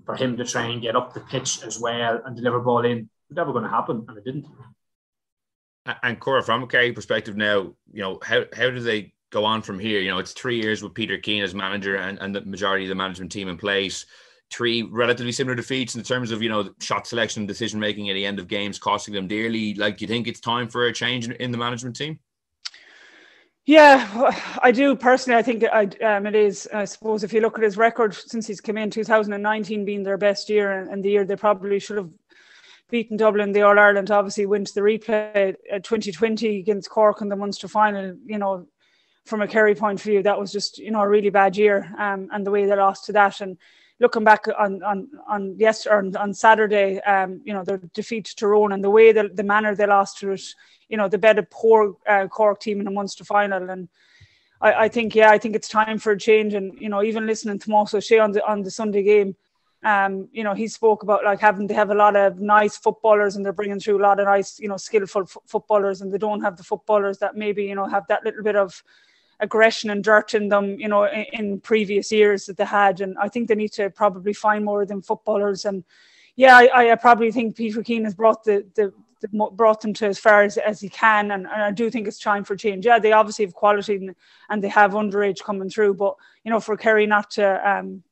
For 0.05 0.15
him 0.15 0.37
to 0.37 0.45
try 0.45 0.65
and 0.65 0.81
get 0.81 0.95
up 0.95 1.13
the 1.13 1.19
pitch 1.21 1.63
as 1.63 1.79
well 1.79 2.21
and 2.25 2.35
deliver 2.35 2.59
ball 2.59 2.85
in, 2.85 3.09
it's 3.29 3.37
never 3.37 3.51
going 3.51 3.63
to 3.63 3.69
happen, 3.69 4.05
and 4.07 4.17
it 4.17 4.25
didn't. 4.25 4.45
And 6.03 6.19
Cora, 6.19 6.43
from 6.43 6.63
a 6.63 6.67
Kerry 6.67 6.93
perspective 6.93 7.35
now, 7.35 7.73
you 7.91 8.01
know, 8.01 8.19
how, 8.23 8.43
how 8.55 8.69
do 8.69 8.79
they 8.79 9.13
go 9.31 9.45
on 9.45 9.61
from 9.61 9.79
here? 9.79 9.99
You 9.99 10.11
know, 10.11 10.19
it's 10.19 10.33
three 10.33 10.61
years 10.61 10.83
with 10.83 10.93
Peter 10.93 11.17
Keane 11.17 11.43
as 11.43 11.55
manager 11.55 11.95
and, 11.95 12.19
and 12.19 12.35
the 12.35 12.41
majority 12.41 12.85
of 12.85 12.89
the 12.89 12.95
management 12.95 13.31
team 13.31 13.47
in 13.47 13.57
place 13.57 14.05
three 14.51 14.83
relatively 14.83 15.31
similar 15.31 15.55
defeats 15.55 15.95
in 15.95 16.03
terms 16.03 16.29
of 16.31 16.41
you 16.41 16.49
know 16.49 16.69
shot 16.79 17.07
selection, 17.07 17.45
decision 17.45 17.79
making 17.79 18.09
at 18.09 18.13
the 18.13 18.25
end 18.25 18.37
of 18.37 18.47
games, 18.47 18.77
costing 18.77 19.13
them 19.13 19.27
dearly. 19.27 19.73
Like, 19.73 19.97
do 19.97 20.03
you 20.03 20.07
think 20.07 20.27
it's 20.27 20.39
time 20.39 20.67
for 20.67 20.85
a 20.85 20.93
change 20.93 21.25
in, 21.25 21.31
in 21.33 21.51
the 21.51 21.57
management 21.57 21.95
team? 21.95 22.19
Yeah, 23.65 24.31
I 24.61 24.71
do 24.71 24.95
personally. 24.95 25.37
I 25.37 25.43
think 25.43 25.63
I, 25.63 25.85
um, 26.03 26.25
it 26.25 26.35
is. 26.35 26.67
I 26.73 26.85
suppose 26.85 27.23
if 27.23 27.31
you 27.31 27.41
look 27.41 27.57
at 27.57 27.63
his 27.63 27.77
record 27.77 28.13
since 28.13 28.47
he's 28.47 28.59
come 28.59 28.77
in, 28.77 28.89
2019 28.89 29.85
being 29.85 30.03
their 30.03 30.17
best 30.17 30.49
year, 30.49 30.79
and, 30.79 30.89
and 30.89 31.03
the 31.03 31.09
year 31.09 31.25
they 31.25 31.35
probably 31.35 31.79
should 31.79 31.97
have 31.97 32.09
beaten 32.91 33.17
Dublin, 33.17 33.53
the 33.53 33.63
All 33.63 33.79
Ireland, 33.79 34.11
obviously 34.11 34.45
went 34.45 34.67
to 34.67 34.73
the 34.73 34.81
replay 34.81 35.55
at 35.71 35.83
2020 35.83 36.59
against 36.59 36.89
Cork 36.89 37.21
in 37.21 37.29
the 37.29 37.35
Munster 37.35 37.67
final. 37.67 38.15
You 38.25 38.37
know, 38.37 38.67
from 39.25 39.41
a 39.41 39.47
Kerry 39.47 39.73
point 39.73 39.99
of 39.99 40.03
view, 40.03 40.21
that 40.23 40.39
was 40.39 40.51
just 40.51 40.77
you 40.77 40.91
know 40.91 41.01
a 41.01 41.09
really 41.09 41.29
bad 41.29 41.57
year, 41.57 41.91
um, 41.97 42.29
and 42.31 42.45
the 42.45 42.51
way 42.51 42.65
they 42.65 42.75
lost 42.75 43.05
to 43.05 43.13
that, 43.13 43.41
and 43.41 43.57
looking 44.01 44.23
back 44.23 44.45
on 44.59 44.83
on 44.83 45.07
on 45.27 45.55
yes 45.57 45.87
on, 45.87 46.15
on 46.17 46.33
Saturday, 46.33 46.99
um, 47.01 47.41
you 47.45 47.53
know, 47.53 47.63
their 47.63 47.77
defeat 47.93 48.25
to 48.25 48.35
Tyrone 48.35 48.73
and 48.73 48.83
the 48.83 48.89
way 48.89 49.13
the, 49.13 49.29
the 49.33 49.43
manner 49.43 49.73
they 49.73 49.85
lost 49.85 50.17
to 50.19 50.31
it, 50.31 50.43
you 50.89 50.97
know, 50.97 51.07
the 51.07 51.19
bet 51.19 51.39
a 51.39 51.43
poor 51.43 51.95
uh, 52.07 52.27
Cork 52.27 52.59
team 52.59 52.79
in 52.79 52.85
the 52.85 52.91
Munster 52.91 53.23
final, 53.23 53.69
and 53.69 53.87
I, 54.59 54.73
I, 54.73 54.87
think 54.89 55.15
yeah, 55.15 55.31
I 55.31 55.37
think 55.37 55.55
it's 55.55 55.69
time 55.69 55.99
for 55.99 56.11
a 56.11 56.19
change. 56.19 56.53
And 56.53 56.73
you 56.81 56.89
know, 56.89 57.03
even 57.03 57.25
listening 57.25 57.59
to 57.59 57.69
Moss 57.69 57.93
O'Shea 57.93 58.19
on 58.19 58.31
the 58.31 58.45
on 58.45 58.63
the 58.63 58.71
Sunday 58.71 59.03
game, 59.03 59.35
um, 59.83 60.29
you 60.31 60.43
know, 60.43 60.53
he 60.53 60.67
spoke 60.67 61.03
about 61.03 61.23
like 61.23 61.39
having 61.39 61.67
to 61.67 61.73
have 61.73 61.89
a 61.89 61.95
lot 61.95 62.15
of 62.15 62.39
nice 62.39 62.77
footballers, 62.77 63.35
and 63.35 63.45
they're 63.45 63.53
bringing 63.53 63.79
through 63.79 63.99
a 63.99 64.03
lot 64.03 64.19
of 64.19 64.25
nice, 64.25 64.59
you 64.59 64.67
know, 64.67 64.77
skillful 64.77 65.23
f- 65.23 65.37
footballers, 65.45 66.01
and 66.01 66.13
they 66.13 66.17
don't 66.17 66.41
have 66.41 66.57
the 66.57 66.63
footballers 66.63 67.17
that 67.19 67.35
maybe 67.35 67.63
you 67.63 67.75
know 67.75 67.85
have 67.85 68.05
that 68.07 68.23
little 68.23 68.43
bit 68.43 68.55
of 68.55 68.83
aggression 69.41 69.89
and 69.89 70.03
dirt 70.03 70.33
in 70.33 70.47
them, 70.47 70.79
you 70.79 70.87
know, 70.87 71.03
in, 71.05 71.25
in, 71.33 71.59
previous 71.59 72.11
years 72.11 72.45
that 72.45 72.57
they 72.57 72.65
had. 72.65 73.01
And 73.01 73.17
I 73.19 73.27
think 73.27 73.47
they 73.47 73.55
need 73.55 73.73
to 73.73 73.89
probably 73.89 74.33
find 74.33 74.63
more 74.63 74.83
of 74.83 74.87
them 74.87 75.01
footballers. 75.01 75.65
And 75.65 75.83
yeah, 76.35 76.55
I, 76.57 76.91
I 76.91 76.95
probably 76.95 77.31
think 77.31 77.55
Peter 77.55 77.81
Keane 77.81 78.05
has 78.05 78.13
brought 78.13 78.43
the, 78.43 78.65
the, 78.75 78.93
the 79.21 79.49
brought 79.51 79.81
them 79.81 79.93
to 79.95 80.05
as 80.05 80.19
far 80.19 80.43
as, 80.43 80.57
as 80.57 80.79
he 80.79 80.89
can. 80.89 81.31
And, 81.31 81.47
and, 81.47 81.63
I 81.63 81.71
do 81.71 81.89
think 81.89 82.07
it's 82.07 82.19
time 82.19 82.43
for 82.43 82.55
change. 82.55 82.85
Yeah, 82.85 82.99
they 82.99 83.11
obviously 83.11 83.45
have 83.45 83.55
quality 83.55 83.95
and, 83.95 84.15
and 84.49 84.63
they 84.63 84.69
have 84.69 84.91
underage 84.91 85.43
coming 85.43 85.69
through. 85.69 85.95
But, 85.95 86.15
you 86.43 86.51
know, 86.51 86.59
for 86.59 86.77
Kerry 86.77 87.07
not 87.07 87.31
to 87.31 87.69
um, 87.69 88.03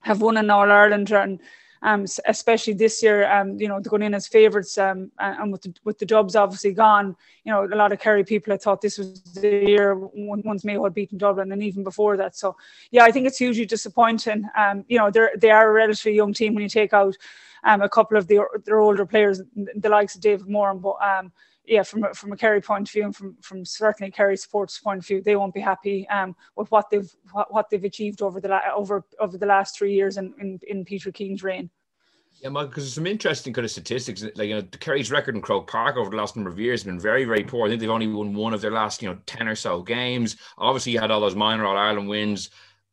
have 0.00 0.20
won 0.20 0.36
an 0.36 0.50
All 0.50 0.70
Ireland 0.70 1.10
and 1.12 1.40
um, 1.82 2.04
especially 2.26 2.74
this 2.74 3.02
year, 3.02 3.30
um, 3.30 3.58
you 3.58 3.66
know, 3.66 3.80
going 3.80 4.02
in 4.02 4.14
as 4.14 4.26
favourites, 4.26 4.76
um, 4.76 5.10
and 5.18 5.50
with 5.50 5.62
the, 5.62 5.74
with 5.84 5.98
the 5.98 6.04
Dubs 6.04 6.36
obviously 6.36 6.72
gone, 6.72 7.16
you 7.44 7.52
know, 7.52 7.64
a 7.64 7.76
lot 7.76 7.92
of 7.92 7.98
Kerry 7.98 8.22
people 8.22 8.52
had 8.52 8.60
thought 8.60 8.82
this 8.82 8.98
was 8.98 9.22
the 9.22 9.64
year 9.64 9.96
once 9.96 10.62
Mayo 10.64 10.84
had 10.84 10.92
beaten 10.92 11.16
Dublin, 11.16 11.52
and 11.52 11.62
even 11.62 11.82
before 11.82 12.18
that. 12.18 12.36
So, 12.36 12.56
yeah, 12.90 13.04
I 13.04 13.10
think 13.10 13.26
it's 13.26 13.38
hugely 13.38 13.64
disappointing. 13.64 14.44
Um, 14.56 14.84
you 14.88 14.98
know, 14.98 15.10
they're 15.10 15.32
they 15.38 15.50
are 15.50 15.70
a 15.70 15.72
relatively 15.72 16.14
young 16.14 16.34
team 16.34 16.54
when 16.54 16.62
you 16.62 16.68
take 16.68 16.92
out 16.92 17.16
um, 17.64 17.80
a 17.80 17.88
couple 17.88 18.18
of 18.18 18.26
the 18.26 18.44
their 18.66 18.80
older 18.80 19.06
players, 19.06 19.40
the 19.74 19.88
likes 19.88 20.14
of 20.14 20.20
David 20.20 20.48
Moran, 20.48 20.80
but 20.80 20.96
um, 21.02 21.32
yeah, 21.70 21.84
from 21.84 22.02
a, 22.02 22.12
from 22.12 22.32
a 22.32 22.36
Kerry 22.36 22.60
point 22.60 22.88
of 22.88 22.92
view 22.92 23.04
and 23.04 23.14
from 23.14 23.36
from 23.40 23.64
certainly 23.64 24.10
Kerry 24.10 24.36
sports 24.36 24.78
point 24.78 24.98
of 24.98 25.06
view, 25.06 25.22
they 25.22 25.36
won't 25.36 25.54
be 25.54 25.60
happy 25.60 26.06
um, 26.08 26.34
with 26.56 26.68
what 26.72 26.90
they've 26.90 27.08
what, 27.30 27.52
what 27.54 27.70
they've 27.70 27.84
achieved 27.84 28.22
over 28.22 28.40
the 28.40 28.48
la- 28.48 28.74
over 28.74 29.06
over 29.20 29.38
the 29.38 29.46
last 29.46 29.78
three 29.78 29.94
years 29.94 30.16
in, 30.16 30.34
in, 30.40 30.58
in 30.66 30.84
Peter 30.84 31.12
Keane's 31.12 31.44
reign. 31.44 31.70
Yeah, 32.42 32.48
because 32.48 32.82
there's 32.82 32.94
some 32.94 33.06
interesting 33.06 33.52
kind 33.52 33.64
of 33.64 33.70
statistics. 33.70 34.24
Like 34.34 34.48
you 34.48 34.56
know, 34.56 34.62
the 34.62 34.78
Kerry's 34.78 35.12
record 35.12 35.36
in 35.36 35.42
Croke 35.42 35.70
Park 35.70 35.96
over 35.96 36.10
the 36.10 36.16
last 36.16 36.34
number 36.34 36.50
of 36.50 36.58
years 36.58 36.80
has 36.80 36.86
been 36.86 36.98
very, 36.98 37.24
very 37.24 37.44
poor. 37.44 37.66
I 37.66 37.70
think 37.70 37.80
they've 37.80 37.88
only 37.88 38.08
won 38.08 38.34
one 38.34 38.52
of 38.52 38.60
their 38.60 38.72
last, 38.72 39.00
you 39.00 39.08
know, 39.08 39.18
ten 39.26 39.46
or 39.46 39.54
so 39.54 39.80
games. 39.80 40.36
Obviously, 40.58 40.90
you 40.90 40.98
had 40.98 41.12
all 41.12 41.20
those 41.20 41.36
minor 41.36 41.66
All 41.66 41.76
Ireland 41.76 42.08
wins. 42.08 42.50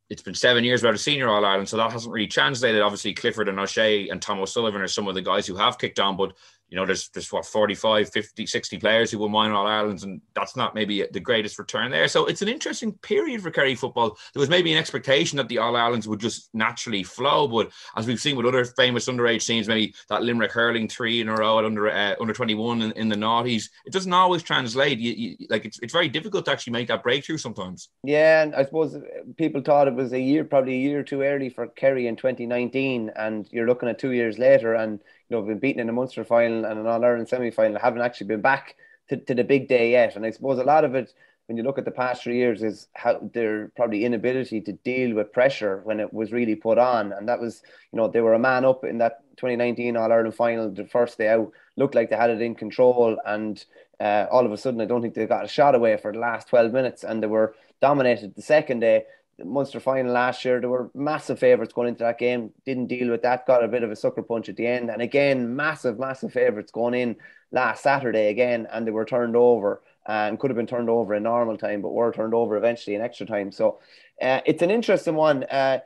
It's 0.09 0.21
been 0.21 0.35
seven 0.35 0.63
years 0.63 0.83
without 0.83 0.95
a 0.95 0.99
senior 0.99 1.29
All 1.29 1.43
Ireland, 1.43 1.67
so 1.67 1.77
that 1.77 1.91
hasn't 1.91 2.13
really 2.13 2.27
translated. 2.27 2.81
Obviously, 2.81 3.15
Clifford 3.15 3.49
and 3.49 3.59
O'Shea 3.59 4.09
and 4.09 4.21
Tom 4.21 4.39
O'Sullivan 4.39 4.81
are 4.81 4.87
some 4.87 5.07
of 5.07 5.15
the 5.15 5.21
guys 5.21 5.47
who 5.47 5.55
have 5.55 5.79
kicked 5.79 5.99
on, 5.99 6.15
but 6.15 6.33
you 6.69 6.75
know, 6.75 6.85
there's 6.85 7.09
there's 7.09 7.31
what 7.31 7.45
45, 7.45 8.09
50, 8.09 8.45
60 8.45 8.77
players 8.77 9.09
who 9.09 9.19
won 9.19 9.31
minor 9.31 9.55
All 9.55 9.67
Irelands, 9.67 10.03
and 10.03 10.21
that's 10.35 10.55
not 10.55 10.75
maybe 10.75 11.05
the 11.11 11.19
greatest 11.19 11.57
return 11.59 11.91
there. 11.91 12.07
So 12.09 12.25
it's 12.25 12.41
an 12.41 12.49
interesting 12.49 12.91
period 12.91 13.41
for 13.41 13.51
Kerry 13.51 13.75
football. 13.75 14.17
There 14.33 14.41
was 14.41 14.49
maybe 14.49 14.71
an 14.73 14.77
expectation 14.77 15.37
that 15.37 15.47
the 15.47 15.59
All 15.59 15.77
Irelands 15.77 16.07
would 16.07 16.19
just 16.19 16.49
naturally 16.53 17.03
flow, 17.03 17.47
but 17.47 17.71
as 17.95 18.05
we've 18.05 18.19
seen 18.19 18.35
with 18.35 18.45
other 18.45 18.65
famous 18.65 19.07
underage 19.07 19.45
teams, 19.45 19.67
maybe 19.67 19.93
that 20.09 20.23
Limerick 20.23 20.51
hurling 20.51 20.89
three 20.89 21.21
in 21.21 21.29
a 21.29 21.35
row 21.35 21.59
at 21.59 21.65
under 21.65 21.89
uh, 21.89 22.15
under 22.19 22.33
21 22.33 22.81
in, 22.81 22.91
in, 22.93 23.07
the 23.07 23.15
noughties, 23.15 23.69
it 23.85 23.93
doesn't 23.93 24.11
always 24.11 24.43
translate. 24.43 24.99
You, 24.99 25.13
you, 25.13 25.47
like 25.49 25.63
it's 25.63 25.79
it's 25.79 25.93
very 25.93 26.09
difficult 26.09 26.45
to 26.45 26.51
actually 26.51 26.73
make 26.73 26.89
that 26.89 27.01
breakthrough 27.03 27.37
sometimes. 27.37 27.89
Yeah, 28.03 28.43
and 28.43 28.53
I 28.53 28.65
suppose 28.65 28.97
people 29.37 29.61
thought 29.61 29.87
it 29.87 29.95
was 29.95 30.11
a 30.11 30.19
year, 30.19 30.43
probably 30.43 30.73
a 30.73 30.79
year 30.79 31.03
too 31.03 31.21
early 31.21 31.49
for 31.49 31.67
Kerry 31.67 32.07
in 32.07 32.17
2019, 32.17 33.11
and 33.15 33.47
you're 33.51 33.67
looking 33.67 33.87
at 33.87 33.99
two 33.99 34.11
years 34.11 34.37
later 34.37 34.73
and 34.73 34.99
know, 35.35 35.41
been 35.41 35.59
beaten 35.59 35.81
in 35.81 35.89
a 35.89 35.93
Munster 35.93 36.23
final 36.23 36.65
and 36.65 36.79
an 36.79 36.87
All 36.87 37.03
Ireland 37.03 37.29
semi 37.29 37.51
final, 37.51 37.79
haven't 37.79 38.01
actually 38.01 38.27
been 38.27 38.41
back 38.41 38.75
to, 39.09 39.17
to 39.17 39.33
the 39.33 39.43
big 39.43 39.67
day 39.67 39.91
yet. 39.91 40.15
And 40.15 40.25
I 40.25 40.31
suppose 40.31 40.59
a 40.59 40.63
lot 40.63 40.83
of 40.83 40.95
it, 40.95 41.13
when 41.47 41.57
you 41.57 41.63
look 41.63 41.77
at 41.77 41.85
the 41.85 41.91
past 41.91 42.23
three 42.23 42.37
years, 42.37 42.61
is 42.63 42.87
how 42.93 43.19
their 43.33 43.69
probably 43.75 44.05
inability 44.05 44.61
to 44.61 44.73
deal 44.73 45.15
with 45.15 45.31
pressure 45.31 45.81
when 45.83 45.99
it 45.99 46.13
was 46.13 46.31
really 46.31 46.55
put 46.55 46.77
on. 46.77 47.13
And 47.13 47.27
that 47.27 47.39
was, 47.39 47.61
you 47.91 47.97
know, 47.97 48.07
they 48.07 48.21
were 48.21 48.33
a 48.33 48.39
man 48.39 48.65
up 48.65 48.83
in 48.83 48.97
that 48.99 49.21
2019 49.37 49.95
All 49.95 50.11
Ireland 50.11 50.35
final 50.35 50.69
the 50.69 50.85
first 50.85 51.17
day 51.17 51.29
out, 51.29 51.51
looked 51.75 51.95
like 51.95 52.09
they 52.09 52.17
had 52.17 52.29
it 52.29 52.41
in 52.41 52.55
control. 52.55 53.17
And 53.25 53.63
uh, 53.99 54.25
all 54.31 54.45
of 54.45 54.51
a 54.51 54.57
sudden, 54.57 54.81
I 54.81 54.85
don't 54.85 55.01
think 55.01 55.13
they 55.13 55.25
got 55.25 55.45
a 55.45 55.49
shot 55.49 55.75
away 55.75 55.97
for 55.97 56.11
the 56.11 56.19
last 56.19 56.47
12 56.49 56.71
minutes 56.73 57.03
and 57.03 57.23
they 57.23 57.27
were 57.27 57.55
dominated 57.81 58.35
the 58.35 58.41
second 58.41 58.79
day. 58.79 59.05
Munster 59.43 59.79
final 59.79 60.11
last 60.11 60.43
year, 60.43 60.59
there 60.59 60.69
were 60.69 60.89
massive 60.93 61.39
favourites 61.39 61.73
going 61.73 61.89
into 61.89 62.03
that 62.03 62.17
game. 62.17 62.51
Didn't 62.65 62.87
deal 62.87 63.09
with 63.09 63.21
that. 63.21 63.45
Got 63.45 63.63
a 63.63 63.67
bit 63.67 63.83
of 63.83 63.91
a 63.91 63.95
sucker 63.95 64.23
punch 64.23 64.49
at 64.49 64.55
the 64.55 64.67
end, 64.67 64.89
and 64.89 65.01
again, 65.01 65.55
massive, 65.55 65.99
massive 65.99 66.33
favourites 66.33 66.71
going 66.71 66.93
in 66.93 67.15
last 67.51 67.83
Saturday 67.83 68.29
again, 68.29 68.67
and 68.71 68.85
they 68.85 68.91
were 68.91 69.05
turned 69.05 69.35
over 69.35 69.81
and 70.07 70.39
could 70.39 70.49
have 70.49 70.57
been 70.57 70.67
turned 70.67 70.89
over 70.89 71.13
in 71.13 71.23
normal 71.23 71.57
time, 71.57 71.81
but 71.81 71.93
were 71.93 72.11
turned 72.11 72.33
over 72.33 72.55
eventually 72.55 72.95
in 72.95 73.01
extra 73.01 73.25
time. 73.25 73.51
So 73.51 73.79
uh, 74.21 74.39
it's 74.45 74.61
an 74.61 74.71
interesting 74.71 75.15
one. 75.15 75.43
Uh, 75.43 75.79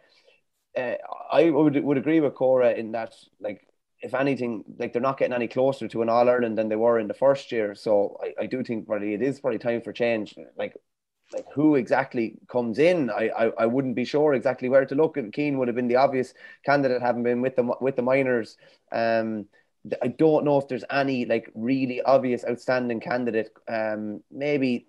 uh, 0.77 0.93
I 1.31 1.49
would 1.49 1.83
would 1.83 1.97
agree 1.97 2.19
with 2.19 2.35
Cora 2.35 2.71
in 2.71 2.91
that, 2.93 3.13
like, 3.39 3.67
if 3.99 4.13
anything, 4.13 4.63
like 4.79 4.93
they're 4.93 5.01
not 5.01 5.17
getting 5.17 5.33
any 5.33 5.47
closer 5.47 5.87
to 5.87 6.01
an 6.01 6.09
All 6.09 6.29
Ireland 6.29 6.57
than 6.57 6.69
they 6.69 6.75
were 6.75 6.99
in 6.99 7.07
the 7.07 7.13
first 7.13 7.51
year. 7.51 7.75
So 7.75 8.17
I, 8.23 8.43
I 8.43 8.45
do 8.45 8.63
think 8.63 8.87
probably 8.87 9.13
it 9.13 9.21
is 9.21 9.39
probably 9.39 9.59
time 9.59 9.81
for 9.81 9.91
change. 9.91 10.35
Like 10.57 10.75
like 11.33 11.45
who 11.53 11.75
exactly 11.75 12.35
comes 12.47 12.79
in, 12.79 13.09
I, 13.09 13.29
I, 13.29 13.51
I 13.59 13.65
wouldn't 13.65 13.95
be 13.95 14.05
sure 14.05 14.33
exactly 14.33 14.69
where 14.69 14.85
to 14.85 14.95
look. 14.95 15.17
And 15.17 15.31
Keane 15.31 15.57
would 15.57 15.67
have 15.67 15.75
been 15.75 15.87
the 15.87 15.95
obvious 15.95 16.33
candidate, 16.65 17.01
having 17.01 17.23
been 17.23 17.41
with 17.41 17.55
the 17.55 17.75
with 17.79 17.95
the 17.95 18.01
minors. 18.01 18.57
Um, 18.91 19.45
I 20.01 20.07
don't 20.07 20.45
know 20.45 20.57
if 20.57 20.67
there's 20.67 20.83
any 20.91 21.25
like 21.25 21.49
really 21.55 22.01
obvious 22.01 22.45
outstanding 22.47 22.99
candidate. 22.99 23.51
Um, 23.67 24.21
maybe 24.31 24.87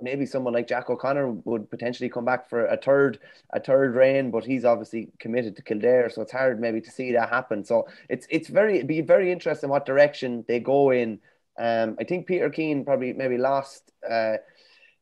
maybe 0.00 0.26
someone 0.26 0.52
like 0.52 0.68
Jack 0.68 0.90
O'Connor 0.90 1.30
would 1.44 1.70
potentially 1.70 2.08
come 2.08 2.24
back 2.24 2.48
for 2.48 2.66
a 2.66 2.76
third 2.76 3.18
a 3.50 3.60
third 3.60 3.94
reign, 3.94 4.30
but 4.30 4.44
he's 4.44 4.64
obviously 4.64 5.08
committed 5.18 5.56
to 5.56 5.62
Kildare, 5.62 6.10
so 6.10 6.22
it's 6.22 6.32
hard 6.32 6.60
maybe 6.60 6.80
to 6.80 6.90
see 6.90 7.12
that 7.12 7.30
happen. 7.30 7.64
So 7.64 7.88
it's 8.08 8.26
it's 8.30 8.48
very 8.48 8.82
be 8.82 9.00
very 9.00 9.32
interesting 9.32 9.70
what 9.70 9.86
direction 9.86 10.44
they 10.48 10.60
go 10.60 10.90
in. 10.90 11.20
Um, 11.58 11.96
I 11.98 12.04
think 12.04 12.26
Peter 12.26 12.50
Keane 12.50 12.84
probably 12.84 13.14
maybe 13.14 13.38
lost 13.38 13.90
uh, 14.08 14.36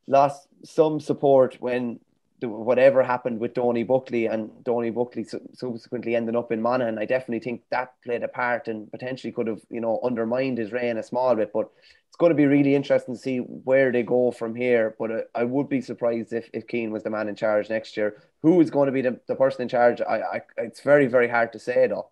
lost 0.07 0.49
some 0.65 1.01
support 1.01 1.57
when 1.61 2.01
whatever 2.43 3.03
happened 3.03 3.41
with 3.41 3.55
Donie 3.55 3.85
Buckley 3.85 4.27
and 4.27 4.51
Donie 4.65 4.91
Buckley 4.91 5.25
subsequently 5.55 6.17
ending 6.17 6.37
up 6.37 6.53
in 6.53 6.61
Monaghan, 6.61 6.99
I 6.99 7.05
definitely 7.05 7.41
think 7.41 7.63
that 7.71 7.95
played 8.05 8.23
a 8.23 8.29
part 8.29 8.69
and 8.69 8.91
potentially 8.91 9.33
could 9.33 9.47
have, 9.47 9.61
you 9.71 9.81
know, 9.81 10.01
undermined 10.03 10.59
his 10.59 10.73
reign 10.73 10.99
a 10.99 11.03
small 11.03 11.35
bit. 11.35 11.53
But 11.53 11.71
it's 12.09 12.17
going 12.17 12.31
to 12.31 12.37
be 12.37 12.47
really 12.47 12.75
interesting 12.75 13.15
to 13.15 13.21
see 13.21 13.39
where 13.39 13.91
they 13.93 14.03
go 14.03 14.31
from 14.31 14.55
here. 14.55 14.95
But 14.99 15.11
uh, 15.11 15.21
I 15.35 15.45
would 15.45 15.69
be 15.69 15.81
surprised 15.81 16.33
if, 16.33 16.49
if 16.53 16.67
Keane 16.67 16.91
was 16.91 17.03
the 17.03 17.11
man 17.11 17.29
in 17.29 17.35
charge 17.35 17.71
next 17.71 17.97
year. 17.97 18.23
Who 18.43 18.61
is 18.61 18.71
going 18.71 18.87
to 18.87 18.93
be 18.93 19.03
the, 19.03 19.19
the 19.27 19.37
person 19.37 19.63
in 19.63 19.69
charge? 19.69 20.01
I, 20.01 20.21
I 20.21 20.41
it's 20.59 20.81
very, 20.81 21.07
very 21.07 21.29
hard 21.29 21.53
to 21.55 21.59
say 21.59 21.87
though. 21.87 22.11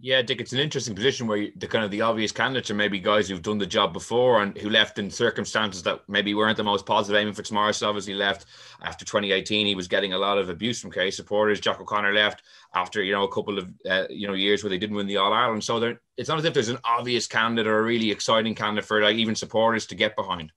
Yeah, 0.00 0.22
Dick, 0.22 0.40
it's 0.40 0.52
an 0.52 0.58
interesting 0.58 0.94
position 0.94 1.28
where 1.28 1.48
the 1.56 1.68
kind 1.68 1.84
of 1.84 1.90
the 1.90 2.00
obvious 2.00 2.32
candidates 2.32 2.68
are 2.68 2.74
maybe 2.74 2.98
guys 2.98 3.28
who've 3.28 3.40
done 3.40 3.58
the 3.58 3.66
job 3.66 3.92
before 3.92 4.42
and 4.42 4.58
who 4.58 4.68
left 4.68 4.98
in 4.98 5.08
circumstances 5.08 5.84
that 5.84 6.00
maybe 6.08 6.34
weren't 6.34 6.56
the 6.56 6.64
most 6.64 6.84
positive. 6.84 7.22
Eamon 7.22 7.36
Fitzmaurice 7.36 7.80
obviously 7.80 8.14
left 8.14 8.46
after 8.82 9.04
2018. 9.04 9.66
He 9.66 9.76
was 9.76 9.86
getting 9.86 10.12
a 10.12 10.18
lot 10.18 10.36
of 10.36 10.48
abuse 10.48 10.80
from 10.80 10.90
Kerry 10.90 11.12
supporters. 11.12 11.60
Jack 11.60 11.80
O'Connor 11.80 12.12
left 12.12 12.42
after 12.74 13.04
you 13.04 13.12
know 13.12 13.22
a 13.22 13.32
couple 13.32 13.56
of 13.56 13.72
uh, 13.88 14.04
you 14.10 14.26
know 14.26 14.34
years 14.34 14.64
where 14.64 14.70
they 14.70 14.78
didn't 14.78 14.96
win 14.96 15.06
the 15.06 15.16
All 15.16 15.32
Ireland. 15.32 15.62
So 15.62 15.96
it's 16.16 16.28
not 16.28 16.38
as 16.38 16.44
if 16.44 16.54
there's 16.54 16.68
an 16.68 16.80
obvious 16.84 17.28
candidate 17.28 17.68
or 17.70 17.78
a 17.78 17.82
really 17.82 18.10
exciting 18.10 18.56
candidate 18.56 18.86
for 18.86 19.00
like 19.00 19.16
even 19.16 19.36
supporters 19.36 19.86
to 19.86 19.94
get 19.94 20.16
behind. 20.16 20.50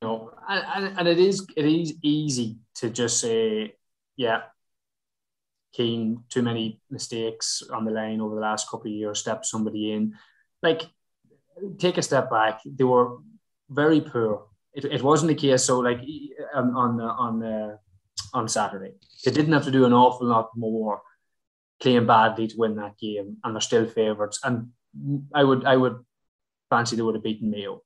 No, 0.00 0.32
and, 0.48 0.98
and 0.98 1.06
it 1.06 1.18
is 1.18 1.46
it 1.56 1.66
is 1.66 1.94
easy 2.02 2.56
to 2.76 2.88
just 2.88 3.20
say, 3.20 3.74
yeah, 4.16 4.44
Keane, 5.72 6.24
too 6.28 6.42
many 6.42 6.80
mistakes 6.90 7.62
on 7.72 7.84
the 7.84 7.90
line 7.90 8.20
over 8.20 8.34
the 8.34 8.40
last 8.40 8.68
couple 8.68 8.90
of 8.90 8.96
years, 8.96 9.20
step 9.20 9.44
somebody 9.44 9.92
in. 9.92 10.14
Like, 10.62 10.82
take 11.78 11.98
a 11.98 12.02
step 12.02 12.30
back. 12.30 12.60
They 12.64 12.84
were 12.84 13.18
very 13.70 14.00
poor. 14.00 14.46
It, 14.74 14.84
it 14.84 15.02
wasn't 15.02 15.28
the 15.28 15.34
case. 15.34 15.64
So, 15.64 15.80
like 15.80 16.00
on 16.54 16.74
on 16.74 17.00
on 17.00 17.42
uh, 17.42 17.76
on 18.32 18.48
Saturday, 18.48 18.94
they 19.24 19.30
didn't 19.30 19.52
have 19.52 19.64
to 19.64 19.70
do 19.70 19.84
an 19.84 19.92
awful 19.92 20.26
lot 20.26 20.50
more 20.56 21.02
playing 21.80 22.06
badly 22.06 22.46
to 22.48 22.56
win 22.56 22.76
that 22.76 22.98
game, 22.98 23.36
and 23.42 23.54
they're 23.54 23.60
still 23.60 23.86
favourites. 23.86 24.40
And 24.44 24.70
I 25.34 25.44
would 25.44 25.64
I 25.64 25.76
would 25.76 26.04
fancy 26.70 26.96
they 26.96 27.02
would 27.02 27.14
have 27.14 27.24
beaten 27.24 27.50
Mayo 27.50 27.82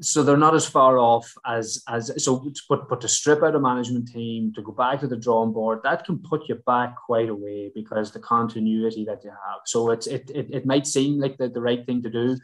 so 0.00 0.22
they're 0.22 0.36
not 0.36 0.54
as 0.54 0.66
far 0.66 0.98
off 0.98 1.32
as 1.46 1.82
as 1.88 2.24
so 2.24 2.50
but 2.68 2.88
but 2.88 3.00
to 3.00 3.08
strip 3.08 3.42
out 3.42 3.54
a 3.54 3.60
management 3.60 4.08
team 4.08 4.52
to 4.54 4.62
go 4.62 4.72
back 4.72 5.00
to 5.00 5.06
the 5.06 5.16
drawing 5.16 5.52
board 5.52 5.80
that 5.84 6.04
can 6.04 6.18
put 6.18 6.48
you 6.48 6.56
back 6.66 6.96
quite 6.96 7.28
a 7.28 7.34
way 7.34 7.70
because 7.74 8.10
the 8.12 8.18
continuity 8.18 9.04
that 9.04 9.22
you 9.24 9.30
have. 9.30 9.60
So 9.66 9.90
it's 9.90 10.06
it 10.06 10.30
it, 10.34 10.48
it 10.50 10.66
might 10.66 10.86
seem 10.86 11.20
like 11.20 11.36
the, 11.38 11.48
the 11.48 11.60
right 11.60 11.84
thing 11.84 12.02
to 12.02 12.10
do 12.10 12.36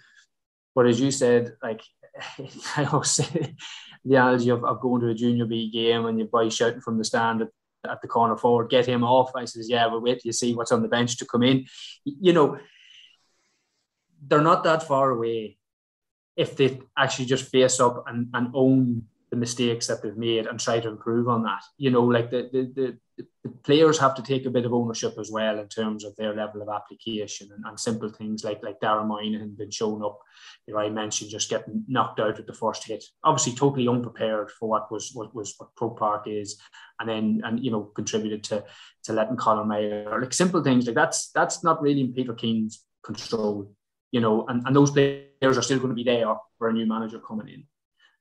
but 0.75 0.87
as 0.87 1.01
you 1.01 1.11
said 1.11 1.57
like 1.63 1.83
i 2.77 2.85
always 2.85 3.11
say 3.11 3.55
the 4.05 4.15
analogy 4.15 4.49
of, 4.51 4.65
of 4.65 4.81
going 4.81 5.01
to 5.01 5.09
a 5.09 5.15
junior 5.15 5.45
b 5.45 5.71
game 5.71 6.07
and 6.07 6.19
your 6.19 6.29
boy 6.29 6.49
shouting 6.49 6.81
from 6.81 6.99
the 6.99 7.05
stand 7.05 7.43
at, 7.43 7.49
at 7.89 8.01
the 8.01 8.09
corner 8.09 8.37
forward 8.37 8.71
get 8.71 8.87
him 8.87 9.03
off. 9.03 9.33
I 9.35 9.45
says 9.45 9.69
yeah 9.69 9.87
we'll 9.87 10.01
wait 10.01 10.25
you 10.25 10.33
see 10.33 10.55
what's 10.55 10.73
on 10.73 10.83
the 10.83 10.89
bench 10.89 11.17
to 11.19 11.27
come 11.27 11.43
in. 11.43 11.67
You 12.05 12.33
know 12.33 12.59
they're 14.27 14.41
not 14.41 14.65
that 14.65 14.83
far 14.83 15.11
away 15.11 15.58
if 16.39 16.57
they 16.57 16.81
actually 16.97 17.27
just 17.27 17.51
face 17.51 17.81
up 17.81 18.05
and, 18.07 18.29
and 18.33 18.51
own 18.55 19.03
the 19.31 19.37
mistakes 19.37 19.89
that 19.89 20.03
they've 20.03 20.17
made 20.17 20.47
and 20.47 20.59
try 20.59 20.81
to 20.81 20.89
improve 20.89 21.29
on 21.29 21.43
that. 21.43 21.63
You 21.77 21.91
know, 21.91 22.05
like 22.05 22.31
the, 22.31 22.49
the, 22.51 22.73
the, 23.19 23.27
the 23.45 23.51
players 23.65 23.99
have 23.99 24.15
to 24.15 24.23
take 24.23 24.47
a 24.47 24.51
bit 24.51 24.65
of 24.65 24.73
ownership 24.73 25.15
as 25.19 25.31
well 25.31 25.59
in 25.59 25.69
terms 25.69 26.05
of 26.05 26.15
their 26.17 26.35
level 26.35 26.63
of 26.63 26.69
application 26.69 27.51
and, 27.55 27.65
and 27.67 27.79
simple 27.79 28.09
things 28.09 28.45
like 28.45 28.63
like 28.63 28.81
Dara 28.81 29.05
Moynihan 29.05 29.55
been 29.55 29.71
shown 29.71 30.03
up. 30.03 30.21
You 30.67 30.75
know, 30.75 30.81
I 30.81 30.89
mentioned 30.89 31.31
just 31.31 31.51
getting 31.51 31.85
knocked 31.89 32.21
out 32.21 32.39
at 32.39 32.47
the 32.47 32.55
first 32.55 32.87
hit. 32.87 33.05
Obviously, 33.25 33.55
totally 33.55 33.89
unprepared 33.89 34.51
for 34.53 34.69
what 34.69 34.91
was 34.93 35.11
what 35.13 35.35
was 35.35 35.55
what 35.59 35.75
Croke 35.75 35.99
Park 35.99 36.23
is, 36.27 36.57
and 37.01 37.09
then 37.09 37.43
and 37.45 37.63
you 37.63 37.73
know 37.73 37.83
contributed 37.83 38.45
to 38.45 38.65
to 39.05 39.13
letting 39.13 39.37
Conor 39.37 39.65
Meyler 39.65 40.21
like 40.21 40.33
simple 40.33 40.63
things 40.63 40.87
like 40.87 40.95
that's 40.95 41.31
that's 41.33 41.65
not 41.65 41.83
really 41.83 42.01
in 42.01 42.15
Peter 42.15 42.35
Keane's 42.35 42.85
control 43.05 43.71
you 44.11 44.21
know, 44.21 44.47
and, 44.49 44.67
and 44.67 44.75
those 44.75 44.91
players 44.91 45.28
are 45.43 45.63
still 45.63 45.79
going 45.79 45.91
to 45.91 45.95
be 45.95 46.05
there 46.05 46.35
for 46.59 46.69
a 46.69 46.73
new 46.73 46.87
manager 46.87 47.21
coming 47.21 47.49
in. 47.49 47.65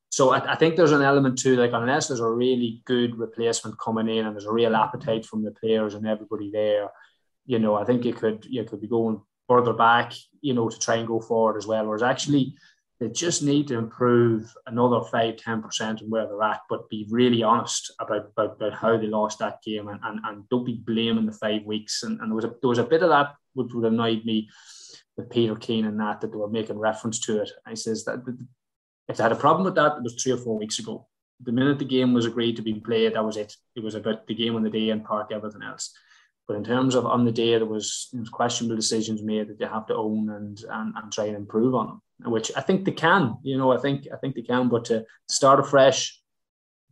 So 0.09 0.31
I, 0.31 0.53
I, 0.53 0.55
think 0.55 0.75
there's 0.75 0.93
an 0.93 1.01
element 1.01 1.37
too, 1.37 1.57
like 1.57 1.71
unless 1.73 2.07
there's 2.07 2.21
a 2.21 2.29
really 2.29 2.81
good 2.85 3.17
replacement 3.17 3.77
coming 3.79 4.07
in 4.07 4.25
and 4.25 4.33
there's 4.33 4.45
a 4.45 4.51
real 4.51 4.75
appetite 4.75 5.25
from 5.25 5.43
the 5.43 5.51
players 5.51 5.95
and 5.95 6.07
everybody 6.07 6.49
there, 6.49 6.89
you 7.45 7.59
know, 7.59 7.75
I 7.75 7.83
think 7.83 8.05
you 8.05 8.13
could 8.13 8.45
you 8.45 8.63
could 8.63 8.81
be 8.81 8.87
going 8.87 9.21
further 9.47 9.73
back, 9.73 10.13
you 10.41 10.53
know, 10.53 10.69
to 10.69 10.79
try 10.79 10.95
and 10.95 11.07
go 11.07 11.19
forward 11.19 11.57
as 11.57 11.67
well. 11.67 11.85
Whereas 11.85 12.03
actually 12.03 12.55
they 12.99 13.09
just 13.09 13.43
need 13.43 13.67
to 13.67 13.77
improve 13.77 14.51
another 14.65 15.01
five, 15.01 15.35
10% 15.35 16.01
on 16.01 16.09
where 16.09 16.25
they're 16.25 16.41
at, 16.41 16.61
but 16.69 16.89
be 16.89 17.05
really 17.09 17.43
honest 17.43 17.93
about, 17.99 18.31
about, 18.31 18.55
about 18.55 18.73
how 18.73 18.97
they 18.97 19.05
lost 19.05 19.39
that 19.39 19.61
game 19.61 19.87
and, 19.87 19.99
and, 20.03 20.19
and 20.25 20.49
don't 20.49 20.65
be 20.65 20.81
blaming 20.85 21.27
the 21.27 21.31
five 21.31 21.63
weeks. 21.63 22.03
And, 22.03 22.19
and 22.21 22.31
there 22.31 22.35
was 22.35 22.45
a 22.45 22.55
there 22.61 22.69
was 22.69 22.79
a 22.79 22.83
bit 22.83 23.03
of 23.03 23.09
that 23.09 23.35
which 23.53 23.73
would 23.73 23.85
annoyed 23.85 24.23
me 24.25 24.49
with 25.17 25.29
Peter 25.29 25.55
Keane 25.55 25.85
and 25.85 25.99
that 25.99 26.21
that 26.21 26.31
they 26.31 26.37
were 26.37 26.49
making 26.49 26.77
reference 26.77 27.19
to 27.21 27.41
it. 27.41 27.51
I 27.65 27.73
says 27.73 28.05
that 28.05 28.23
if 29.07 29.17
they 29.17 29.23
had 29.23 29.31
a 29.31 29.35
problem 29.35 29.65
with 29.65 29.75
that, 29.75 29.97
it 29.97 30.03
was 30.03 30.15
three 30.15 30.31
or 30.31 30.37
four 30.37 30.57
weeks 30.57 30.79
ago. 30.79 31.07
The 31.41 31.51
minute 31.51 31.79
the 31.79 31.85
game 31.85 32.13
was 32.13 32.25
agreed 32.25 32.55
to 32.55 32.61
be 32.61 32.75
played, 32.75 33.13
that 33.13 33.25
was 33.25 33.37
it. 33.37 33.55
It 33.75 33.83
was 33.83 33.95
about 33.95 34.27
the 34.27 34.35
game 34.35 34.55
on 34.55 34.63
the 34.63 34.69
day 34.69 34.89
and 34.89 35.03
park 35.03 35.31
everything 35.31 35.63
else. 35.63 35.93
But 36.47 36.55
in 36.55 36.63
terms 36.63 36.95
of 36.95 37.05
on 37.05 37.25
the 37.25 37.31
day, 37.31 37.51
there 37.51 37.65
was, 37.65 38.07
there 38.11 38.21
was 38.21 38.29
questionable 38.29 38.75
decisions 38.75 39.21
made 39.21 39.49
that 39.49 39.59
you 39.59 39.67
have 39.67 39.85
to 39.87 39.95
own 39.95 40.29
and, 40.29 40.63
and 40.69 40.93
and 40.95 41.11
try 41.11 41.25
and 41.25 41.35
improve 41.35 41.75
on 41.75 41.99
them, 42.21 42.31
which 42.31 42.51
I 42.55 42.61
think 42.61 42.85
they 42.85 42.93
can. 42.93 43.37
You 43.43 43.57
know, 43.57 43.71
I 43.73 43.77
think 43.77 44.07
I 44.13 44.17
think 44.17 44.35
they 44.35 44.43
can. 44.43 44.69
But 44.69 44.85
to 44.85 45.05
start 45.27 45.59
afresh, 45.59 46.19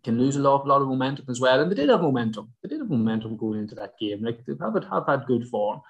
can 0.04 0.20
lose 0.20 0.36
a 0.36 0.42
lot, 0.42 0.68
lot 0.68 0.82
of 0.82 0.88
momentum 0.88 1.26
as 1.30 1.40
well. 1.40 1.60
And 1.60 1.72
they 1.72 1.76
did 1.76 1.90
have 1.90 2.02
momentum. 2.02 2.52
They 2.62 2.70
did 2.70 2.80
have 2.80 2.90
momentum 2.90 3.38
going 3.38 3.60
into 3.60 3.76
that 3.76 3.94
game. 4.00 4.24
Like 4.24 4.46
they 4.46 4.54
have, 4.60 4.84
have 4.92 5.08
had 5.08 5.26
good 5.26 5.48
form 5.48 5.82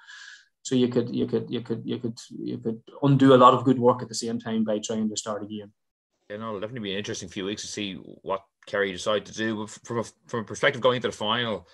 so 0.65 0.73
you 0.73 0.87
could 0.87 1.15
you 1.15 1.27
could 1.27 1.45
you 1.47 1.61
could 1.61 1.83
you 1.85 1.99
could 1.99 2.19
you 2.31 2.57
could 2.57 2.81
undo 3.03 3.35
a 3.35 3.37
lot 3.37 3.53
of 3.53 3.63
good 3.63 3.77
work 3.77 4.01
at 4.01 4.09
the 4.09 4.15
same 4.15 4.39
time 4.39 4.63
by 4.63 4.79
trying 4.79 5.07
to 5.07 5.15
start 5.15 5.43
again. 5.43 5.71
Yeah, 6.27 6.37
no, 6.37 6.47
it'll 6.47 6.59
definitely 6.59 6.89
be 6.89 6.93
an 6.93 6.97
interesting 6.97 7.29
few 7.29 7.45
weeks 7.45 7.61
to 7.61 7.67
see 7.67 7.93
what 7.93 8.41
Kerry 8.65 8.91
decide 8.91 9.27
to 9.27 9.31
do. 9.33 9.67
From 9.67 9.99
a, 9.99 10.03
from 10.25 10.39
a 10.39 10.43
perspective 10.43 10.81
going 10.81 10.95
into 10.95 11.09
the 11.09 11.11
final, 11.11 11.67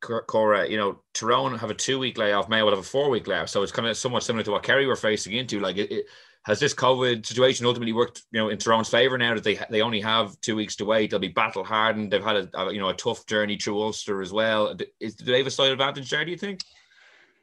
Cora, 0.00 0.68
you 0.68 0.76
know, 0.76 0.98
Tyrone 1.14 1.56
have 1.56 1.70
a 1.70 1.74
two 1.74 2.00
week 2.00 2.18
layoff, 2.18 2.48
Mayo 2.48 2.64
will 2.64 2.72
have 2.72 2.80
a 2.80 2.82
four 2.82 3.08
week 3.08 3.28
layoff. 3.28 3.50
So 3.50 3.62
it's 3.62 3.70
kind 3.70 3.86
of 3.86 3.96
somewhat 3.96 4.24
similar 4.24 4.42
to 4.42 4.50
what 4.50 4.64
Kerry 4.64 4.86
were 4.86 4.96
facing 4.96 5.34
into. 5.34 5.60
Like, 5.60 5.76
it, 5.76 5.92
it, 5.92 6.06
has 6.42 6.58
this 6.58 6.74
COVID 6.74 7.26
situation 7.26 7.66
ultimately 7.66 7.92
worked, 7.92 8.22
you 8.32 8.40
know, 8.40 8.48
in 8.48 8.58
Tyrone's 8.58 8.88
favour 8.88 9.18
now 9.18 9.34
that 9.34 9.44
they 9.44 9.60
they 9.70 9.82
only 9.82 10.00
have 10.00 10.40
two 10.40 10.56
weeks 10.56 10.74
to 10.76 10.84
wait? 10.84 11.10
They'll 11.10 11.20
be 11.20 11.28
battle 11.28 11.62
hardened. 11.62 12.10
They've 12.10 12.24
had 12.24 12.36
a, 12.36 12.48
a, 12.58 12.72
you 12.72 12.80
know 12.80 12.88
a 12.88 12.94
tough 12.94 13.26
journey 13.26 13.58
through 13.58 13.80
Ulster 13.80 14.22
as 14.22 14.32
well. 14.32 14.74
Is, 14.98 15.14
do 15.14 15.24
they 15.26 15.38
have 15.38 15.46
a 15.46 15.50
slight 15.50 15.72
advantage 15.72 16.10
there? 16.10 16.24
Do 16.24 16.30
you 16.30 16.38
think? 16.38 16.62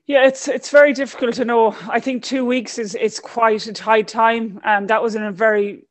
Yeah, 0.07 0.27
it's 0.27 0.47
it's 0.47 0.69
very 0.69 0.93
difficult 0.93 1.33
to 1.35 1.45
know. 1.45 1.75
I 1.89 1.99
think 1.99 2.23
two 2.23 2.45
weeks 2.45 2.77
is 2.77 2.93
is 2.93 3.19
quite 3.19 3.65
a 3.65 3.73
tight 3.73 4.07
time. 4.07 4.61
Um, 4.63 4.85
that 4.87 5.01
was 5.01 5.15
in 5.15 5.23
a 5.23 5.31
very 5.31 5.87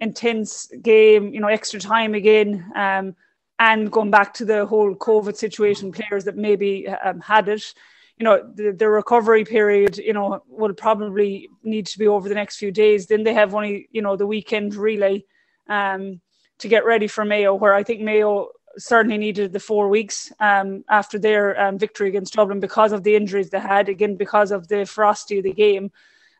intense 0.00 0.68
game, 0.80 1.34
you 1.34 1.40
know, 1.40 1.48
extra 1.48 1.78
time 1.78 2.14
again, 2.14 2.64
um, 2.74 3.14
and 3.58 3.92
going 3.92 4.10
back 4.10 4.32
to 4.34 4.46
the 4.46 4.64
whole 4.64 4.94
COVID 4.94 5.36
situation, 5.36 5.92
players 5.92 6.24
that 6.24 6.36
maybe 6.36 6.88
um, 6.88 7.20
had 7.20 7.48
it, 7.48 7.74
you 8.16 8.24
know, 8.24 8.50
the, 8.54 8.72
the 8.72 8.88
recovery 8.88 9.44
period, 9.44 9.98
you 9.98 10.14
know, 10.14 10.42
will 10.48 10.72
probably 10.72 11.48
need 11.62 11.86
to 11.88 11.98
be 11.98 12.06
over 12.06 12.28
the 12.28 12.34
next 12.34 12.56
few 12.56 12.70
days. 12.70 13.06
Then 13.06 13.22
they 13.22 13.34
have 13.34 13.54
only, 13.54 13.88
you 13.92 14.00
know, 14.00 14.16
the 14.16 14.26
weekend 14.26 14.76
relay 14.76 15.24
um, 15.68 16.20
to 16.58 16.68
get 16.68 16.86
ready 16.86 17.06
for 17.06 17.24
Mayo, 17.24 17.54
where 17.54 17.74
I 17.74 17.82
think 17.82 18.00
Mayo 18.00 18.48
certainly 18.78 19.18
needed 19.18 19.52
the 19.52 19.60
four 19.60 19.88
weeks 19.88 20.32
um, 20.40 20.84
after 20.88 21.18
their 21.18 21.60
um, 21.60 21.78
victory 21.78 22.08
against 22.08 22.34
Dublin 22.34 22.60
because 22.60 22.92
of 22.92 23.02
the 23.02 23.14
injuries 23.14 23.50
they 23.50 23.60
had, 23.60 23.88
again, 23.88 24.16
because 24.16 24.50
of 24.50 24.68
the 24.68 24.86
ferocity 24.86 25.38
of 25.38 25.44
the 25.44 25.52
game. 25.52 25.90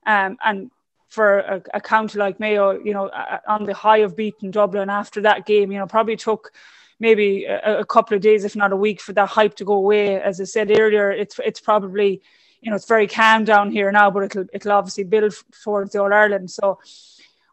Um, 0.07 0.39
and 0.45 0.71
for 1.09 1.41
a, 1.41 1.63
a, 1.75 1.81
county 1.81 2.19
like 2.19 2.39
Mayo, 2.39 2.73
you 2.83 2.93
know, 2.93 3.11
on 3.47 3.65
the 3.65 3.75
high 3.75 3.99
of 3.99 4.17
beating 4.17 4.51
Dublin 4.51 4.91
after 4.91 5.23
that 5.23 5.47
game, 5.47 5.73
you 5.73 5.79
know, 5.79 5.87
probably 5.87 6.17
took 6.17 6.53
maybe 7.01 7.45
a, 7.45 7.81
a, 7.81 7.85
couple 7.85 8.15
of 8.15 8.23
days, 8.23 8.45
if 8.45 8.57
not 8.57 8.73
a 8.73 8.77
week, 8.77 9.01
for 9.01 9.13
that 9.15 9.29
hype 9.29 9.55
to 9.57 9.65
go 9.65 9.75
away. 9.75 10.21
As 10.21 10.41
I 10.41 10.45
said 10.45 10.71
earlier, 10.71 11.11
it's 11.11 11.39
it's 11.45 11.61
probably, 11.61 12.23
you 12.61 12.71
know, 12.71 12.77
it's 12.77 12.89
very 12.89 13.07
calm 13.07 13.45
down 13.45 13.71
here 13.71 13.91
now, 13.91 14.11
but 14.11 14.25
it'll 14.25 14.47
it'll 14.53 14.73
obviously 14.73 15.05
build 15.05 15.35
towards 15.63 15.93
the 15.93 16.03
All 16.03 16.13
Ireland. 16.13 16.51
So 16.51 16.79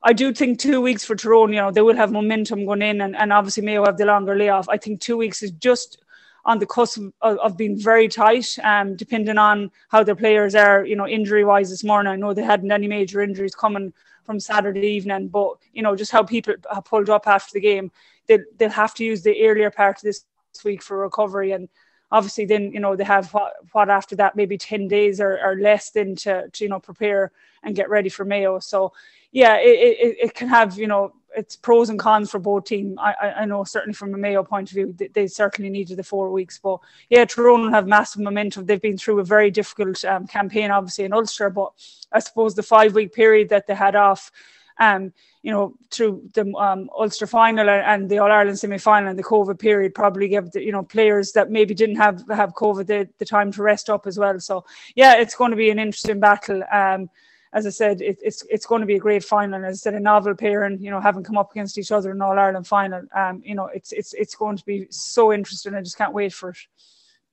I 0.06 0.14
do 0.14 0.32
think 0.32 0.60
two 0.60 0.82
weeks 0.82 1.04
for 1.04 1.16
Tyrone, 1.16 1.52
you 1.52 1.60
know, 1.60 1.72
they 1.72 1.82
will 1.82 1.96
have 1.96 2.12
momentum 2.12 2.68
going 2.68 2.84
in, 2.84 3.02
and, 3.02 3.16
and 3.16 3.34
obviously 3.34 3.64
Mayo 3.64 3.84
have 3.86 3.98
the 3.98 4.06
longer 4.06 4.36
layoff. 4.36 4.70
I 4.70 4.78
think 4.78 5.02
two 5.02 5.18
weeks 5.18 5.42
is 5.42 5.50
just 5.50 5.98
on 6.46 6.60
the 6.60 6.68
cusp 6.68 7.02
of, 7.24 7.40
of 7.40 7.58
being 7.58 7.76
very 7.76 8.08
tight, 8.08 8.56
um, 8.64 8.96
depending 8.96 9.40
on 9.40 9.72
how 9.90 10.04
their 10.04 10.16
players 10.16 10.54
are, 10.54 10.86
you 10.86 10.96
know, 10.96 11.08
injury 11.08 11.44
wise 11.44 11.72
this 11.72 11.84
morning. 11.84 12.14
I 12.14 12.18
know 12.18 12.36
they 12.36 12.44
hadn't 12.44 12.72
any 12.72 12.88
major 12.88 13.20
injuries 13.20 13.56
coming 13.56 13.94
from 14.26 14.40
Saturday 14.40 14.88
evening. 14.88 15.30
But 15.30 15.58
you 15.74 15.82
know, 15.82 15.96
just 15.96 16.12
how 16.12 16.22
people 16.22 16.54
have 16.72 16.86
pulled 16.86 17.10
up 17.10 17.28
after 17.28 17.54
the 17.54 17.60
game, 17.60 17.92
they 18.28 18.40
they'll 18.58 18.70
have 18.70 18.94
to 18.96 19.04
use 19.04 19.24
the 19.24 19.44
earlier 19.44 19.72
part 19.72 19.98
of 19.98 20.04
this 20.04 20.24
week 20.64 20.84
for 20.84 21.00
recovery 21.00 21.52
and 21.52 21.68
obviously 22.12 22.46
then 22.46 22.72
you 22.72 22.80
know 22.80 22.96
they 22.96 23.04
have 23.04 23.34
what, 23.34 23.54
what 23.74 23.90
after 23.90 24.16
that 24.16 24.36
maybe 24.36 24.58
10 24.58 24.88
days 24.88 25.20
or, 25.20 25.38
or 25.44 25.58
less 25.58 25.90
then 25.90 26.16
to, 26.16 26.48
to 26.54 26.64
you 26.64 26.70
know 26.70 26.80
prepare 26.80 27.32
and 27.64 27.76
get 27.76 27.90
ready 27.90 28.08
for 28.08 28.24
mayo 28.24 28.58
so 28.60 28.94
yeah 29.36 29.58
it, 29.58 29.98
it, 30.06 30.18
it 30.24 30.34
can 30.34 30.48
have 30.48 30.78
you 30.78 30.88
know 30.88 31.12
it's 31.36 31.56
pros 31.56 31.90
and 31.90 32.00
cons 32.00 32.32
for 32.32 32.40
both 32.40 32.66
teams. 32.66 32.96
I, 33.00 33.34
I 33.40 33.46
know 33.46 33.64
certainly 33.64 33.94
from 33.94 34.14
a 34.14 34.18
Mayo 34.18 34.44
point 34.44 34.70
of 34.70 34.76
view, 34.76 34.94
they, 34.98 35.08
they 35.08 35.28
certainly 35.28 35.70
needed 35.70 35.98
the 35.98 36.04
four 36.04 36.32
weeks. 36.32 36.60
But 36.60 36.80
yeah, 37.10 37.26
Tyrone 37.26 37.72
have 37.72 37.88
massive 37.88 38.22
momentum. 38.22 38.66
They've 38.66 38.82
been 38.82 38.98
through 38.98 39.20
a 39.20 39.24
very 39.24 39.52
difficult 39.52 40.04
um, 40.06 40.28
campaign, 40.28 40.72
obviously 40.72 41.06
in 41.06 41.14
Ulster. 41.14 41.50
But 41.50 41.74
I 42.12 42.20
suppose 42.20 42.56
the 42.56 42.64
five 42.64 42.96
week 42.96 43.14
period 43.14 43.50
that 43.50 43.68
they 43.68 43.76
had 43.76 43.96
off, 43.96 44.32
um, 44.80 45.14
you 45.42 45.52
know, 45.52 45.76
through 45.92 46.30
the 46.34 46.52
um, 46.56 46.90
Ulster 46.98 47.28
final 47.28 47.70
and 47.70 48.10
the 48.10 48.20
All 48.20 48.32
Ireland 48.32 48.60
semi 48.60 48.78
final 48.78 49.10
and 49.10 49.20
the 49.20 49.24
COVID 49.24 49.60
period, 49.60 49.94
probably 49.94 50.28
gave 50.30 50.52
the, 50.52 50.64
you 50.64 50.72
know 50.72 50.84
players 50.84 51.34
that 51.34 51.52
maybe 51.52 51.74
didn't 51.74 51.98
have 51.98 52.24
have 52.30 52.54
COVID 52.54 52.88
the, 52.88 53.10
the 53.20 53.26
time 53.26 53.52
to 53.54 53.62
rest 53.64 53.90
up 53.90 54.08
as 54.08 54.18
well. 54.18 54.40
So 54.40 54.66
yeah, 54.96 55.16
it's 55.16 55.36
going 55.36 55.52
to 55.52 55.58
be 55.58 55.70
an 55.70 55.80
interesting 55.80 56.20
battle. 56.20 56.64
Um, 56.72 57.10
as 57.56 57.66
I 57.66 57.70
said, 57.70 58.02
it, 58.02 58.20
it's 58.22 58.44
it's 58.50 58.66
going 58.66 58.82
to 58.82 58.86
be 58.86 58.96
a 58.96 59.00
great 59.00 59.24
final. 59.24 59.56
And 59.56 59.66
as 59.66 59.78
I 59.78 59.80
said, 59.80 59.94
a 59.94 60.00
novel 60.00 60.36
pairing, 60.36 60.78
you 60.82 60.92
know, 60.92 61.00
having 61.00 61.24
come 61.24 61.38
up 61.38 61.52
against 61.52 61.78
each 61.78 61.92
other 61.92 62.12
in 62.12 62.22
All 62.22 62.38
Ireland 62.38 62.68
final, 62.68 63.02
um, 63.16 63.42
you 63.46 63.56
know, 63.56 63.68
it's 63.74 63.94
it's 63.94 64.14
it's 64.14 64.36
going 64.36 64.58
to 64.58 64.66
be 64.66 64.88
so 64.90 65.32
interesting. 65.32 65.74
I 65.74 65.82
just 65.82 65.98
can't 65.98 66.14
wait 66.14 66.34
for 66.34 66.50
it. 66.50 66.58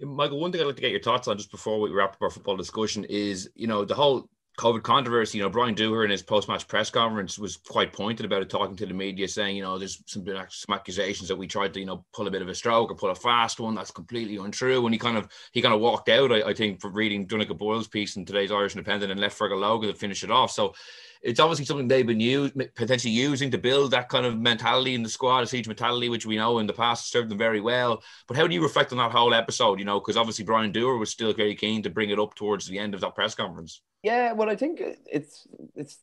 Michael, 0.01 0.41
one 0.41 0.53
thing 0.53 0.61
I'd 0.61 0.67
like 0.67 0.77
to 0.77 0.83
get 0.83 0.93
your 0.93 1.01
thoughts 1.01 1.29
on 1.29 1.37
just 1.37 1.51
before 1.51 1.81
we 1.81 1.91
wrap 1.91 2.15
up 2.15 2.23
our 2.23 2.31
football 2.31 2.57
discussion 2.57 3.05
is, 3.09 3.51
you 3.55 3.67
know, 3.67 3.85
the 3.85 3.95
whole 3.95 4.29
COVID 4.59 4.83
controversy, 4.83 5.38
you 5.38 5.45
know, 5.45 5.51
Brian 5.51 5.75
Dooher 5.75 6.05
in 6.05 6.11
his 6.11 6.23
post-match 6.23 6.69
press 6.69 6.91
conference 6.91 7.38
was 7.38 7.57
quite 7.57 7.93
pointed 7.93 8.27
about 8.27 8.43
it, 8.43 8.51
talking 8.51 8.77
to 8.77 8.87
the 8.87 8.93
media, 8.93 9.27
saying, 9.27 9.57
you 9.57 9.62
know, 9.62 9.79
there's 9.79 10.03
some, 10.07 10.27
some 10.27 10.75
accusations 10.75 11.29
that 11.29 11.37
we 11.37 11.47
tried 11.47 11.73
to, 11.73 11.81
you 11.81 11.87
know, 11.87 12.05
pull 12.12 12.27
a 12.27 12.31
bit 12.31 12.43
of 12.43 12.49
a 12.49 12.55
stroke 12.55 12.91
or 12.91 12.95
pull 12.95 13.11
a 13.11 13.15
fast 13.15 13.61
one. 13.61 13.75
That's 13.75 13.91
completely 13.91 14.37
untrue. 14.37 14.85
And 14.85 14.95
he 14.95 14.99
kind 14.99 15.17
of 15.17 15.29
he 15.53 15.62
kind 15.62 15.75
of 15.75 15.81
walked 15.81 16.11
out, 16.11 16.33
I, 16.33 16.43
I 16.43 16.55
think, 16.55 16.81
from 16.81 16.93
reading 16.93 17.27
Donnchadh 17.27 17.57
Boyle's 17.57 17.88
piece 17.88 18.17
in 18.17 18.27
today's 18.27 18.53
Irish 18.53 18.75
Independent 18.75 19.11
and 19.11 19.21
left 19.21 19.38
Fergal 19.38 19.61
Logan 19.61 19.91
to 19.91 19.97
finish 19.97 20.23
it 20.23 20.31
off. 20.31 20.51
So 20.51 20.75
it's 21.23 21.41
obviously 21.41 21.65
something 21.65 21.88
they've 21.88 22.07
been 22.07 22.21
used, 22.21 22.55
potentially 22.75 23.15
using 23.15 23.51
to 23.53 23.59
build 23.59 23.93
that 23.93 24.09
kind 24.09 24.27
of 24.27 24.38
mentality 24.38 24.95
in 24.95 25.03
the 25.03 25.09
squad, 25.09 25.45
a 25.45 25.47
siege 25.47 25.69
mentality, 25.69 26.09
which 26.09 26.27
we 26.27 26.37
know 26.37 26.59
in 26.59 26.67
the 26.67 26.73
past 26.73 27.11
served 27.11 27.31
them 27.31 27.38
very 27.38 27.61
well. 27.61 28.03
But 28.27 28.37
how 28.37 28.47
do 28.47 28.55
you 28.55 28.62
reflect 28.62 28.93
on 28.93 28.99
that 28.99 29.12
whole 29.12 29.33
episode? 29.33 29.79
You 29.79 29.85
know, 29.85 30.01
because 30.01 30.17
obviously 30.17 30.45
Brian 30.45 30.73
Dooher 30.73 30.99
was 30.99 31.11
still 31.11 31.33
very 31.33 31.55
keen 31.55 31.83
to 31.85 31.91
bring 31.91 32.11
it 32.11 32.19
up 32.19 32.35
towards 32.35 32.67
the 32.67 32.79
end 32.79 32.95
of 32.95 33.01
that 33.01 33.15
press 33.15 33.35
conference. 33.35 33.81
Yeah, 34.03 34.33
well, 34.33 34.51
I 34.51 34.57
think 34.57 34.83
it's 35.07 35.47
it's 35.77 36.01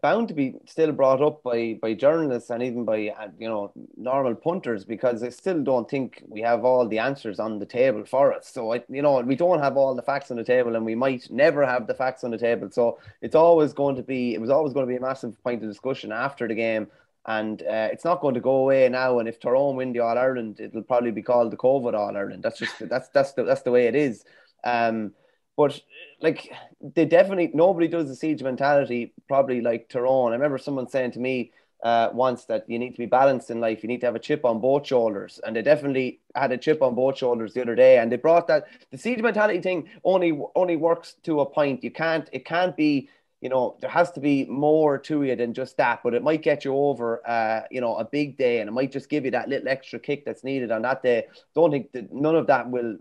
bound 0.00 0.28
to 0.28 0.34
be 0.34 0.54
still 0.66 0.90
brought 0.90 1.20
up 1.20 1.42
by 1.42 1.78
by 1.82 1.92
journalists 1.92 2.48
and 2.48 2.62
even 2.62 2.86
by 2.86 3.08
uh, 3.08 3.28
you 3.38 3.46
know 3.46 3.72
normal 3.94 4.34
punters 4.34 4.86
because 4.86 5.22
I 5.22 5.28
still 5.28 5.62
don't 5.62 5.86
think 5.88 6.22
we 6.26 6.40
have 6.40 6.64
all 6.64 6.88
the 6.88 6.98
answers 6.98 7.38
on 7.38 7.58
the 7.58 7.66
table 7.66 8.06
for 8.06 8.32
us. 8.32 8.48
So 8.48 8.72
I, 8.72 8.82
you 8.88 9.02
know, 9.02 9.20
we 9.20 9.36
don't 9.36 9.60
have 9.60 9.76
all 9.76 9.94
the 9.94 10.00
facts 10.00 10.30
on 10.30 10.38
the 10.38 10.44
table, 10.44 10.76
and 10.76 10.86
we 10.86 10.94
might 10.94 11.30
never 11.30 11.66
have 11.66 11.86
the 11.86 11.92
facts 11.94 12.24
on 12.24 12.30
the 12.30 12.38
table. 12.38 12.70
So 12.70 12.98
it's 13.20 13.34
always 13.34 13.74
going 13.74 13.96
to 13.96 14.02
be 14.02 14.32
it 14.32 14.40
was 14.40 14.48
always 14.48 14.72
going 14.72 14.86
to 14.86 14.90
be 14.90 14.96
a 14.96 15.00
massive 15.00 15.38
point 15.44 15.62
of 15.62 15.68
discussion 15.68 16.10
after 16.10 16.48
the 16.48 16.54
game, 16.54 16.86
and 17.26 17.60
uh, 17.60 17.88
it's 17.92 18.06
not 18.06 18.22
going 18.22 18.34
to 18.34 18.40
go 18.40 18.56
away 18.62 18.88
now. 18.88 19.18
And 19.18 19.28
if 19.28 19.38
Tyrone 19.38 19.76
win 19.76 19.92
the 19.92 20.00
All 20.00 20.16
Ireland, 20.16 20.58
it'll 20.58 20.82
probably 20.84 21.10
be 21.10 21.22
called 21.22 21.52
the 21.52 21.58
COVID 21.58 21.92
All 21.92 22.16
Ireland. 22.16 22.42
That's 22.42 22.58
just 22.58 22.88
that's 22.88 23.10
that's 23.10 23.32
the 23.32 23.44
that's 23.44 23.62
the 23.62 23.72
way 23.72 23.88
it 23.88 23.94
is. 23.94 24.24
Um, 24.64 25.12
but 25.56 25.80
like 26.20 26.52
they 26.80 27.04
definitely 27.04 27.50
nobody 27.54 27.88
does 27.88 28.08
the 28.08 28.16
siege 28.16 28.42
mentality 28.42 29.12
probably 29.28 29.60
like 29.60 29.88
Tyrone. 29.88 30.32
I 30.32 30.34
remember 30.34 30.58
someone 30.58 30.88
saying 30.88 31.12
to 31.12 31.20
me 31.20 31.52
uh, 31.82 32.10
once 32.12 32.44
that 32.44 32.68
you 32.68 32.78
need 32.78 32.92
to 32.92 32.98
be 32.98 33.06
balanced 33.06 33.50
in 33.50 33.60
life. 33.60 33.82
You 33.82 33.88
need 33.88 34.00
to 34.00 34.06
have 34.06 34.14
a 34.14 34.20
chip 34.20 34.44
on 34.44 34.60
both 34.60 34.86
shoulders, 34.86 35.40
and 35.44 35.56
they 35.56 35.62
definitely 35.62 36.20
had 36.34 36.52
a 36.52 36.58
chip 36.58 36.80
on 36.80 36.94
both 36.94 37.18
shoulders 37.18 37.54
the 37.54 37.62
other 37.62 37.74
day. 37.74 37.98
And 37.98 38.10
they 38.10 38.16
brought 38.16 38.46
that 38.48 38.66
the 38.90 38.98
siege 38.98 39.20
mentality 39.20 39.60
thing 39.60 39.88
only 40.04 40.40
only 40.54 40.76
works 40.76 41.14
to 41.24 41.40
a 41.40 41.46
point. 41.46 41.82
You 41.82 41.90
can't 41.90 42.28
it 42.32 42.44
can't 42.44 42.76
be 42.76 43.08
you 43.40 43.48
know 43.48 43.76
there 43.80 43.90
has 43.90 44.12
to 44.12 44.20
be 44.20 44.44
more 44.46 44.96
to 44.98 45.24
you 45.24 45.34
than 45.34 45.52
just 45.52 45.76
that. 45.78 46.00
But 46.04 46.14
it 46.14 46.22
might 46.22 46.42
get 46.42 46.64
you 46.64 46.74
over 46.74 47.28
uh, 47.28 47.62
you 47.70 47.80
know 47.80 47.96
a 47.96 48.04
big 48.04 48.38
day, 48.38 48.60
and 48.60 48.68
it 48.68 48.72
might 48.72 48.92
just 48.92 49.08
give 49.08 49.24
you 49.24 49.32
that 49.32 49.48
little 49.48 49.68
extra 49.68 49.98
kick 49.98 50.24
that's 50.24 50.44
needed 50.44 50.70
on 50.70 50.82
that 50.82 51.02
day. 51.02 51.26
Don't 51.54 51.72
think 51.72 51.90
that 51.92 52.12
none 52.12 52.36
of 52.36 52.46
that 52.46 52.70
will 52.70 52.96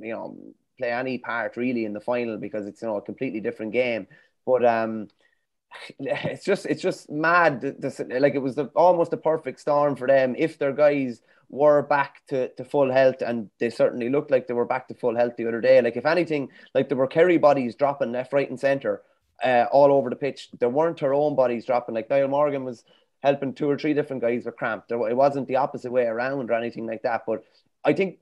you 0.00 0.12
know 0.12 0.36
play 0.78 0.90
any 0.90 1.18
part 1.18 1.56
really 1.56 1.84
in 1.84 1.92
the 1.92 2.00
final 2.00 2.36
because 2.36 2.66
it's 2.66 2.82
you 2.82 2.88
know 2.88 2.96
a 2.96 3.02
completely 3.02 3.40
different 3.40 3.72
game. 3.72 4.06
But 4.46 4.64
um, 4.64 5.08
it's 5.98 6.44
just 6.44 6.66
it's 6.66 6.82
just 6.82 7.10
mad. 7.10 7.62
Like 8.08 8.34
it 8.34 8.42
was 8.42 8.54
the, 8.54 8.66
almost 8.74 9.12
a 9.12 9.16
perfect 9.18 9.60
storm 9.60 9.96
for 9.96 10.06
them 10.06 10.34
if 10.38 10.58
their 10.58 10.72
guys 10.72 11.20
were 11.50 11.82
back 11.82 12.22
to, 12.28 12.48
to 12.54 12.64
full 12.64 12.90
health, 12.90 13.22
and 13.22 13.50
they 13.58 13.70
certainly 13.70 14.08
looked 14.08 14.30
like 14.30 14.46
they 14.46 14.54
were 14.54 14.64
back 14.64 14.88
to 14.88 14.94
full 14.94 15.16
health 15.16 15.36
the 15.36 15.46
other 15.46 15.60
day. 15.60 15.80
Like 15.80 15.96
if 15.96 16.06
anything, 16.06 16.50
like 16.74 16.88
there 16.88 16.98
were 16.98 17.06
Kerry 17.06 17.38
bodies 17.38 17.76
dropping 17.76 18.12
left, 18.12 18.32
right, 18.32 18.48
and 18.48 18.58
centre 18.58 19.02
uh, 19.42 19.66
all 19.72 19.92
over 19.92 20.10
the 20.10 20.16
pitch. 20.16 20.48
There 20.58 20.68
weren't 20.68 20.96
Tyrone 20.96 21.36
bodies 21.36 21.66
dropping. 21.66 21.94
Like 21.94 22.10
Niall 22.10 22.28
Morgan 22.28 22.64
was 22.64 22.84
helping 23.22 23.54
two 23.54 23.68
or 23.70 23.78
three 23.78 23.94
different 23.94 24.22
guys 24.22 24.44
with 24.44 24.56
cramp. 24.56 24.84
There, 24.88 25.08
it 25.08 25.16
wasn't 25.16 25.48
the 25.48 25.56
opposite 25.56 25.92
way 25.92 26.04
around 26.04 26.50
or 26.50 26.54
anything 26.54 26.86
like 26.86 27.02
that. 27.02 27.22
But 27.26 27.44
I 27.84 27.92
think 27.92 28.18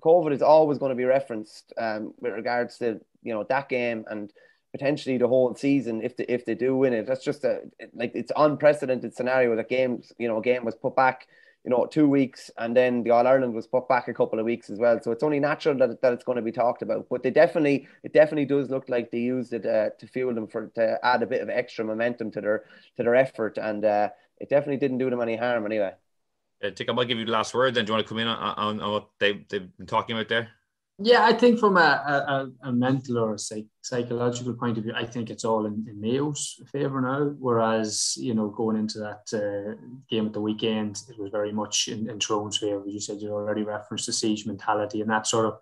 COVID 0.00 0.32
is 0.32 0.42
always 0.42 0.78
going 0.78 0.90
to 0.90 0.96
be 0.96 1.04
referenced 1.04 1.72
um, 1.78 2.14
with 2.20 2.32
regards 2.32 2.78
to 2.78 3.00
you 3.22 3.34
know 3.34 3.44
that 3.44 3.68
game 3.68 4.04
and 4.08 4.32
potentially 4.72 5.16
the 5.16 5.28
whole 5.28 5.54
season 5.54 6.02
if 6.02 6.16
they, 6.16 6.24
if 6.28 6.44
they 6.44 6.54
do 6.54 6.76
win 6.76 6.92
it. 6.92 7.06
That's 7.06 7.24
just 7.24 7.44
a 7.44 7.62
like 7.94 8.12
it's 8.14 8.32
unprecedented 8.36 9.14
scenario 9.14 9.56
that 9.56 9.68
games 9.68 10.12
you 10.18 10.28
know 10.28 10.40
game 10.40 10.64
was 10.64 10.74
put 10.74 10.94
back 10.94 11.26
you 11.64 11.70
know 11.70 11.86
two 11.86 12.08
weeks 12.08 12.50
and 12.58 12.76
then 12.76 13.02
the 13.02 13.10
All 13.10 13.26
Ireland 13.26 13.54
was 13.54 13.66
put 13.66 13.88
back 13.88 14.08
a 14.08 14.14
couple 14.14 14.38
of 14.38 14.44
weeks 14.44 14.70
as 14.70 14.78
well. 14.78 15.00
So 15.02 15.12
it's 15.12 15.22
only 15.22 15.40
natural 15.40 15.76
that, 15.78 16.00
that 16.02 16.12
it's 16.12 16.24
going 16.24 16.36
to 16.36 16.42
be 16.42 16.52
talked 16.52 16.82
about. 16.82 17.06
But 17.08 17.22
they 17.22 17.30
definitely 17.30 17.88
it 18.02 18.12
definitely 18.12 18.44
does 18.44 18.70
look 18.70 18.88
like 18.88 19.10
they 19.10 19.20
used 19.20 19.52
it 19.52 19.66
uh, 19.66 19.90
to 19.98 20.06
fuel 20.06 20.34
them 20.34 20.46
for 20.46 20.68
to 20.74 20.98
add 21.02 21.22
a 21.22 21.26
bit 21.26 21.40
of 21.40 21.48
extra 21.48 21.84
momentum 21.84 22.30
to 22.32 22.40
their 22.40 22.64
to 22.96 23.02
their 23.02 23.16
effort 23.16 23.58
and 23.58 23.84
uh, 23.84 24.10
it 24.38 24.50
definitely 24.50 24.76
didn't 24.76 24.98
do 24.98 25.10
them 25.10 25.20
any 25.20 25.36
harm 25.36 25.64
anyway. 25.64 25.92
I 26.62 26.70
think 26.70 26.88
I 26.88 26.92
might 26.92 27.08
give 27.08 27.18
you 27.18 27.26
the 27.26 27.32
last 27.32 27.54
word. 27.54 27.74
Then 27.74 27.84
do 27.84 27.90
you 27.90 27.94
want 27.94 28.06
to 28.06 28.08
come 28.08 28.18
in 28.18 28.28
on, 28.28 28.38
on, 28.38 28.80
on 28.80 28.92
what 28.92 29.08
they, 29.20 29.44
they've 29.48 29.76
been 29.76 29.86
talking 29.86 30.16
about 30.16 30.28
there? 30.28 30.48
Yeah, 30.98 31.26
I 31.26 31.34
think 31.34 31.60
from 31.60 31.76
a, 31.76 32.50
a, 32.62 32.68
a 32.68 32.72
mental 32.72 33.18
or 33.18 33.34
a 33.34 33.38
psych, 33.38 33.66
psychological 33.82 34.54
point 34.54 34.78
of 34.78 34.84
view, 34.84 34.94
I 34.96 35.04
think 35.04 35.28
it's 35.28 35.44
all 35.44 35.66
in, 35.66 35.84
in 35.86 36.00
Mayo's 36.00 36.58
favour 36.72 37.02
now. 37.02 37.34
Whereas, 37.38 38.14
you 38.16 38.32
know, 38.32 38.48
going 38.48 38.76
into 38.78 39.00
that 39.00 39.28
uh, 39.34 39.74
game 40.08 40.26
at 40.26 40.32
the 40.32 40.40
weekend, 40.40 41.02
it 41.10 41.18
was 41.18 41.30
very 41.30 41.52
much 41.52 41.88
in, 41.88 42.08
in 42.08 42.18
Tyrone's 42.18 42.56
favour. 42.56 42.82
As 42.86 42.94
you 42.94 43.00
said 43.00 43.20
you 43.20 43.30
already 43.30 43.62
referenced 43.62 44.06
the 44.06 44.14
siege 44.14 44.46
mentality 44.46 45.02
and 45.02 45.10
that 45.10 45.26
sort 45.26 45.44
of 45.44 45.58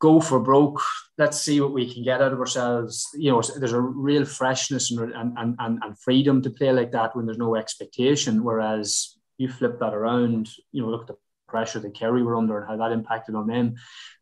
go 0.00 0.20
for 0.20 0.38
broke. 0.38 0.82
Let's 1.16 1.40
see 1.40 1.62
what 1.62 1.72
we 1.72 1.90
can 1.90 2.04
get 2.04 2.20
out 2.20 2.34
of 2.34 2.38
ourselves. 2.38 3.08
You 3.14 3.30
know, 3.32 3.42
there's 3.56 3.72
a 3.72 3.80
real 3.80 4.26
freshness 4.26 4.90
and, 4.90 5.14
and, 5.14 5.56
and, 5.58 5.82
and 5.82 5.98
freedom 5.98 6.42
to 6.42 6.50
play 6.50 6.72
like 6.72 6.92
that 6.92 7.16
when 7.16 7.24
there's 7.24 7.38
no 7.38 7.56
expectation. 7.56 8.44
Whereas 8.44 9.15
you 9.38 9.48
flip 9.48 9.78
that 9.80 9.94
around, 9.94 10.48
you 10.72 10.82
know, 10.82 10.88
look 10.88 11.02
at 11.02 11.08
the 11.08 11.16
pressure 11.48 11.78
that 11.80 11.94
Kerry 11.94 12.22
were 12.22 12.36
under 12.36 12.58
and 12.58 12.68
how 12.68 12.76
that 12.76 12.92
impacted 12.92 13.34
on 13.34 13.46
them. 13.46 13.76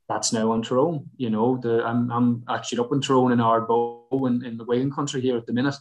That's 0.08 0.32
now 0.32 0.52
on 0.52 0.62
Tyrone. 0.62 1.08
You 1.16 1.30
know, 1.30 1.56
the 1.56 1.84
I'm, 1.84 2.10
I'm 2.10 2.44
actually 2.48 2.80
up 2.80 2.92
in 2.92 3.00
Tyrone 3.00 3.32
in 3.32 3.38
Ardboe 3.38 4.28
in, 4.28 4.44
in 4.44 4.58
the 4.58 4.64
Wigan 4.64 4.92
country 4.92 5.20
here 5.20 5.36
at 5.36 5.46
the 5.46 5.52
minute. 5.52 5.76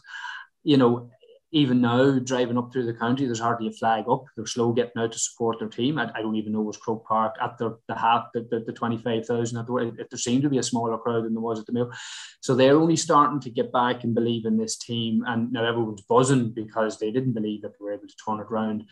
You 0.62 0.78
know, 0.78 1.10
even 1.54 1.80
now 1.80 2.18
driving 2.18 2.58
up 2.58 2.72
through 2.72 2.84
the 2.84 2.92
county, 2.92 3.26
there's 3.26 3.38
hardly 3.38 3.68
a 3.68 3.72
flag 3.72 4.06
up. 4.10 4.24
They're 4.36 4.44
slow 4.44 4.72
getting 4.72 5.00
out 5.00 5.12
to 5.12 5.18
support 5.18 5.60
their 5.60 5.68
team. 5.68 5.98
I, 5.98 6.10
I 6.12 6.20
don't 6.20 6.34
even 6.34 6.52
know 6.52 6.62
was 6.62 6.76
Croke 6.76 7.06
Park 7.06 7.36
at 7.40 7.56
the, 7.58 7.78
the 7.86 7.94
half, 7.94 8.26
the, 8.34 8.40
the, 8.50 8.64
the 8.66 8.72
25,000 8.72 9.56
at 9.56 9.66
the 9.66 10.06
there 10.10 10.18
seemed 10.18 10.42
to 10.42 10.50
be 10.50 10.58
a 10.58 10.64
smaller 10.64 10.98
crowd 10.98 11.24
than 11.24 11.32
there 11.32 11.40
was 11.40 11.60
at 11.60 11.66
the 11.66 11.72
mill. 11.72 11.92
So 12.40 12.56
they're 12.56 12.76
only 12.76 12.96
starting 12.96 13.38
to 13.38 13.50
get 13.50 13.70
back 13.72 14.02
and 14.02 14.16
believe 14.16 14.46
in 14.46 14.58
this 14.58 14.76
team. 14.76 15.22
And 15.28 15.52
now 15.52 15.64
everyone's 15.64 16.02
buzzing 16.02 16.50
because 16.50 16.98
they 16.98 17.12
didn't 17.12 17.34
believe 17.34 17.62
that 17.62 17.78
they 17.78 17.84
were 17.84 17.92
able 17.92 18.08
to 18.08 18.16
turn 18.26 18.40
it 18.40 18.50
around. 18.50 18.84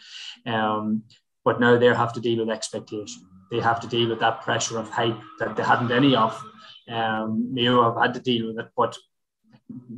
Um, 0.46 1.02
but 1.44 1.58
now 1.58 1.76
they 1.76 1.86
have 1.86 2.12
to 2.12 2.20
deal 2.20 2.38
with 2.38 2.54
expectation. 2.54 3.22
They 3.50 3.58
have 3.58 3.80
to 3.80 3.88
deal 3.88 4.08
with 4.08 4.20
that 4.20 4.42
pressure 4.42 4.78
of 4.78 4.88
hype 4.88 5.20
that 5.40 5.56
they 5.56 5.64
hadn't 5.64 5.90
any 5.90 6.14
of. 6.14 6.40
Um, 6.88 7.52
Mayo 7.52 7.82
have 7.82 8.00
had 8.00 8.14
to 8.14 8.20
deal 8.20 8.46
with 8.46 8.58
it, 8.60 8.70
but 8.76 8.96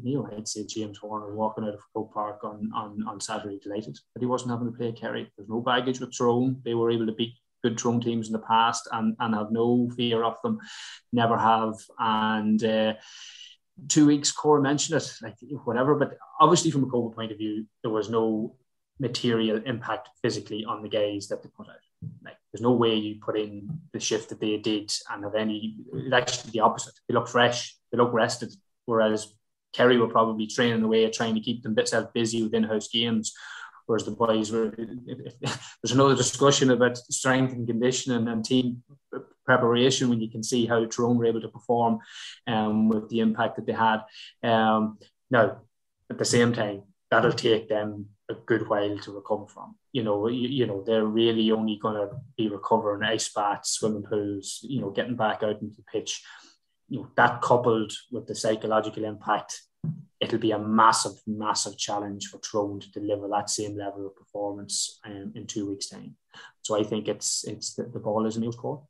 you 0.02 0.14
know, 0.14 0.28
I'd 0.36 0.48
say 0.48 0.64
James 0.66 0.98
Horan 0.98 1.36
walking 1.36 1.64
out 1.64 1.74
of 1.74 1.80
Croke 1.92 2.12
Park 2.12 2.44
on, 2.44 2.70
on, 2.74 3.04
on 3.06 3.20
Saturday 3.20 3.58
delighted 3.62 3.94
that 4.14 4.20
he 4.20 4.26
wasn't 4.26 4.50
having 4.50 4.70
to 4.70 4.76
play 4.76 4.92
Kerry. 4.92 5.30
There's 5.36 5.48
no 5.48 5.60
baggage 5.60 6.00
with 6.00 6.16
Tyrone. 6.16 6.60
They 6.64 6.74
were 6.74 6.90
able 6.90 7.06
to 7.06 7.12
beat 7.12 7.34
good 7.62 7.78
Tyrone 7.78 8.00
teams 8.00 8.26
in 8.26 8.32
the 8.32 8.38
past 8.40 8.88
and, 8.92 9.16
and 9.20 9.34
have 9.34 9.50
no 9.50 9.90
fear 9.96 10.22
of 10.22 10.36
them, 10.42 10.60
never 11.12 11.36
have. 11.36 11.74
And 11.98 12.62
uh, 12.62 12.94
two 13.88 14.06
weeks, 14.06 14.30
Cora 14.30 14.60
mentioned 14.62 15.00
it, 15.00 15.12
like 15.22 15.36
whatever. 15.64 15.94
But 15.94 16.16
obviously, 16.40 16.70
from 16.70 16.84
a 16.84 16.88
COVID 16.88 17.14
point 17.14 17.32
of 17.32 17.38
view, 17.38 17.66
there 17.82 17.92
was 17.92 18.08
no 18.08 18.56
material 19.00 19.60
impact 19.66 20.10
physically 20.22 20.64
on 20.64 20.82
the 20.82 20.88
guys 20.88 21.28
that 21.28 21.42
they 21.42 21.48
put 21.48 21.68
out. 21.68 21.76
Like, 22.22 22.36
there's 22.52 22.62
no 22.62 22.72
way 22.72 22.94
you 22.94 23.16
put 23.20 23.38
in 23.38 23.80
the 23.92 24.00
shift 24.00 24.28
that 24.28 24.40
they 24.40 24.56
did 24.58 24.92
and 25.10 25.24
have 25.24 25.34
any. 25.34 25.78
It's 25.94 26.12
actually 26.12 26.50
the 26.52 26.60
opposite. 26.60 26.94
They 27.08 27.14
look 27.14 27.28
fresh. 27.28 27.76
They 27.90 27.98
look 27.98 28.12
rested. 28.12 28.52
Whereas 28.84 29.32
Kerry 29.74 29.98
were 29.98 30.08
probably 30.08 30.46
training 30.46 30.82
away 30.82 31.08
trying 31.10 31.34
to 31.34 31.40
keep 31.40 31.62
them 31.62 31.74
themselves 31.74 32.08
busy 32.14 32.42
with 32.42 32.54
in-house 32.54 32.88
games, 32.88 33.34
whereas 33.86 34.04
the 34.04 34.12
boys 34.12 34.50
were. 34.50 34.70
there's 34.76 35.92
another 35.92 36.16
discussion 36.16 36.70
about 36.70 36.96
strength 36.96 37.52
and 37.52 37.66
conditioning 37.66 38.28
and 38.28 38.44
team 38.44 38.82
preparation 39.44 40.08
when 40.08 40.20
you 40.20 40.30
can 40.30 40.42
see 40.42 40.66
how 40.66 40.84
Tyrone 40.84 41.18
were 41.18 41.26
able 41.26 41.40
to 41.40 41.48
perform 41.48 41.98
um, 42.46 42.88
with 42.88 43.08
the 43.08 43.20
impact 43.20 43.56
that 43.56 43.66
they 43.66 43.72
had. 43.72 44.00
Um, 44.42 44.98
now, 45.30 45.58
at 46.10 46.18
the 46.18 46.24
same 46.24 46.52
time, 46.52 46.82
that'll 47.10 47.32
take 47.32 47.68
them 47.68 48.06
a 48.30 48.34
good 48.34 48.68
while 48.68 48.98
to 48.98 49.12
recover 49.12 49.46
from. 49.46 49.76
You 49.92 50.02
know, 50.02 50.28
you, 50.28 50.48
you 50.48 50.66
know, 50.66 50.82
they're 50.82 51.04
really 51.04 51.50
only 51.50 51.78
going 51.80 51.96
to 51.96 52.16
be 52.36 52.48
recovering 52.48 53.02
ice 53.02 53.28
baths, 53.28 53.70
swimming 53.70 54.02
pools, 54.02 54.60
you 54.62 54.80
know, 54.80 54.90
getting 54.90 55.16
back 55.16 55.42
out 55.42 55.60
into 55.60 55.76
the 55.76 55.82
pitch. 55.82 56.22
You 56.88 57.00
know, 57.00 57.08
that 57.16 57.40
coupled 57.42 57.92
with 58.12 58.26
the 58.26 58.34
psychological 58.34 59.04
impact, 59.04 59.62
it'll 60.20 60.38
be 60.38 60.52
a 60.52 60.58
massive, 60.58 61.12
massive 61.26 61.76
challenge 61.76 62.28
for 62.28 62.38
Tyrone 62.38 62.80
to 62.80 62.90
deliver 62.90 63.28
that 63.28 63.50
same 63.50 63.76
level 63.76 64.06
of 64.06 64.16
performance 64.16 65.00
um, 65.04 65.32
in 65.34 65.46
two 65.46 65.68
weeks' 65.68 65.88
time. 65.88 66.16
So 66.62 66.78
I 66.78 66.82
think 66.82 67.08
it's 67.08 67.44
it's 67.44 67.74
the, 67.74 67.84
the 67.84 67.98
ball 67.98 68.26
is 68.26 68.36
in 68.36 68.42
his 68.42 68.56
court. 68.56 68.80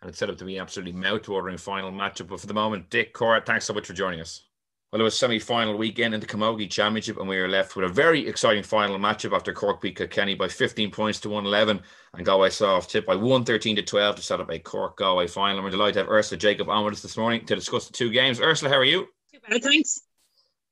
And 0.00 0.08
it's 0.08 0.18
set 0.18 0.30
up 0.30 0.38
to 0.38 0.44
be 0.44 0.58
absolutely 0.58 0.92
mouth-watering 0.92 1.58
final 1.58 1.90
matchup. 1.90 2.28
But 2.28 2.40
for 2.40 2.46
the 2.46 2.54
moment, 2.54 2.88
Dick 2.88 3.12
Cora, 3.12 3.42
thanks 3.44 3.64
so 3.64 3.74
much 3.74 3.86
for 3.86 3.94
joining 3.94 4.20
us. 4.20 4.47
Well, 4.90 5.02
it 5.02 5.04
was 5.04 5.18
semi-final 5.18 5.76
weekend 5.76 6.14
in 6.14 6.20
the 6.20 6.26
Camogie 6.26 6.70
Championship, 6.70 7.18
and 7.18 7.28
we 7.28 7.38
were 7.38 7.46
left 7.48 7.76
with 7.76 7.84
a 7.84 7.92
very 7.92 8.26
exciting 8.26 8.62
final 8.62 8.98
matchup 8.98 9.36
after 9.36 9.52
Cork 9.52 9.82
beat 9.82 9.96
Kilkenny 9.96 10.34
by 10.34 10.48
15 10.48 10.90
points 10.90 11.20
to 11.20 11.28
111, 11.28 11.82
and 12.14 12.24
Galway 12.24 12.48
saw 12.48 12.76
off 12.76 12.88
tip 12.88 13.04
by 13.04 13.14
113 13.14 13.76
to 13.76 13.82
12 13.82 14.16
to 14.16 14.22
set 14.22 14.40
up 14.40 14.50
a 14.50 14.58
Cork 14.58 14.96
Galway 14.96 15.26
final. 15.26 15.62
We're 15.62 15.68
delighted 15.68 15.94
to 15.94 16.00
have 16.00 16.08
Ursula 16.08 16.38
Jacob 16.38 16.70
on 16.70 16.86
with 16.86 16.94
us 16.94 17.02
this 17.02 17.18
morning 17.18 17.44
to 17.44 17.54
discuss 17.54 17.86
the 17.86 17.92
two 17.92 18.10
games. 18.10 18.40
Ursula, 18.40 18.70
how 18.70 18.78
are 18.78 18.84
you? 18.84 19.08
Too 19.30 19.40
bad, 19.46 19.62
thanks. 19.62 20.07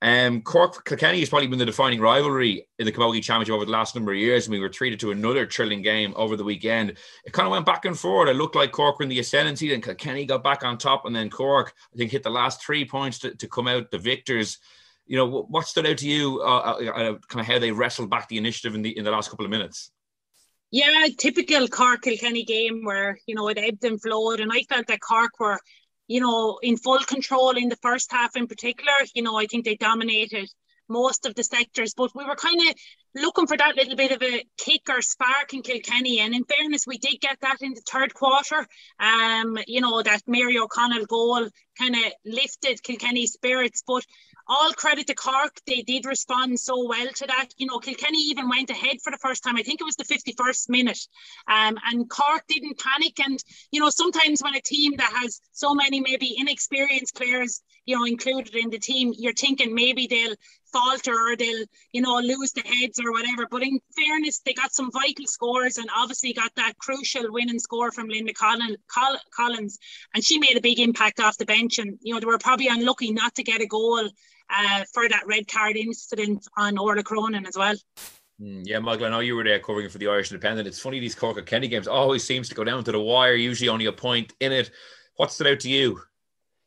Um, 0.02 0.42
Cork 0.42 0.84
Kilkenny 0.84 1.20
has 1.20 1.30
probably 1.30 1.48
been 1.48 1.58
the 1.58 1.64
defining 1.64 2.00
rivalry 2.00 2.68
in 2.78 2.84
the 2.84 2.92
Camogie 2.92 3.22
Championship 3.22 3.54
over 3.54 3.64
the 3.64 3.70
last 3.70 3.94
number 3.94 4.12
of 4.12 4.18
years, 4.18 4.46
and 4.46 4.52
we 4.52 4.60
were 4.60 4.68
treated 4.68 5.00
to 5.00 5.10
another 5.10 5.46
thrilling 5.46 5.80
game 5.80 6.12
over 6.16 6.36
the 6.36 6.44
weekend. 6.44 6.90
It 7.24 7.32
kind 7.32 7.46
of 7.46 7.52
went 7.52 7.64
back 7.64 7.86
and 7.86 7.98
forth. 7.98 8.28
It 8.28 8.36
looked 8.36 8.56
like 8.56 8.72
Cork 8.72 8.98
were 8.98 9.04
in 9.04 9.08
the 9.08 9.20
ascendancy, 9.20 9.70
then 9.70 9.80
Kilkenny 9.80 10.26
got 10.26 10.44
back 10.44 10.64
on 10.64 10.76
top, 10.76 11.06
and 11.06 11.16
then 11.16 11.30
Cork, 11.30 11.72
I 11.94 11.96
think, 11.96 12.10
hit 12.10 12.22
the 12.22 12.30
last 12.30 12.62
three 12.62 12.84
points 12.84 13.18
to, 13.20 13.34
to 13.36 13.48
come 13.48 13.68
out 13.68 13.90
the 13.90 13.98
victors. 13.98 14.58
You 15.06 15.16
know, 15.16 15.46
what 15.48 15.66
stood 15.66 15.86
out 15.86 15.98
to 15.98 16.08
you, 16.08 16.42
uh, 16.42 16.78
uh, 16.78 16.90
uh, 16.90 17.18
kind 17.28 17.40
of 17.40 17.46
how 17.46 17.58
they 17.58 17.70
wrestled 17.70 18.10
back 18.10 18.28
the 18.28 18.38
initiative 18.38 18.74
in 18.74 18.82
the 18.82 18.96
in 18.96 19.04
the 19.04 19.10
last 19.10 19.30
couple 19.30 19.46
of 19.46 19.50
minutes? 19.50 19.90
Yeah, 20.70 21.06
typical 21.16 21.68
Cork 21.68 22.02
Kilkenny 22.02 22.44
game 22.44 22.84
where 22.84 23.18
you 23.26 23.34
know 23.34 23.48
it 23.48 23.56
ebbed 23.56 23.84
and 23.84 24.02
flowed, 24.02 24.40
and 24.40 24.50
I 24.52 24.62
felt 24.68 24.88
that 24.88 25.00
Cork 25.00 25.40
were 25.40 25.58
you 26.06 26.20
know, 26.20 26.58
in 26.62 26.76
full 26.76 26.98
control 27.00 27.50
in 27.50 27.68
the 27.68 27.76
first 27.76 28.12
half 28.12 28.36
in 28.36 28.46
particular. 28.46 28.92
You 29.14 29.22
know, 29.22 29.36
I 29.36 29.46
think 29.46 29.64
they 29.64 29.76
dominated 29.76 30.48
most 30.88 31.26
of 31.26 31.34
the 31.34 31.42
sectors, 31.42 31.94
but 31.96 32.14
we 32.14 32.24
were 32.24 32.36
kind 32.36 32.60
of 32.60 32.74
looking 33.14 33.46
for 33.46 33.56
that 33.56 33.76
little 33.76 33.96
bit 33.96 34.12
of 34.12 34.22
a 34.22 34.44
kick 34.56 34.82
or 34.88 35.02
spark 35.02 35.52
in 35.52 35.62
Kilkenny. 35.62 36.20
And 36.20 36.34
in 36.34 36.44
fairness, 36.44 36.86
we 36.86 36.98
did 36.98 37.20
get 37.20 37.38
that 37.40 37.56
in 37.60 37.74
the 37.74 37.80
third 37.80 38.14
quarter. 38.14 38.66
Um, 39.00 39.58
you 39.66 39.80
know, 39.80 40.02
that 40.02 40.22
Mary 40.26 40.58
O'Connell 40.58 41.06
goal 41.06 41.48
kind 41.78 41.94
of 41.94 42.12
lifted 42.24 42.82
Kilkenny's 42.82 43.32
spirits. 43.32 43.82
But 43.86 44.04
all 44.48 44.72
credit 44.72 45.06
to 45.08 45.14
Cork. 45.14 45.60
They 45.66 45.82
did 45.82 46.06
respond 46.06 46.58
so 46.60 46.86
well 46.86 47.08
to 47.08 47.26
that. 47.26 47.48
You 47.56 47.66
know, 47.66 47.78
Kilkenny 47.78 48.18
even 48.30 48.48
went 48.48 48.70
ahead 48.70 48.98
for 49.02 49.10
the 49.10 49.18
first 49.18 49.42
time. 49.42 49.56
I 49.56 49.62
think 49.62 49.80
it 49.80 49.84
was 49.84 49.96
the 49.96 50.04
51st 50.04 50.68
minute. 50.68 51.00
Um, 51.48 51.76
and 51.84 52.08
Cork 52.08 52.44
didn't 52.48 52.78
panic. 52.78 53.18
And, 53.20 53.38
you 53.70 53.80
know, 53.80 53.90
sometimes 53.90 54.42
when 54.42 54.54
a 54.54 54.60
team 54.60 54.94
that 54.96 55.12
has 55.12 55.40
so 55.52 55.74
many 55.74 56.00
maybe 56.00 56.36
inexperienced 56.38 57.16
players, 57.16 57.62
you 57.84 57.96
know, 57.96 58.04
included 58.04 58.54
in 58.54 58.70
the 58.70 58.78
team, 58.78 59.12
you're 59.16 59.32
thinking 59.32 59.74
maybe 59.74 60.06
they'll 60.06 60.34
falter 60.72 61.12
or 61.12 61.36
they'll, 61.36 61.64
you 61.92 62.00
know, 62.00 62.18
lose 62.18 62.52
the 62.52 62.62
heads 62.62 63.00
or 63.02 63.12
whatever. 63.12 63.46
But 63.50 63.62
in 63.62 63.80
fairness, 63.96 64.40
they 64.44 64.52
got 64.52 64.72
some 64.72 64.90
vital 64.90 65.26
scores 65.26 65.78
and 65.78 65.88
obviously 65.96 66.32
got 66.32 66.54
that 66.56 66.78
crucial 66.78 67.30
winning 67.32 67.58
score 67.58 67.92
from 67.92 68.08
Linda 68.08 68.32
Collins. 68.34 69.78
And 70.14 70.24
she 70.24 70.38
made 70.38 70.56
a 70.56 70.60
big 70.60 70.80
impact 70.80 71.20
off 71.20 71.38
the 71.38 71.46
bench. 71.46 71.78
And, 71.78 71.98
you 72.02 72.14
know, 72.14 72.20
they 72.20 72.26
were 72.26 72.38
probably 72.38 72.68
unlucky 72.68 73.12
not 73.12 73.34
to 73.36 73.42
get 73.42 73.60
a 73.60 73.66
goal 73.66 74.08
uh, 74.50 74.84
for 74.92 75.08
that 75.08 75.26
red 75.26 75.48
card 75.48 75.76
incident 75.76 76.46
on 76.56 76.78
Orla 76.78 77.02
Cronin 77.02 77.46
as 77.46 77.56
well. 77.56 77.74
Mm, 78.40 78.62
yeah, 78.64 78.78
Michael, 78.78 79.06
I 79.06 79.10
know 79.10 79.20
you 79.20 79.34
were 79.34 79.44
there 79.44 79.58
covering 79.58 79.88
for 79.88 79.98
the 79.98 80.08
Irish 80.08 80.30
Independent. 80.30 80.68
It's 80.68 80.78
funny, 80.78 81.00
these 81.00 81.14
Cork 81.14 81.44
Kenny 81.46 81.68
games 81.68 81.88
always 81.88 82.22
seems 82.22 82.48
to 82.50 82.54
go 82.54 82.64
down 82.64 82.84
to 82.84 82.92
the 82.92 83.00
wire, 83.00 83.34
usually 83.34 83.68
only 83.68 83.86
a 83.86 83.92
point 83.92 84.34
in 84.40 84.52
it. 84.52 84.70
What 85.16 85.32
stood 85.32 85.46
out 85.46 85.60
to 85.60 85.70
you? 85.70 86.00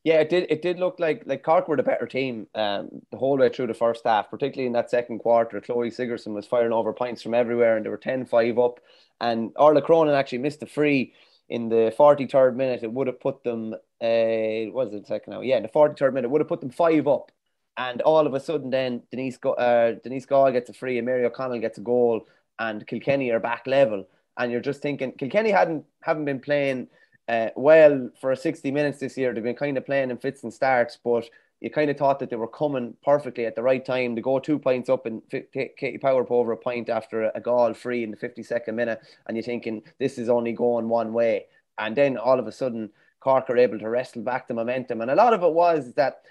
Yeah, 0.10 0.22
it 0.22 0.30
did. 0.30 0.48
It 0.50 0.64
did 0.64 0.80
look 0.80 1.00
like 1.00 1.22
like 1.28 1.44
Cork 1.44 1.68
were 1.68 1.78
the 1.78 1.84
better 1.84 2.08
team 2.08 2.48
um, 2.56 2.90
the 3.12 3.18
whole 3.18 3.38
way 3.38 3.50
through 3.50 3.68
the 3.68 3.76
first 3.76 4.02
half, 4.06 4.32
particularly 4.32 4.66
in 4.66 4.74
that 4.74 4.90
second 4.90 5.20
quarter. 5.20 5.62
Chloe 5.62 5.92
Sigerson 5.92 6.34
was 6.34 6.48
firing 6.48 6.74
over 6.74 6.94
points 6.94 7.22
from 7.22 7.36
everywhere, 7.36 7.78
and 7.78 7.86
they 7.86 7.92
were 7.92 7.98
10-5 7.98 8.66
up. 8.66 8.80
And 9.22 9.52
Orla 9.56 9.84
Cronin 9.84 10.16
actually 10.16 10.40
missed 10.40 10.62
the 10.62 10.66
free 10.66 11.14
in 11.48 11.70
the 11.70 11.94
43rd 11.96 12.56
minute. 12.56 12.82
It 12.82 12.92
would 12.92 13.06
have 13.06 13.20
put 13.20 13.44
them. 13.44 13.76
Uh, 14.02 14.74
was 14.74 14.94
it 14.94 15.06
second 15.06 15.34
now? 15.34 15.42
Yeah, 15.42 15.58
in 15.58 15.64
the 15.64 15.70
43rd 15.70 16.14
minute, 16.14 16.26
it 16.26 16.32
would 16.32 16.42
have 16.42 16.48
put 16.48 16.62
them 16.62 16.72
five 16.72 17.08
up 17.08 17.32
and 17.78 18.02
all 18.02 18.26
of 18.26 18.34
a 18.34 18.40
sudden, 18.40 18.72
then 18.72 19.04
Denise 19.12 19.38
uh, 19.46 19.92
Denise 20.04 20.26
Gaul 20.26 20.52
gets 20.52 20.72
a 20.72 20.74
free, 20.74 20.98
and 20.98 21.06
Mary 21.06 21.24
O'Connell 21.24 21.60
gets 21.60 21.78
a 21.78 21.82
goal, 21.82 22.28
and 22.58 22.86
Kilkenny 22.88 23.30
are 23.32 23.40
back 23.40 23.68
level. 23.68 24.08
And 24.38 24.52
you're 24.52 24.60
just 24.60 24.82
thinking 24.82 25.12
Kilkenny 25.14 25.52
hadn't 25.52 25.86
haven't 26.02 26.26
been 26.26 26.40
playing 26.40 26.88
uh, 27.30 27.50
well 27.56 28.10
for 28.20 28.36
60 28.36 28.72
minutes 28.72 29.00
this 29.00 29.16
year. 29.16 29.34
They've 29.34 29.44
been 29.44 29.56
kind 29.56 29.78
of 29.78 29.86
playing 29.86 30.10
in 30.10 30.18
fits 30.18 30.44
and 30.44 30.54
starts, 30.54 30.98
but 31.02 31.30
you 31.62 31.70
kind 31.70 31.92
of 31.92 31.98
thought 31.98 32.20
that 32.20 32.30
they 32.30 32.36
were 32.36 32.48
coming 32.48 32.96
perfectly 33.04 33.46
at 33.46 33.56
the 33.56 33.62
right 33.62 33.86
time 33.86 34.16
to 34.16 34.22
go 34.22 34.40
two 34.40 34.58
points 34.58 34.90
up 34.90 35.06
and 35.06 35.22
Katie 35.30 35.98
Power 35.98 36.24
up 36.24 36.32
over 36.32 36.54
a 36.54 36.58
point 36.58 36.90
after 36.90 37.30
a 37.36 37.40
goal 37.40 37.74
free 37.74 38.04
in 38.04 38.12
the 38.12 38.18
52nd 38.18 38.74
minute, 38.74 39.00
and 39.28 39.38
you're 39.38 39.44
thinking 39.44 39.84
this 40.00 40.18
is 40.18 40.28
only 40.28 40.54
going 40.54 40.90
one 40.90 41.14
way. 41.14 41.46
And 41.78 41.96
then 41.96 42.18
all 42.18 42.40
of 42.40 42.48
a 42.48 42.52
sudden, 42.52 42.90
Cork 43.20 43.50
are 43.50 43.58
able 43.58 43.78
to 43.80 43.90
wrestle 43.90 44.24
back 44.24 44.48
the 44.48 44.54
momentum, 44.54 45.02
and 45.02 45.12
a 45.12 45.16
lot 45.16 45.34
of 45.34 45.44
it 45.44 45.54
was 45.54 45.94
that 45.94 46.24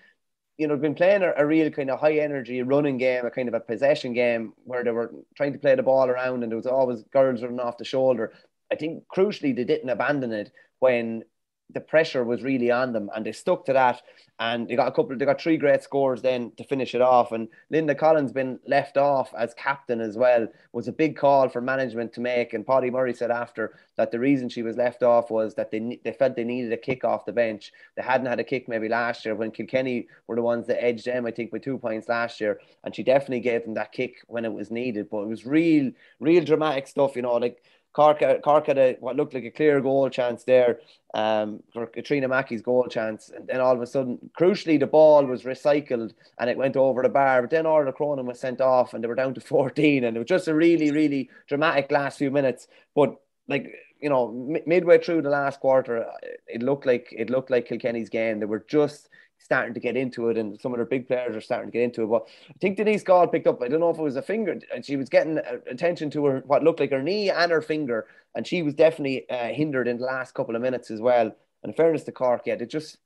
you 0.59 0.67
know, 0.67 0.77
been 0.77 0.95
playing 0.95 1.23
a, 1.23 1.33
a, 1.37 1.47
real 1.47 1.71
kind 1.71 1.89
of 1.89 2.01
high 2.01 2.19
energy 2.19 2.61
running 2.63 2.99
game, 2.99 3.25
a 3.25 3.31
kind 3.31 3.47
of 3.47 3.55
a 3.55 3.61
possession 3.61 4.13
game 4.13 4.53
where 4.65 4.83
they 4.83 4.91
were 4.91 5.15
trying 5.37 5.53
to 5.53 5.59
play 5.59 5.77
the 5.77 5.83
ball 5.85 6.09
around 6.09 6.43
and 6.43 6.51
there 6.51 6.57
was 6.57 6.67
always 6.67 7.05
girls 7.13 7.43
running 7.43 7.61
off 7.61 7.79
the 7.79 7.85
shoulder. 7.85 8.33
I 8.73 8.77
think 8.77 9.05
crucially 9.09 9.55
they 9.55 9.65
didn't 9.65 9.91
abandon 9.91 10.33
it 10.33 10.53
when 10.79 11.25
the 11.71 11.81
pressure 11.81 12.25
was 12.25 12.43
really 12.43 12.71
on 12.71 12.93
them 12.93 13.11
and 13.15 13.27
they 13.27 13.33
stuck 13.33 13.67
to 13.67 13.73
that. 13.75 14.03
And 14.41 14.69
they 14.69 14.77
got 14.77 14.87
a 14.87 14.93
couple 14.93 15.17
they 15.17 15.25
got 15.25 15.41
three 15.41 15.57
great 15.57 15.83
scores 15.83 16.23
then 16.23 16.53
to 16.57 16.65
finish 16.65 16.95
it 16.95 17.01
off. 17.01 17.33
And 17.33 17.49
Linda 17.71 17.95
Collins 17.95 18.33
been 18.33 18.61
left 18.67 18.97
off 18.97 19.35
as 19.37 19.53
captain 19.55 20.01
as 20.01 20.17
well 20.17 20.47
was 20.73 20.87
a 20.87 20.93
big 20.93 21.17
call 21.17 21.49
for 21.49 21.61
management 21.61 22.13
to 22.15 22.21
make. 22.21 22.55
And 22.55 22.65
Paudie 22.65 22.93
Murray 22.93 23.13
said 23.13 23.33
after 23.33 23.75
that 23.97 24.13
the 24.13 24.21
reason 24.21 24.49
she 24.49 24.63
was 24.63 24.77
left 24.77 25.03
off 25.03 25.31
was 25.31 25.55
that 25.57 25.71
they 25.73 26.01
they 26.05 26.13
felt 26.13 26.37
they 26.37 26.45
needed 26.45 26.73
a 26.73 26.77
kick 26.77 27.05
off 27.05 27.27
the 27.27 27.33
bench. 27.33 27.73
They 27.97 28.03
hadn't 28.03 28.29
had 28.29 28.41
a 28.41 28.45
kick 28.45 28.69
maybe 28.69 28.89
last 28.89 29.25
year 29.25 29.35
when 29.35 29.51
Kilkenny 29.51 30.07
were 30.29 30.37
the 30.37 30.43
ones 30.43 30.69
that 30.69 30.83
edged 30.83 31.07
them 31.07 31.27
I 31.27 31.33
think 31.33 31.53
with 31.53 31.65
two 31.65 31.79
points 31.79 32.09
last 32.09 32.41
year. 32.41 32.61
And 32.85 32.95
she 32.95 33.03
definitely 33.03 33.41
gave 33.41 33.65
them 33.65 33.75
that 33.75 33.93
kick 33.93 34.23
when 34.29 34.45
it 34.45 34.53
was 34.53 34.71
needed. 34.71 35.11
But 35.11 35.23
it 35.23 35.29
was 35.29 35.45
real 35.45 35.91
real 36.21 36.45
dramatic 36.45 36.87
stuff 36.87 37.17
you 37.17 37.23
know 37.23 37.35
like 37.35 37.61
Cork, 37.93 38.23
Cork 38.43 38.67
had 38.67 38.79
a, 38.79 38.97
what 39.01 39.17
looked 39.17 39.35
like 39.35 39.45
a 39.45 39.51
clear 39.51 39.81
goal 39.81 40.09
chance 40.09 40.45
there 40.45 40.79
um, 41.15 41.63
for 41.73 41.87
Katrina 41.87 42.29
Mackey's 42.29 42.63
goal 42.63 42.87
chance. 42.87 43.31
And 43.35 43.47
then 43.47 43.61
all 43.61 43.75
of 43.75 43.83
a 43.83 43.87
sudden, 43.87 44.31
crucially, 44.39 44.79
the 44.79 44.87
ball 44.87 45.25
was 45.25 45.43
recycled 45.43 46.13
and 46.39 46.51
it 46.51 46.57
went 46.57 46.77
over 46.77 47.03
the 47.03 47.09
bar. 47.09 47.43
But 47.43 47.51
then 47.51 47.67
Orla 47.67 47.93
Cronin 47.93 48.27
was 48.27 48.39
sent 48.39 48.61
off 48.61 48.95
and 48.95 49.03
they 49.03 49.09
were 49.09 49.15
down 49.15 49.35
to 49.35 49.41
14. 49.41 50.05
And 50.05 50.17
it 50.17 50.21
was 50.21 50.29
just 50.29 50.49
a 50.49 50.55
really, 50.55 50.91
really 50.91 51.31
dramatic 51.47 51.91
last 51.91 52.19
few 52.19 52.31
minutes. 52.31 52.69
But 52.95 53.17
like, 53.49 53.75
you 54.01 54.09
know, 54.09 54.31
midway 54.67 54.99
through 54.99 55.23
the 55.23 55.31
last 55.31 55.61
quarter, 55.61 56.07
it 56.47 56.63
looked 56.63 56.87
like 56.87 57.09
it 57.11 57.31
looked 57.31 57.51
like 57.51 57.67
Kilkenny's 57.67 58.09
game. 58.09 58.39
They 58.39 58.47
were 58.47 58.65
just 58.69 59.09
starting 59.39 59.75
to 59.75 59.81
get 59.81 59.97
into 59.97 60.29
it, 60.29 60.37
and 60.37 60.61
some 60.61 60.73
of 60.73 60.79
their 60.79 60.87
big 60.87 61.07
players 61.07 61.35
are 61.35 61.41
starting 61.41 61.71
to 61.71 61.73
get 61.73 61.85
into 61.85 62.03
it. 62.03 62.07
But 62.07 62.29
I 62.51 62.59
think 62.61 62.77
Denise 62.77 63.03
Gaul 63.03 63.29
picked 63.29 63.47
up. 63.47 63.63
I 63.63 63.69
don't 63.69 63.81
know 63.81 63.91
if 63.91 63.99
it 63.99 64.03
was 64.03 64.17
a 64.17 64.23
finger, 64.23 64.59
and 64.75 64.85
she 64.85 64.97
was 64.97 65.09
getting 65.09 65.39
attention 65.71 66.11
to 66.11 66.25
her 66.27 66.43
what 66.47 66.63
looked 66.63 66.81
like 66.81 66.91
her 66.91 67.03
knee 67.03 67.31
and 67.31 67.51
her 67.51 67.63
finger, 67.63 68.07
and 68.35 68.47
she 68.47 68.63
was 68.63 68.75
definitely 68.75 69.29
uh, 69.31 69.49
hindered 69.49 69.89
in 69.89 69.99
the 69.99 70.05
last 70.05 70.35
couple 70.35 70.57
of 70.57 70.63
minutes 70.63 70.91
as 70.91 71.01
well. 71.01 71.27
And 71.63 71.71
in 71.71 71.75
fairness 71.75 72.05
to 72.05 72.13
Cork, 72.13 72.43
yeah, 72.47 72.57
they 72.57 72.67
just 72.67 72.99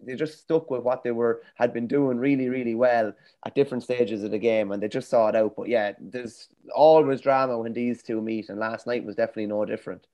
they 0.00 0.14
just 0.14 0.40
stuck 0.40 0.70
with 0.70 0.82
what 0.82 1.02
they 1.02 1.10
were 1.10 1.42
had 1.54 1.72
been 1.72 1.86
doing 1.86 2.18
really 2.18 2.48
really 2.48 2.74
well 2.74 3.12
at 3.44 3.54
different 3.54 3.84
stages 3.84 4.22
of 4.22 4.30
the 4.30 4.38
game, 4.38 4.72
and 4.72 4.82
they 4.82 4.88
just 4.88 5.08
saw 5.08 5.28
it 5.28 5.36
out. 5.36 5.54
But 5.56 5.68
yeah, 5.68 5.92
there's 5.98 6.48
always 6.74 7.20
drama 7.20 7.58
when 7.58 7.72
these 7.72 8.02
two 8.02 8.20
meet, 8.20 8.48
and 8.48 8.58
last 8.58 8.86
night 8.86 9.04
was 9.04 9.16
definitely 9.16 9.46
no 9.46 9.64
different. 9.64 10.06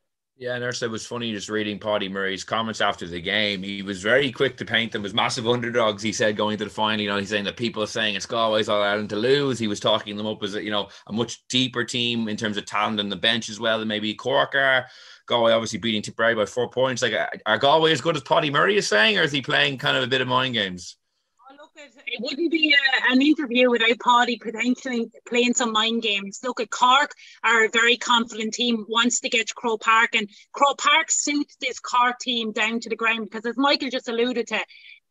Yeah, 0.42 0.56
and 0.56 0.64
it 0.64 0.90
was 0.90 1.06
funny 1.06 1.32
just 1.32 1.48
reading 1.48 1.78
Paudie 1.78 2.10
Murray's 2.10 2.42
comments 2.42 2.80
after 2.80 3.06
the 3.06 3.20
game. 3.20 3.62
He 3.62 3.80
was 3.80 4.02
very 4.02 4.32
quick 4.32 4.56
to 4.56 4.64
paint 4.64 4.90
them 4.90 5.04
as 5.04 5.14
massive 5.14 5.46
underdogs. 5.46 6.02
He 6.02 6.12
said 6.12 6.36
going 6.36 6.58
to 6.58 6.64
the 6.64 6.70
final, 6.70 7.00
you 7.00 7.08
know, 7.08 7.16
he's 7.16 7.28
saying 7.28 7.44
that 7.44 7.56
people 7.56 7.80
are 7.80 7.86
saying 7.86 8.16
it's 8.16 8.26
Galway's 8.26 8.68
all 8.68 8.82
Ireland 8.82 9.10
to 9.10 9.16
lose. 9.16 9.60
He 9.60 9.68
was 9.68 9.78
talking 9.78 10.16
them 10.16 10.26
up 10.26 10.42
as 10.42 10.56
you 10.56 10.72
know 10.72 10.88
a 11.06 11.12
much 11.12 11.46
deeper 11.46 11.84
team 11.84 12.26
in 12.26 12.36
terms 12.36 12.56
of 12.56 12.66
talent 12.66 12.98
on 12.98 13.08
the 13.08 13.14
bench 13.14 13.50
as 13.50 13.60
well 13.60 13.78
than 13.78 13.86
maybe 13.86 14.14
Cork 14.14 14.56
are. 14.56 14.86
Galway 15.26 15.52
obviously 15.52 15.78
beating 15.78 16.02
Tipperary 16.02 16.34
by 16.34 16.44
four 16.44 16.68
points. 16.68 17.02
Like, 17.02 17.14
are 17.46 17.58
Galway 17.58 17.92
as 17.92 18.00
good 18.00 18.16
as 18.16 18.24
Paudie 18.24 18.50
Murray 18.50 18.76
is 18.76 18.88
saying, 18.88 19.20
or 19.20 19.22
is 19.22 19.30
he 19.30 19.42
playing 19.42 19.78
kind 19.78 19.96
of 19.96 20.02
a 20.02 20.08
bit 20.08 20.22
of 20.22 20.26
mind 20.26 20.54
games? 20.54 20.96
It 21.74 22.20
wouldn't 22.20 22.50
be 22.50 22.74
a, 22.74 23.12
an 23.12 23.22
interview 23.22 23.70
without 23.70 23.98
Paudie 23.98 24.40
potentially 24.40 25.10
playing 25.26 25.54
some 25.54 25.72
mind 25.72 26.02
games. 26.02 26.40
Look 26.42 26.60
at 26.60 26.70
Cork 26.70 27.12
are 27.42 27.64
a 27.64 27.70
very 27.70 27.96
confident 27.96 28.54
team, 28.54 28.84
wants 28.88 29.20
to 29.20 29.28
get 29.28 29.48
to 29.48 29.54
Croke 29.54 29.82
Park, 29.82 30.14
and 30.14 30.28
Croke 30.52 30.78
Park 30.78 31.10
suits 31.10 31.56
this 31.60 31.80
Cork 31.80 32.18
team 32.20 32.52
down 32.52 32.80
to 32.80 32.88
the 32.88 32.96
ground 32.96 33.28
because, 33.30 33.46
as 33.46 33.56
Michael 33.56 33.88
just 33.88 34.08
alluded 34.08 34.48
to, 34.48 34.60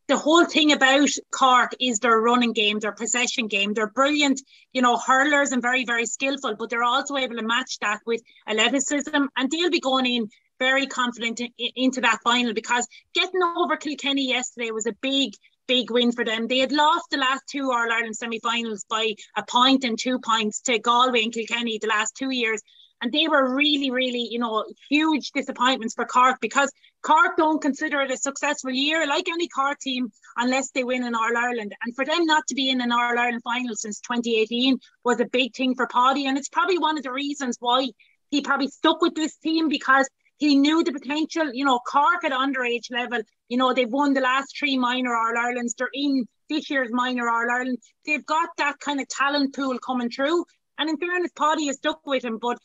the 0.07 0.17
whole 0.17 0.45
thing 0.45 0.71
about 0.71 1.09
Cork 1.31 1.71
is 1.79 1.99
their 1.99 2.19
running 2.19 2.53
game, 2.53 2.79
their 2.79 2.91
possession 2.91 3.47
game. 3.47 3.73
They're 3.73 3.87
brilliant, 3.87 4.41
you 4.73 4.81
know, 4.81 4.97
hurlers 4.97 5.51
and 5.51 5.61
very, 5.61 5.85
very 5.85 6.05
skillful, 6.05 6.55
but 6.59 6.69
they're 6.69 6.83
also 6.83 7.17
able 7.17 7.37
to 7.37 7.43
match 7.43 7.79
that 7.79 8.01
with 8.05 8.21
athleticism, 8.47 9.25
and 9.37 9.49
they'll 9.49 9.69
be 9.69 9.79
going 9.79 10.05
in 10.05 10.29
very 10.59 10.85
confident 10.85 11.39
in, 11.39 11.49
into 11.75 12.01
that 12.01 12.19
final 12.23 12.53
because 12.53 12.87
getting 13.15 13.41
over 13.57 13.77
Kilkenny 13.77 14.27
yesterday 14.27 14.69
was 14.69 14.85
a 14.85 14.93
big 15.01 15.33
big 15.71 15.89
win 15.89 16.11
for 16.11 16.25
them. 16.25 16.47
They 16.47 16.57
had 16.57 16.73
lost 16.73 17.05
the 17.09 17.17
last 17.17 17.43
two 17.47 17.71
All 17.71 17.89
Ireland 17.89 18.17
semi 18.17 18.39
finals 18.39 18.83
by 18.89 19.15
a 19.37 19.43
point 19.43 19.85
and 19.85 19.97
two 19.97 20.19
points 20.19 20.59
to 20.63 20.77
Galway 20.79 21.23
and 21.23 21.33
Kilkenny 21.33 21.79
the 21.79 21.87
last 21.87 22.13
two 22.13 22.29
years. 22.29 22.61
And 23.01 23.09
they 23.09 23.29
were 23.29 23.55
really, 23.55 23.89
really, 23.89 24.27
you 24.29 24.37
know, 24.37 24.65
huge 24.89 25.31
disappointments 25.31 25.95
for 25.95 26.03
Cork 26.03 26.39
because 26.41 26.69
Cork 27.03 27.37
don't 27.37 27.61
consider 27.61 28.01
it 28.01 28.11
a 28.11 28.17
successful 28.17 28.71
year, 28.71 29.07
like 29.07 29.29
any 29.29 29.47
Cork 29.47 29.79
team, 29.79 30.11
unless 30.35 30.71
they 30.71 30.83
win 30.83 31.05
an 31.05 31.15
All 31.15 31.37
Ireland. 31.37 31.73
And 31.85 31.95
for 31.95 32.03
them 32.03 32.25
not 32.25 32.45
to 32.47 32.55
be 32.55 32.69
in 32.69 32.81
an 32.81 32.91
All 32.91 33.17
Ireland 33.17 33.41
final 33.41 33.73
since 33.75 34.01
2018 34.01 34.77
was 35.05 35.21
a 35.21 35.25
big 35.25 35.55
thing 35.55 35.75
for 35.75 35.87
Paudie. 35.87 36.25
And 36.27 36.37
it's 36.37 36.49
probably 36.49 36.79
one 36.79 36.97
of 36.97 37.03
the 37.03 37.13
reasons 37.13 37.55
why 37.61 37.87
he 38.29 38.41
probably 38.41 38.67
stuck 38.67 39.01
with 39.01 39.15
this 39.15 39.37
team 39.37 39.69
because 39.69 40.09
he 40.41 40.55
knew 40.55 40.83
the 40.83 40.91
potential. 40.91 41.53
You 41.53 41.65
know, 41.65 41.79
Cork 41.79 42.23
at 42.23 42.31
underage 42.31 42.89
level, 42.89 43.21
you 43.47 43.57
know, 43.57 43.73
they've 43.73 43.87
won 43.87 44.13
the 44.13 44.21
last 44.21 44.57
three 44.57 44.75
minor 44.75 45.15
All 45.15 45.37
Irelands. 45.37 45.75
They're 45.77 45.89
in 45.93 46.25
this 46.49 46.67
year's 46.67 46.89
minor 46.91 47.29
All 47.29 47.49
Ireland. 47.49 47.77
They've 48.07 48.25
got 48.25 48.49
that 48.57 48.79
kind 48.79 48.99
of 48.99 49.07
talent 49.07 49.55
pool 49.55 49.77
coming 49.77 50.09
through. 50.09 50.43
And 50.79 50.89
in 50.89 50.97
fairness, 50.97 51.31
Paudie 51.35 51.69
is 51.69 51.77
stuck 51.77 51.99
with 52.07 52.25
him, 52.25 52.39
but 52.41 52.57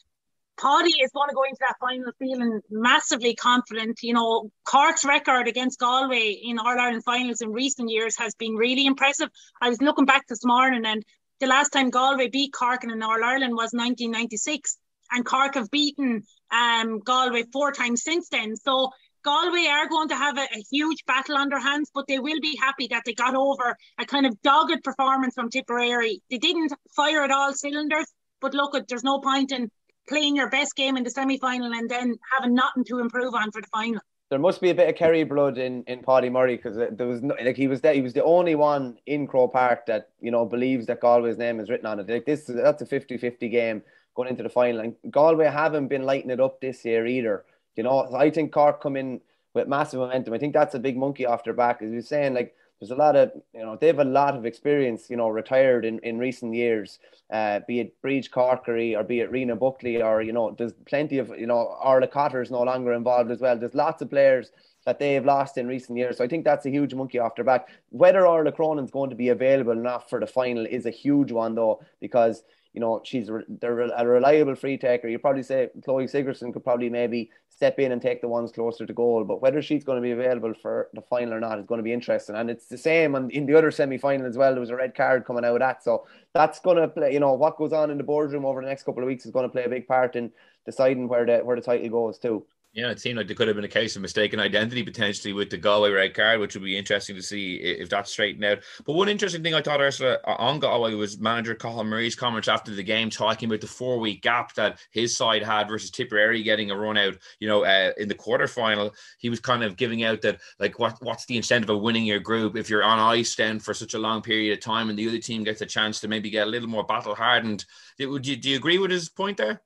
Paudie 0.59 1.03
is 1.03 1.11
going 1.13 1.29
to 1.29 1.35
go 1.35 1.43
into 1.43 1.59
that 1.61 1.77
final 1.79 2.11
feeling 2.19 2.61
massively 2.71 3.35
confident. 3.35 3.99
You 4.03 4.15
know, 4.15 4.51
Cork's 4.65 5.05
record 5.05 5.47
against 5.47 5.79
Galway 5.79 6.31
in 6.31 6.59
All 6.59 6.81
Ireland 6.81 7.05
finals 7.05 7.43
in 7.43 7.53
recent 7.53 7.91
years 7.91 8.17
has 8.17 8.35
been 8.37 8.55
really 8.55 8.87
impressive. 8.87 9.29
I 9.61 9.69
was 9.69 9.83
looking 9.83 10.07
back 10.07 10.27
this 10.29 10.47
morning, 10.47 10.87
and 10.87 11.05
the 11.41 11.47
last 11.47 11.75
time 11.75 11.91
Galway 11.91 12.29
beat 12.29 12.55
Cork 12.55 12.85
in 12.85 12.91
an 12.91 13.03
All 13.03 13.23
Ireland 13.23 13.53
was 13.53 13.75
1996, 13.75 14.79
and 15.11 15.27
Cork 15.27 15.57
have 15.57 15.71
beaten 15.71 16.23
um, 16.51 17.01
Galway 17.01 17.45
four 17.53 17.73
times 17.73 18.03
since 18.03 18.29
then. 18.29 18.57
So 18.57 18.91
Galway 19.27 19.67
are 19.67 19.89
going 19.89 20.09
to 20.09 20.15
have 20.15 20.39
a, 20.39 20.43
a, 20.43 20.65
huge 20.71 21.05
battle 21.05 21.37
on 21.37 21.49
their 21.49 21.61
hands, 21.61 21.91
but 21.93 22.07
they 22.07 22.21
will 22.21 22.41
be 22.41 22.57
happy 22.61 22.87
that 22.89 23.03
they 23.05 23.13
got 23.13 23.35
over 23.35 23.77
a 23.99 24.07
kind 24.07 24.25
of 24.25 24.41
dogged 24.43 24.85
performance 24.85 25.35
from 25.35 25.51
Tipperary. 25.51 26.23
They 26.31 26.39
didn't 26.39 26.73
fire 26.95 27.25
at 27.25 27.33
all 27.33 27.53
cylinders, 27.53 28.07
but 28.41 28.55
look, 28.55 28.77
at 28.77 28.87
there's 28.87 29.03
no 29.03 29.19
point 29.19 29.51
in 29.51 29.69
playing 30.09 30.37
your 30.37 30.49
best 30.49 30.77
game 30.77 30.97
in 30.97 31.03
the 31.03 31.11
semi 31.11 31.39
final 31.39 31.73
and 31.73 31.91
then 31.91 32.15
having 32.33 32.55
nothing 32.55 32.85
to 32.85 33.01
improve 33.01 33.35
on 33.35 33.51
for 33.51 33.61
the 33.61 33.67
final. 33.73 34.01
There 34.31 34.39
must 34.39 34.61
be 34.61 34.71
a 34.71 34.75
bit 34.75 34.89
of 34.89 34.97
Kerry 34.97 35.25
blood 35.25 35.59
in, 35.59 35.83
in 35.85 36.03
Paudie 36.03 36.31
Murray 36.31 36.57
because 36.57 36.77
there 36.77 37.07
was 37.07 37.23
no, 37.23 37.37
like 37.45 37.57
he 37.57 37.69
was 37.69 37.81
there, 37.81 37.95
he 37.95 38.03
was 38.03 38.13
the 38.13 38.25
only 38.25 38.55
one 38.57 38.97
in 39.07 39.27
Croke 39.27 39.53
Park 39.53 39.87
that 39.87 40.11
you 40.21 40.31
know 40.31 40.45
believes 40.45 40.87
that 40.87 41.01
Galway's 41.01 41.39
name 41.39 41.61
is 41.61 41.69
written 41.69 41.87
on 41.87 42.01
it. 42.01 42.09
Like 42.09 42.27
this 42.27 42.45
that's 42.45 42.83
a 42.83 42.87
50-50 42.87 43.51
game 43.51 43.83
going 44.17 44.29
into 44.29 44.43
the 44.43 44.49
final. 44.49 44.81
And 44.81 44.97
Galway 45.11 45.47
haven't 45.47 45.89
been 45.89 46.03
lighting 46.03 46.31
it 46.31 46.41
up 46.41 46.61
this 46.61 46.85
year 46.85 47.07
either. 47.07 47.45
You 47.77 47.83
know, 47.85 48.13
I 48.15 48.31
think 48.31 48.53
Cork 48.53 48.83
come 48.83 48.97
in 48.97 49.21
with 49.55 49.69
massive 49.69 50.01
momentum. 50.01 50.35
I 50.35 50.39
think 50.39 50.55
that's 50.55 50.75
a 50.75 50.79
big 50.79 50.97
monkey 50.97 51.27
off 51.27 51.45
their 51.45 51.53
back. 51.53 51.83
As 51.83 51.93
you're 51.93 52.03
saying, 52.03 52.35
like 52.35 52.55
there's 52.81 52.91
a 52.91 52.97
lot 52.97 53.17
of 53.17 53.33
you 53.55 53.61
know 53.61 53.77
they 53.77 53.87
have 53.87 53.99
a 53.99 54.05
lot 54.05 54.37
of 54.37 54.47
experience. 54.47 55.09
You 55.11 55.17
know, 55.17 55.29
retired 55.29 55.85
in, 55.85 55.99
in 56.01 56.19
recent 56.19 56.55
years, 56.55 56.99
uh, 57.31 57.61
be 57.67 57.81
it 57.81 58.01
Briege 58.03 58.31
Corkery 58.31 58.99
or 58.99 59.05
be 59.05 59.21
it 59.21 59.31
Rena 59.31 59.57
Buckley 59.57 60.03
or 60.03 60.23
you 60.23 60.33
know 60.33 60.55
there's 60.57 60.73
plenty 60.87 61.19
of 61.19 61.29
you 61.39 61.47
know 61.47 61.77
Orla 61.85 62.09
Cotter 62.09 62.43
is 62.43 62.51
no 62.51 62.63
longer 62.63 62.93
involved 62.93 63.31
as 63.31 63.41
well. 63.41 63.59
There's 63.59 63.75
lots 63.75 64.03
of 64.03 64.11
players 64.11 64.53
that 64.87 65.01
they 65.01 65.15
have 65.15 65.25
lost 65.25 65.59
in 65.59 65.67
recent 65.67 65.99
years. 65.99 66.17
So 66.17 66.25
I 66.25 66.29
think 66.29 66.45
that's 66.45 66.65
a 66.65 66.71
huge 66.71 66.95
monkey 66.95 67.19
off 67.19 67.35
their 67.35 67.45
back. 67.45 67.69
Whether 67.91 68.27
Orla 68.27 68.53
Cronin's 68.53 68.93
going 68.93 69.11
to 69.11 69.17
be 69.17 69.31
available 69.31 69.73
or 69.73 69.75
not 69.75 70.09
for 70.09 70.21
the 70.21 70.29
final 70.29 70.65
is 70.65 70.87
a 70.87 70.91
huge 70.91 71.33
one 71.33 71.57
though, 71.57 71.83
because 72.01 72.45
you 72.77 72.81
know, 72.81 73.01
she's 73.03 73.31
they're 73.49 73.81
a 73.81 74.07
reliable 74.07 74.55
free 74.55 74.77
taker. 74.77 75.09
You 75.09 75.19
probably 75.19 75.43
say 75.43 75.71
Chloe 75.83 76.07
Sigerson 76.07 76.53
could 76.53 76.63
probably 76.63 76.91
maybe 76.91 77.31
step 77.49 77.79
in 77.79 77.91
and 77.91 78.03
take 78.03 78.21
the 78.21 78.29
ones 78.29 78.53
closer 78.53 78.85
to 78.85 78.93
goal, 78.93 79.25
but 79.25 79.41
whether 79.41 79.63
she's 79.63 79.83
going 79.83 79.97
to 79.97 80.03
be 80.03 80.11
available 80.11 80.53
for 80.61 80.89
the 80.93 81.01
final 81.01 81.33
or 81.33 81.41
not 81.41 81.59
is 81.59 81.65
going 81.65 81.79
to 81.79 81.83
be 81.83 81.95
interesting. 81.95 82.37
And 82.37 82.51
it's 82.51 82.67
the 82.67 82.77
same 82.77 83.15
and 83.15 83.33
in 83.33 83.47
the 83.47 83.57
other 83.57 83.71
semi 83.71 83.97
final 83.97 84.27
as 84.27 84.37
well. 84.37 84.53
There 84.53 84.61
was 84.61 84.69
a 84.69 84.77
red 84.77 84.95
card 84.95 85.25
coming 85.25 85.43
out 85.43 85.55
of 85.55 85.61
that, 85.61 85.83
so 85.83 86.07
that's 86.35 86.61
going 86.61 86.77
to 86.77 86.87
play. 86.87 87.15
You 87.15 87.21
know, 87.21 87.33
what 87.33 87.57
goes 87.57 87.73
on 87.73 87.91
in 87.91 87.97
the 87.97 88.05
boardroom 88.05 88.45
over 88.45 88.61
the 88.61 88.69
next 88.69 88.83
couple 88.83 89.03
of 89.03 89.07
weeks 89.07 89.25
is 89.25 89.33
going 89.33 89.47
to 89.47 89.53
play 89.53 89.65
a 89.65 89.71
big 89.71 89.89
part 89.89 90.15
in 90.15 90.31
deciding 90.67 91.09
where 91.09 91.25
the 91.25 91.39
where 91.39 91.57
the 91.57 91.63
title 91.63 91.89
goes 91.89 92.19
too. 92.19 92.45
Yeah, 92.77 92.91
it 92.91 93.01
seemed 93.01 93.17
like 93.17 93.27
there 93.27 93.35
could 93.35 93.49
have 93.49 93.57
been 93.57 93.65
a 93.65 93.69
case 93.69 93.97
of 93.97 94.03
mistaken 94.03 94.39
identity 94.39 94.83
potentially 94.83 95.33
with 95.33 95.49
the 95.49 95.57
Galway 95.57 95.91
red 95.91 96.13
card, 96.13 96.41
which 96.41 96.53
would 96.55 96.63
be 96.63 96.77
interesting 96.77 97.17
to 97.17 97.23
see 97.23 97.55
if 97.55 97.89
that's 97.89 98.13
straightened 98.13 98.45
out. 98.45 98.59
But 98.85 98.93
one 98.93 99.09
interesting 99.09 99.43
thing 99.43 99.55
I 99.55 99.63
thought, 99.63 99.81
Ursula, 99.81 100.19
on 100.27 100.59
Galway 100.59 100.93
was 100.93 101.19
manager 101.19 101.55
Cathal 101.55 101.85
Murray's 101.85 102.15
comments 102.15 102.49
after 102.49 102.75
the 102.75 102.83
game 102.83 103.09
talking 103.09 103.49
about 103.49 103.63
the 103.63 103.67
four 103.67 103.99
week 103.99 104.21
gap 104.21 104.53
that 104.57 104.79
his 104.91 105.17
side 105.17 105.43
had 105.43 105.69
versus 105.69 105.91
Tipperary 105.91 106.43
getting 106.43 106.71
a 106.71 106.77
run 106.77 106.99
out, 106.99 107.17
you 107.41 107.49
know, 107.49 107.65
uh, 107.65 107.93
in 107.97 108.09
the 108.09 108.15
quarterfinal. 108.15 108.93
He 109.17 109.31
was 109.31 109.41
kind 109.41 109.65
of 109.65 109.79
giving 109.79 110.05
out 110.05 110.21
that, 110.21 110.43
like, 110.61 110.79
what, 110.79 110.99
what's 111.01 111.25
the 111.25 111.39
incentive 111.39 111.71
of 111.71 111.81
winning 111.81 112.05
your 112.05 112.21
group 112.21 112.59
if 112.59 112.69
you're 112.69 112.85
on 112.85 112.99
ice 112.99 113.35
then 113.37 113.59
for 113.59 113.73
such 113.73 113.95
a 113.95 113.99
long 113.99 114.21
period 114.21 114.53
of 114.53 114.63
time 114.63 114.91
and 114.91 114.99
the 114.99 115.09
other 115.09 115.19
team 115.19 115.45
gets 115.45 115.63
a 115.63 115.67
chance 115.67 115.99
to 116.01 116.09
maybe 116.09 116.29
get 116.29 116.47
a 116.47 116.51
little 116.51 116.69
more 116.69 116.85
battle 116.85 117.15
hardened? 117.15 117.65
Do, 117.97 118.19
do, 118.19 118.37
do 118.37 118.51
you 118.51 118.57
agree 118.59 118.77
with 118.77 118.91
his 118.91 119.09
point 119.09 119.39
there? 119.39 119.63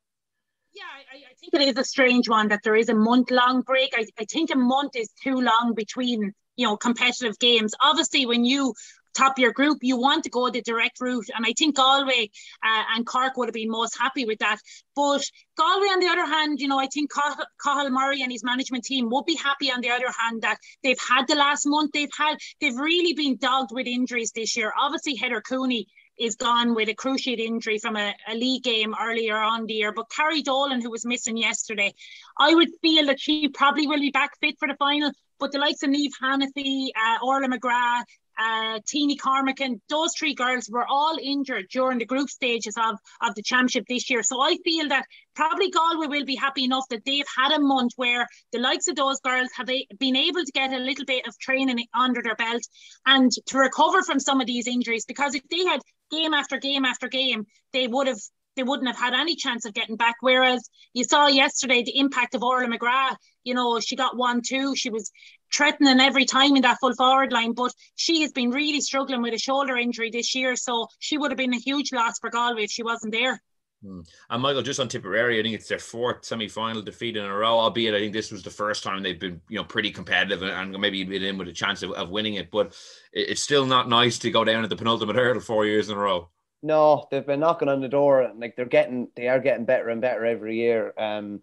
Yeah, 0.72 0.84
I, 0.84 1.29
think 1.40 1.54
it 1.54 1.68
is 1.68 1.78
a 1.78 1.84
strange 1.84 2.28
one 2.28 2.48
that 2.48 2.60
there 2.62 2.76
is 2.76 2.88
a 2.88 2.94
month 2.94 3.30
long 3.30 3.62
break. 3.62 3.92
I, 3.94 4.06
I 4.18 4.24
think 4.24 4.50
a 4.50 4.56
month 4.56 4.96
is 4.96 5.10
too 5.22 5.40
long 5.40 5.74
between 5.74 6.32
you 6.56 6.66
know 6.66 6.76
competitive 6.76 7.38
games. 7.38 7.74
Obviously, 7.82 8.26
when 8.26 8.44
you 8.44 8.74
top 9.14 9.38
your 9.38 9.52
group, 9.52 9.78
you 9.82 9.96
want 9.96 10.24
to 10.24 10.30
go 10.30 10.50
the 10.50 10.62
direct 10.62 11.00
route. 11.00 11.28
And 11.34 11.44
I 11.46 11.52
think 11.58 11.76
Galway 11.76 12.30
uh, 12.62 12.82
and 12.94 13.06
Cork 13.06 13.36
would 13.36 13.48
have 13.48 13.54
been 13.54 13.70
most 13.70 13.98
happy 13.98 14.24
with 14.24 14.38
that. 14.38 14.58
But 14.94 15.22
Galway, 15.56 15.86
on 15.86 16.00
the 16.00 16.08
other 16.08 16.26
hand, 16.26 16.60
you 16.60 16.68
know, 16.68 16.78
I 16.78 16.86
think 16.86 17.10
Cathal 17.12 17.90
Murray 17.90 18.22
and 18.22 18.30
his 18.30 18.44
management 18.44 18.84
team 18.84 19.10
would 19.10 19.26
be 19.26 19.36
happy 19.36 19.70
on 19.70 19.80
the 19.80 19.90
other 19.90 20.10
hand 20.16 20.42
that 20.42 20.58
they've 20.82 21.00
had 21.00 21.26
the 21.26 21.34
last 21.34 21.66
month. 21.66 21.92
They've 21.92 22.08
had, 22.16 22.36
they've 22.60 22.76
really 22.76 23.14
been 23.14 23.36
dogged 23.36 23.70
with 23.72 23.86
injuries 23.86 24.32
this 24.32 24.56
year. 24.56 24.72
Obviously, 24.78 25.16
Heather 25.16 25.40
Cooney 25.40 25.86
is 26.20 26.36
gone 26.36 26.74
with 26.74 26.88
a 26.88 26.94
cruciate 26.94 27.38
injury 27.38 27.78
from 27.78 27.96
a, 27.96 28.14
a 28.28 28.34
league 28.34 28.62
game 28.62 28.94
earlier 29.00 29.36
on 29.36 29.66
the 29.66 29.74
year. 29.74 29.92
But 29.92 30.10
Carrie 30.10 30.42
Dolan, 30.42 30.82
who 30.82 30.90
was 30.90 31.06
missing 31.06 31.36
yesterday, 31.36 31.94
I 32.38 32.54
would 32.54 32.68
feel 32.82 33.06
that 33.06 33.18
she 33.18 33.48
probably 33.48 33.86
will 33.86 34.00
be 34.00 34.10
back 34.10 34.38
fit 34.40 34.56
for 34.58 34.68
the 34.68 34.76
final. 34.78 35.10
But 35.38 35.52
the 35.52 35.58
likes 35.58 35.82
of 35.82 35.88
Niamh 35.88 36.10
Hanniffy, 36.22 36.90
uh, 36.94 37.24
Orla 37.24 37.48
McGrath, 37.48 38.04
uh, 38.38 38.80
Teeny 38.86 39.16
Cormack, 39.16 39.58
those 39.88 40.14
three 40.16 40.34
girls 40.34 40.68
were 40.70 40.86
all 40.86 41.16
injured 41.20 41.66
during 41.70 41.98
the 41.98 42.06
group 42.06 42.28
stages 42.30 42.74
of, 42.76 42.96
of 43.20 43.34
the 43.34 43.42
championship 43.42 43.84
this 43.88 44.08
year. 44.08 44.22
So 44.22 44.40
I 44.40 44.56
feel 44.64 44.88
that 44.88 45.04
probably 45.34 45.70
Galway 45.70 46.06
will 46.06 46.24
be 46.24 46.36
happy 46.36 46.64
enough 46.64 46.84
that 46.90 47.04
they've 47.04 47.26
had 47.36 47.52
a 47.52 47.60
month 47.60 47.92
where 47.96 48.26
the 48.52 48.58
likes 48.58 48.88
of 48.88 48.96
those 48.96 49.20
girls 49.20 49.50
have 49.56 49.66
been 49.66 50.16
able 50.16 50.44
to 50.44 50.52
get 50.52 50.72
a 50.72 50.78
little 50.78 51.04
bit 51.04 51.26
of 51.26 51.38
training 51.38 51.86
under 51.98 52.22
their 52.22 52.36
belt 52.36 52.62
and 53.06 53.30
to 53.46 53.58
recover 53.58 54.02
from 54.02 54.20
some 54.20 54.40
of 54.40 54.46
these 54.46 54.66
injuries. 54.66 55.04
Because 55.06 55.34
if 55.34 55.42
they 55.50 55.64
had 55.64 55.80
game 56.10 56.34
after 56.34 56.58
game 56.58 56.84
after 56.84 57.08
game, 57.08 57.46
they 57.72 57.86
would 57.86 58.06
have 58.06 58.18
they 58.56 58.62
wouldn't 58.62 58.88
have 58.88 58.98
had 58.98 59.14
any 59.14 59.36
chance 59.36 59.64
of 59.64 59.74
getting 59.74 59.96
back. 59.96 60.16
Whereas 60.20 60.68
you 60.92 61.04
saw 61.04 61.28
yesterday 61.28 61.82
the 61.82 61.98
impact 61.98 62.34
of 62.34 62.42
Orla 62.42 62.66
McGrath. 62.66 63.16
You 63.44 63.54
know, 63.54 63.80
she 63.80 63.96
got 63.96 64.16
one, 64.16 64.42
two. 64.46 64.74
She 64.74 64.90
was 64.90 65.10
threatening 65.54 66.00
every 66.00 66.24
time 66.24 66.56
in 66.56 66.62
that 66.62 66.78
full 66.80 66.94
forward 66.94 67.32
line, 67.32 67.52
but 67.52 67.72
she 67.94 68.22
has 68.22 68.32
been 68.32 68.50
really 68.50 68.80
struggling 68.80 69.22
with 69.22 69.34
a 69.34 69.38
shoulder 69.38 69.76
injury 69.76 70.10
this 70.10 70.34
year. 70.34 70.56
So 70.56 70.88
she 70.98 71.16
would 71.16 71.30
have 71.30 71.38
been 71.38 71.54
a 71.54 71.58
huge 71.58 71.92
loss 71.92 72.18
for 72.18 72.30
Galway 72.30 72.64
if 72.64 72.70
she 72.70 72.82
wasn't 72.82 73.12
there. 73.12 73.40
Hmm. 73.82 74.00
And 74.28 74.42
Michael, 74.42 74.62
just 74.62 74.78
on 74.78 74.88
Tipperary, 74.88 75.38
I 75.38 75.42
think 75.42 75.54
it's 75.54 75.68
their 75.68 75.78
fourth 75.78 76.24
semi-final 76.24 76.82
defeat 76.82 77.16
in 77.16 77.24
a 77.24 77.34
row. 77.34 77.58
Albeit, 77.58 77.94
I 77.94 77.98
think 77.98 78.12
this 78.12 78.30
was 78.30 78.42
the 78.42 78.50
first 78.50 78.82
time 78.82 79.02
they've 79.02 79.18
been, 79.18 79.40
you 79.48 79.56
know, 79.56 79.64
pretty 79.64 79.90
competitive 79.90 80.42
and, 80.42 80.78
maybe 80.78 81.02
been 81.04 81.22
in 81.22 81.38
with 81.38 81.48
a 81.48 81.52
chance 81.52 81.82
of, 81.82 81.92
of 81.92 82.10
winning 82.10 82.34
it. 82.34 82.50
But 82.50 82.74
it's 83.12 83.42
still 83.42 83.64
not 83.64 83.88
nice 83.88 84.18
to 84.18 84.30
go 84.30 84.44
down 84.44 84.64
at 84.64 84.70
the 84.70 84.76
penultimate 84.76 85.16
hurdle 85.16 85.40
four 85.40 85.64
years 85.64 85.88
in 85.88 85.96
a 85.96 86.00
row. 86.00 86.28
No, 86.62 87.08
they've 87.10 87.26
been 87.26 87.40
knocking 87.40 87.70
on 87.70 87.80
the 87.80 87.88
door, 87.88 88.20
and 88.20 88.38
like 88.38 88.54
they're 88.54 88.66
getting, 88.66 89.08
they 89.16 89.28
are 89.28 89.40
getting 89.40 89.64
better 89.64 89.88
and 89.88 90.02
better 90.02 90.26
every 90.26 90.56
year. 90.56 90.92
Um, 90.98 91.40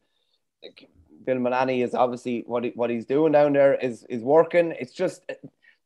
like 0.62 0.90
Bill 1.26 1.40
Mullaney 1.40 1.82
is 1.82 1.96
obviously 1.96 2.44
what 2.46 2.64
he, 2.64 2.70
what 2.76 2.92
he's 2.92 3.08
doing 3.08 3.32
down 3.32 3.54
there 3.54 3.74
is 3.74 4.06
is 4.10 4.22
working. 4.22 4.76
It's 4.80 4.94
just 4.94 5.24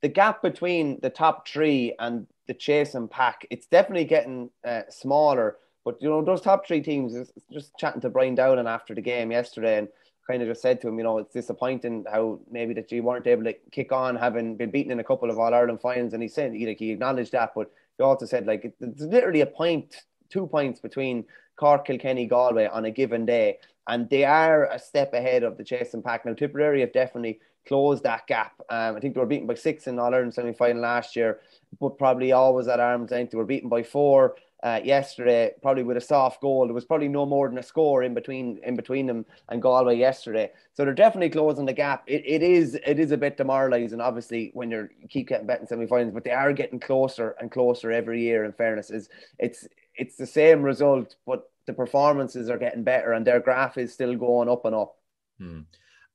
the 0.02 0.10
gap 0.10 0.42
between 0.42 1.00
the 1.02 1.10
top 1.10 1.48
three 1.48 1.96
and 1.98 2.28
the 2.48 2.54
chase 2.54 2.94
and 2.94 3.10
pack. 3.10 3.48
It's 3.50 3.68
definitely 3.68 4.06
getting 4.06 4.50
uh, 4.66 4.82
smaller. 4.90 5.58
But 5.84 6.02
you 6.02 6.10
know 6.10 6.24
those 6.24 6.42
top 6.42 6.68
three 6.68 6.82
teams. 6.82 7.32
Just 7.52 7.78
chatting 7.78 8.02
to 8.02 8.10
Brian 8.10 8.36
Dowling 8.36 8.68
after 8.68 8.94
the 8.94 9.02
game 9.02 9.32
yesterday, 9.32 9.80
and 9.80 9.88
kind 10.28 10.42
of 10.42 10.48
just 10.48 10.62
said 10.62 10.80
to 10.82 10.88
him, 10.88 10.98
you 10.98 11.04
know, 11.04 11.18
it's 11.18 11.34
disappointing 11.34 12.06
how 12.12 12.40
maybe 12.50 12.74
that 12.76 12.92
you 12.92 13.04
weren't 13.04 13.28
able 13.28 13.44
to 13.44 13.54
kick 13.72 13.92
on, 13.92 14.16
having 14.16 14.56
been 14.56 14.72
beaten 14.72 14.92
in 14.92 15.00
a 15.00 15.04
couple 15.04 15.30
of 15.30 15.40
All 15.40 15.54
Ireland 15.54 15.82
finals. 15.82 16.14
And 16.14 16.22
he 16.22 16.30
said, 16.30 16.54
like, 16.54 16.80
he 16.80 16.92
acknowledged 16.92 17.32
that, 17.34 17.52
but 17.56 17.72
he 17.98 18.04
also 18.04 18.26
said, 18.26 18.46
like, 18.46 18.74
it's 18.80 19.02
literally 19.02 19.42
a 19.42 19.46
point, 19.46 20.04
two 20.30 20.48
points 20.48 20.80
between 20.80 21.26
Cork, 21.58 21.86
Kilkenny, 21.86 22.28
Galway 22.28 22.68
on 22.68 22.86
a 22.86 22.92
given 22.92 23.26
day. 23.26 23.58
And 23.88 24.10
they 24.10 24.24
are 24.24 24.66
a 24.66 24.80
step 24.80 25.14
ahead 25.14 25.44
of 25.44 25.58
the 25.58 25.64
chasing 25.64 26.04
pack. 26.04 26.26
Now, 26.26 26.34
Tipperary 26.34 26.82
have 26.82 26.94
definitely 26.94 27.40
closed 27.68 28.04
that 28.04 28.28
gap. 28.28 28.54
Um, 28.70 28.96
I 28.96 29.00
think 29.00 29.16
they 29.16 29.20
were 29.20 29.26
beaten 29.26 29.48
by 29.48 29.56
six 29.56 29.88
in 29.88 30.00
All 30.00 30.14
Ireland 30.14 30.34
semi 30.34 30.54
final 30.54 30.82
last 30.82 31.16
year, 31.16 31.40
but 31.80 31.98
probably 31.98 32.32
always 32.32 32.68
at 32.68 32.80
arm's 32.80 33.12
length. 33.12 33.32
They 33.32 33.38
were 33.38 33.46
beaten 33.46 33.70
by 33.70 33.84
four 33.84 34.36
uh, 34.64 34.80
yesterday, 34.84 35.52
probably 35.62 35.84
with 35.84 35.98
a 35.98 36.02
soft 36.02 36.42
goal. 36.42 36.66
There 36.66 36.74
was 36.74 36.86
probably 36.86 37.08
no 37.08 37.26
more 37.26 37.50
than 37.50 37.58
a 37.58 37.64
score 37.64 38.04
in 38.04 38.14
between 38.14 38.60
in 38.64 38.76
between 38.76 39.08
them 39.08 39.26
and 39.50 39.62
Galway 39.62 39.98
yesterday. 39.98 40.52
So 40.74 40.86
they're 40.86 40.94
definitely 40.94 41.30
closing 41.30 41.66
the 41.66 41.74
gap. 41.74 42.04
It, 42.08 42.24
it 42.26 42.44
is 42.44 42.78
it 42.86 43.00
is 43.00 43.12
a 43.12 43.18
bit 43.18 43.38
demoralising, 43.38 44.02
obviously, 44.02 44.52
when 44.54 44.70
you're 44.70 44.92
you 45.00 45.08
keep 45.08 45.28
getting 45.30 45.48
bet 45.48 45.62
in 45.62 45.68
semi-finals, 45.68 46.14
but 46.14 46.24
they 46.24 46.32
are 46.32 46.54
getting 46.54 46.80
closer 46.80 47.36
and 47.40 47.52
closer 47.52 47.92
every 47.92 48.22
year. 48.22 48.46
In 48.46 48.54
fairness, 48.54 48.92
is 48.92 49.10
it's 49.40 49.68
it's 49.96 50.16
the 50.16 50.28
same 50.28 50.62
result, 50.62 51.16
but 51.26 51.50
the 51.66 51.74
performances 51.74 52.50
are 52.50 52.58
getting 52.58 52.84
better 52.84 53.14
and 53.14 53.26
their 53.26 53.40
graph 53.40 53.78
is 53.78 53.94
still 53.94 54.16
going 54.16 54.50
up 54.50 54.66
and 54.66 54.76
up. 54.76 54.96
Hmm. 55.38 55.62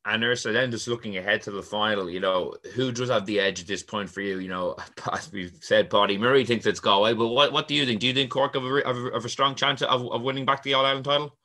And 0.08 0.22
Ursa, 0.22 0.52
then 0.52 0.70
just 0.70 0.86
looking 0.86 1.16
ahead 1.16 1.42
to 1.42 1.50
the 1.50 1.64
final, 1.64 2.08
you 2.08 2.20
know, 2.20 2.54
who 2.74 2.92
does 2.92 3.10
have 3.10 3.26
the 3.26 3.40
edge 3.40 3.62
at 3.62 3.66
this 3.66 3.82
point 3.82 4.08
for 4.08 4.20
you? 4.20 4.38
You 4.38 4.48
know, 4.48 4.76
as 5.12 5.32
we've 5.32 5.52
said, 5.60 5.90
Paudie 5.90 6.16
Murray 6.16 6.44
thinks 6.44 6.64
it's 6.64 6.78
Galway, 6.78 7.12
but 7.12 7.26
what, 7.26 7.52
what 7.52 7.66
do 7.66 7.74
you 7.74 7.84
think? 7.84 8.00
Do 8.00 8.06
you 8.06 8.14
think 8.14 8.30
Cork 8.30 8.54
have 8.54 8.64
a, 8.64 8.82
have 8.86 8.96
a, 8.96 9.10
have 9.14 9.24
a 9.24 9.28
strong 9.28 9.56
chance 9.56 9.82
of, 9.82 10.08
of 10.08 10.22
winning 10.22 10.44
back 10.44 10.62
the 10.62 10.74
All 10.74 10.86
Ireland 10.86 11.06
title? 11.06 11.36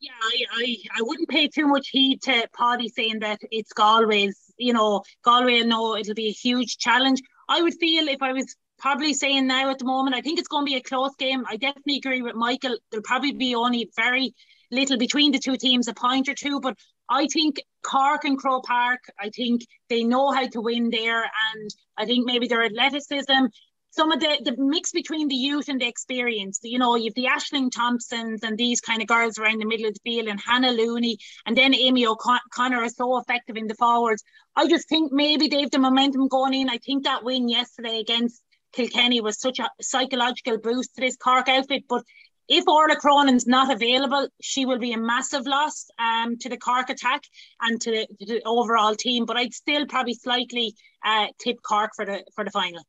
Yeah, 0.00 0.12
I, 0.22 0.44
I, 0.52 0.76
I 0.98 1.02
wouldn't 1.02 1.30
pay 1.30 1.48
too 1.48 1.66
much 1.66 1.88
heed 1.88 2.20
to 2.22 2.46
Paudie 2.52 2.90
saying 2.90 3.20
that 3.20 3.40
it's 3.50 3.72
Galway's, 3.72 4.38
you 4.58 4.74
know, 4.74 5.02
Galway 5.24 5.62
know 5.62 5.96
it'll 5.96 6.14
be 6.14 6.28
a 6.28 6.32
huge 6.32 6.76
challenge. 6.76 7.22
I 7.48 7.62
would 7.62 7.74
feel 7.74 8.06
if 8.08 8.22
I 8.22 8.34
was 8.34 8.54
probably 8.78 9.14
saying 9.14 9.46
now 9.46 9.70
at 9.70 9.78
the 9.78 9.86
moment, 9.86 10.14
I 10.14 10.20
think 10.20 10.38
it's 10.38 10.48
going 10.48 10.66
to 10.66 10.70
be 10.70 10.76
a 10.76 10.82
close 10.82 11.16
game. 11.16 11.44
I 11.48 11.56
definitely 11.56 11.96
agree 11.96 12.20
with 12.20 12.34
Michael. 12.34 12.76
There'll 12.90 13.02
probably 13.02 13.32
be 13.32 13.54
only 13.54 13.90
very 13.96 14.34
little 14.70 14.98
between 14.98 15.32
the 15.32 15.38
two 15.38 15.56
teams, 15.56 15.88
a 15.88 15.94
point 15.94 16.28
or 16.28 16.34
two, 16.34 16.60
but 16.60 16.76
I 17.08 17.26
think 17.26 17.60
Cork 17.82 18.24
and 18.24 18.38
Croke 18.38 18.64
Park, 18.64 19.00
I 19.18 19.30
think 19.30 19.62
they 19.88 20.04
know 20.04 20.30
how 20.30 20.46
to 20.48 20.60
win 20.60 20.90
there. 20.90 21.22
And 21.22 21.70
I 21.96 22.04
think 22.04 22.26
maybe 22.26 22.48
their 22.48 22.64
athleticism, 22.64 23.46
some 23.90 24.12
of 24.12 24.20
the, 24.20 24.40
the 24.44 24.54
mix 24.58 24.92
between 24.92 25.28
the 25.28 25.34
youth 25.34 25.68
and 25.68 25.80
the 25.80 25.88
experience, 25.88 26.60
you 26.62 26.78
know, 26.78 26.94
you've 26.94 27.14
the 27.14 27.26
Ashling 27.26 27.70
Thompsons 27.70 28.42
and 28.42 28.58
these 28.58 28.80
kind 28.80 29.00
of 29.00 29.08
girls 29.08 29.38
around 29.38 29.60
the 29.60 29.66
middle 29.66 29.86
of 29.86 29.94
the 29.94 30.00
field 30.04 30.28
and 30.28 30.40
Hannah 30.40 30.72
Looney 30.72 31.18
and 31.46 31.56
then 31.56 31.74
Amy 31.74 32.06
O'Connor 32.06 32.82
are 32.82 32.88
so 32.88 33.18
effective 33.18 33.56
in 33.56 33.66
the 33.66 33.74
forwards. 33.74 34.22
I 34.54 34.68
just 34.68 34.88
think 34.88 35.10
maybe 35.10 35.48
they've 35.48 35.70
the 35.70 35.78
momentum 35.78 36.28
going 36.28 36.54
in. 36.54 36.68
I 36.68 36.78
think 36.78 37.04
that 37.04 37.24
win 37.24 37.48
yesterday 37.48 38.00
against 38.00 38.42
Kilkenny 38.72 39.20
was 39.20 39.40
such 39.40 39.58
a 39.58 39.70
psychological 39.80 40.58
boost 40.58 40.94
to 40.94 41.00
this 41.00 41.16
Cork 41.16 41.48
outfit. 41.48 41.84
But 41.88 42.04
if 42.48 42.66
Orla 42.66 42.96
Cronin's 42.96 43.46
not 43.46 43.70
available, 43.70 44.28
she 44.40 44.64
will 44.64 44.78
be 44.78 44.92
a 44.92 44.98
massive 44.98 45.46
loss 45.46 45.86
um, 45.98 46.38
to 46.38 46.48
the 46.48 46.56
Cork 46.56 46.88
attack 46.90 47.22
and 47.60 47.80
to 47.80 47.90
the, 47.90 48.06
to 48.20 48.34
the 48.34 48.42
overall 48.44 48.94
team. 48.94 49.26
But 49.26 49.36
I'd 49.36 49.54
still 49.54 49.86
probably 49.86 50.14
slightly 50.14 50.74
uh, 51.04 51.26
tip 51.38 51.58
Cork 51.62 51.90
for 51.94 52.06
the 52.06 52.24
for 52.34 52.44
the 52.44 52.50
final. 52.50 52.82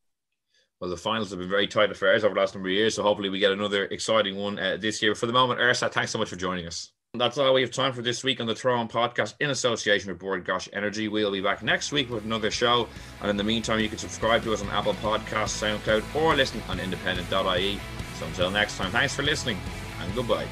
Well, 0.79 0.89
the 0.89 0.97
finals 0.97 1.31
have 1.31 1.39
been 1.39 1.49
very 1.49 1.67
tight 1.67 1.91
affairs 1.91 2.23
over 2.23 2.33
the 2.33 2.39
last 2.39 2.55
number 2.55 2.69
of 2.69 2.73
years, 2.73 2.95
so 2.95 3.03
hopefully 3.03 3.27
we 3.27 3.39
get 3.39 3.51
another 3.51 3.85
exciting 3.85 4.37
one 4.37 4.57
uh, 4.57 4.77
this 4.79 5.01
year. 5.01 5.13
For 5.13 5.25
the 5.25 5.33
moment, 5.33 5.59
Ursa, 5.59 5.89
thanks 5.89 6.11
so 6.11 6.19
much 6.19 6.29
for 6.29 6.37
joining 6.37 6.67
us. 6.67 6.93
That's 7.15 7.39
all 7.39 7.55
we 7.55 7.61
have 7.61 7.71
time 7.71 7.91
for 7.91 8.03
this 8.03 8.23
week 8.23 8.39
on 8.39 8.45
the 8.45 8.53
Throw-In 8.53 8.87
podcast 8.87 9.33
in 9.39 9.49
association 9.49 10.09
with 10.09 10.19
Bord 10.19 10.45
Gáis 10.45 10.69
Energy. 10.73 11.07
We'll 11.07 11.31
be 11.31 11.41
back 11.41 11.63
next 11.63 11.91
week 11.91 12.09
with 12.09 12.23
another 12.23 12.51
show. 12.51 12.87
And 13.19 13.31
in 13.31 13.35
the 13.35 13.43
meantime, 13.43 13.79
you 13.79 13.89
can 13.89 13.97
subscribe 13.97 14.43
to 14.43 14.53
us 14.53 14.61
on 14.61 14.69
Apple 14.69 14.93
Podcasts, 14.93 15.59
SoundCloud, 15.59 16.03
or 16.15 16.35
listen 16.35 16.61
on 16.69 16.79
independent.ie. 16.79 17.79
So 18.19 18.25
until 18.25 18.51
next 18.51 18.77
time, 18.77 18.91
thanks 18.91 19.15
for 19.15 19.23
listening 19.23 19.57
and 20.01 20.13
goodbye. 20.13 20.45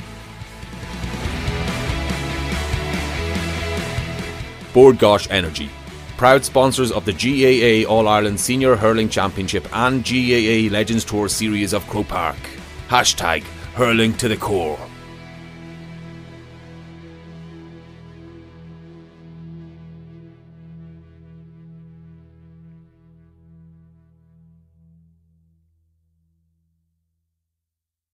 Bord 4.73 4.97
Gáis 4.97 5.27
Energy, 5.29 5.69
proud 6.17 6.45
sponsors 6.45 6.91
of 6.91 7.03
the 7.03 7.11
GAA 7.11 7.89
All 7.91 8.07
Ireland 8.07 8.39
Senior 8.39 8.75
Hurling 8.77 9.09
Championship 9.09 9.67
and 9.73 10.05
GAA 10.05 10.71
Legends 10.71 11.03
Tour 11.03 11.27
series 11.27 11.73
of 11.73 11.85
Croke 11.87 12.07
Park. 12.07 12.37
Hashtag 12.87 13.41
hurling 13.73 14.13
to 14.17 14.27
the 14.27 14.37
core. 14.37 14.79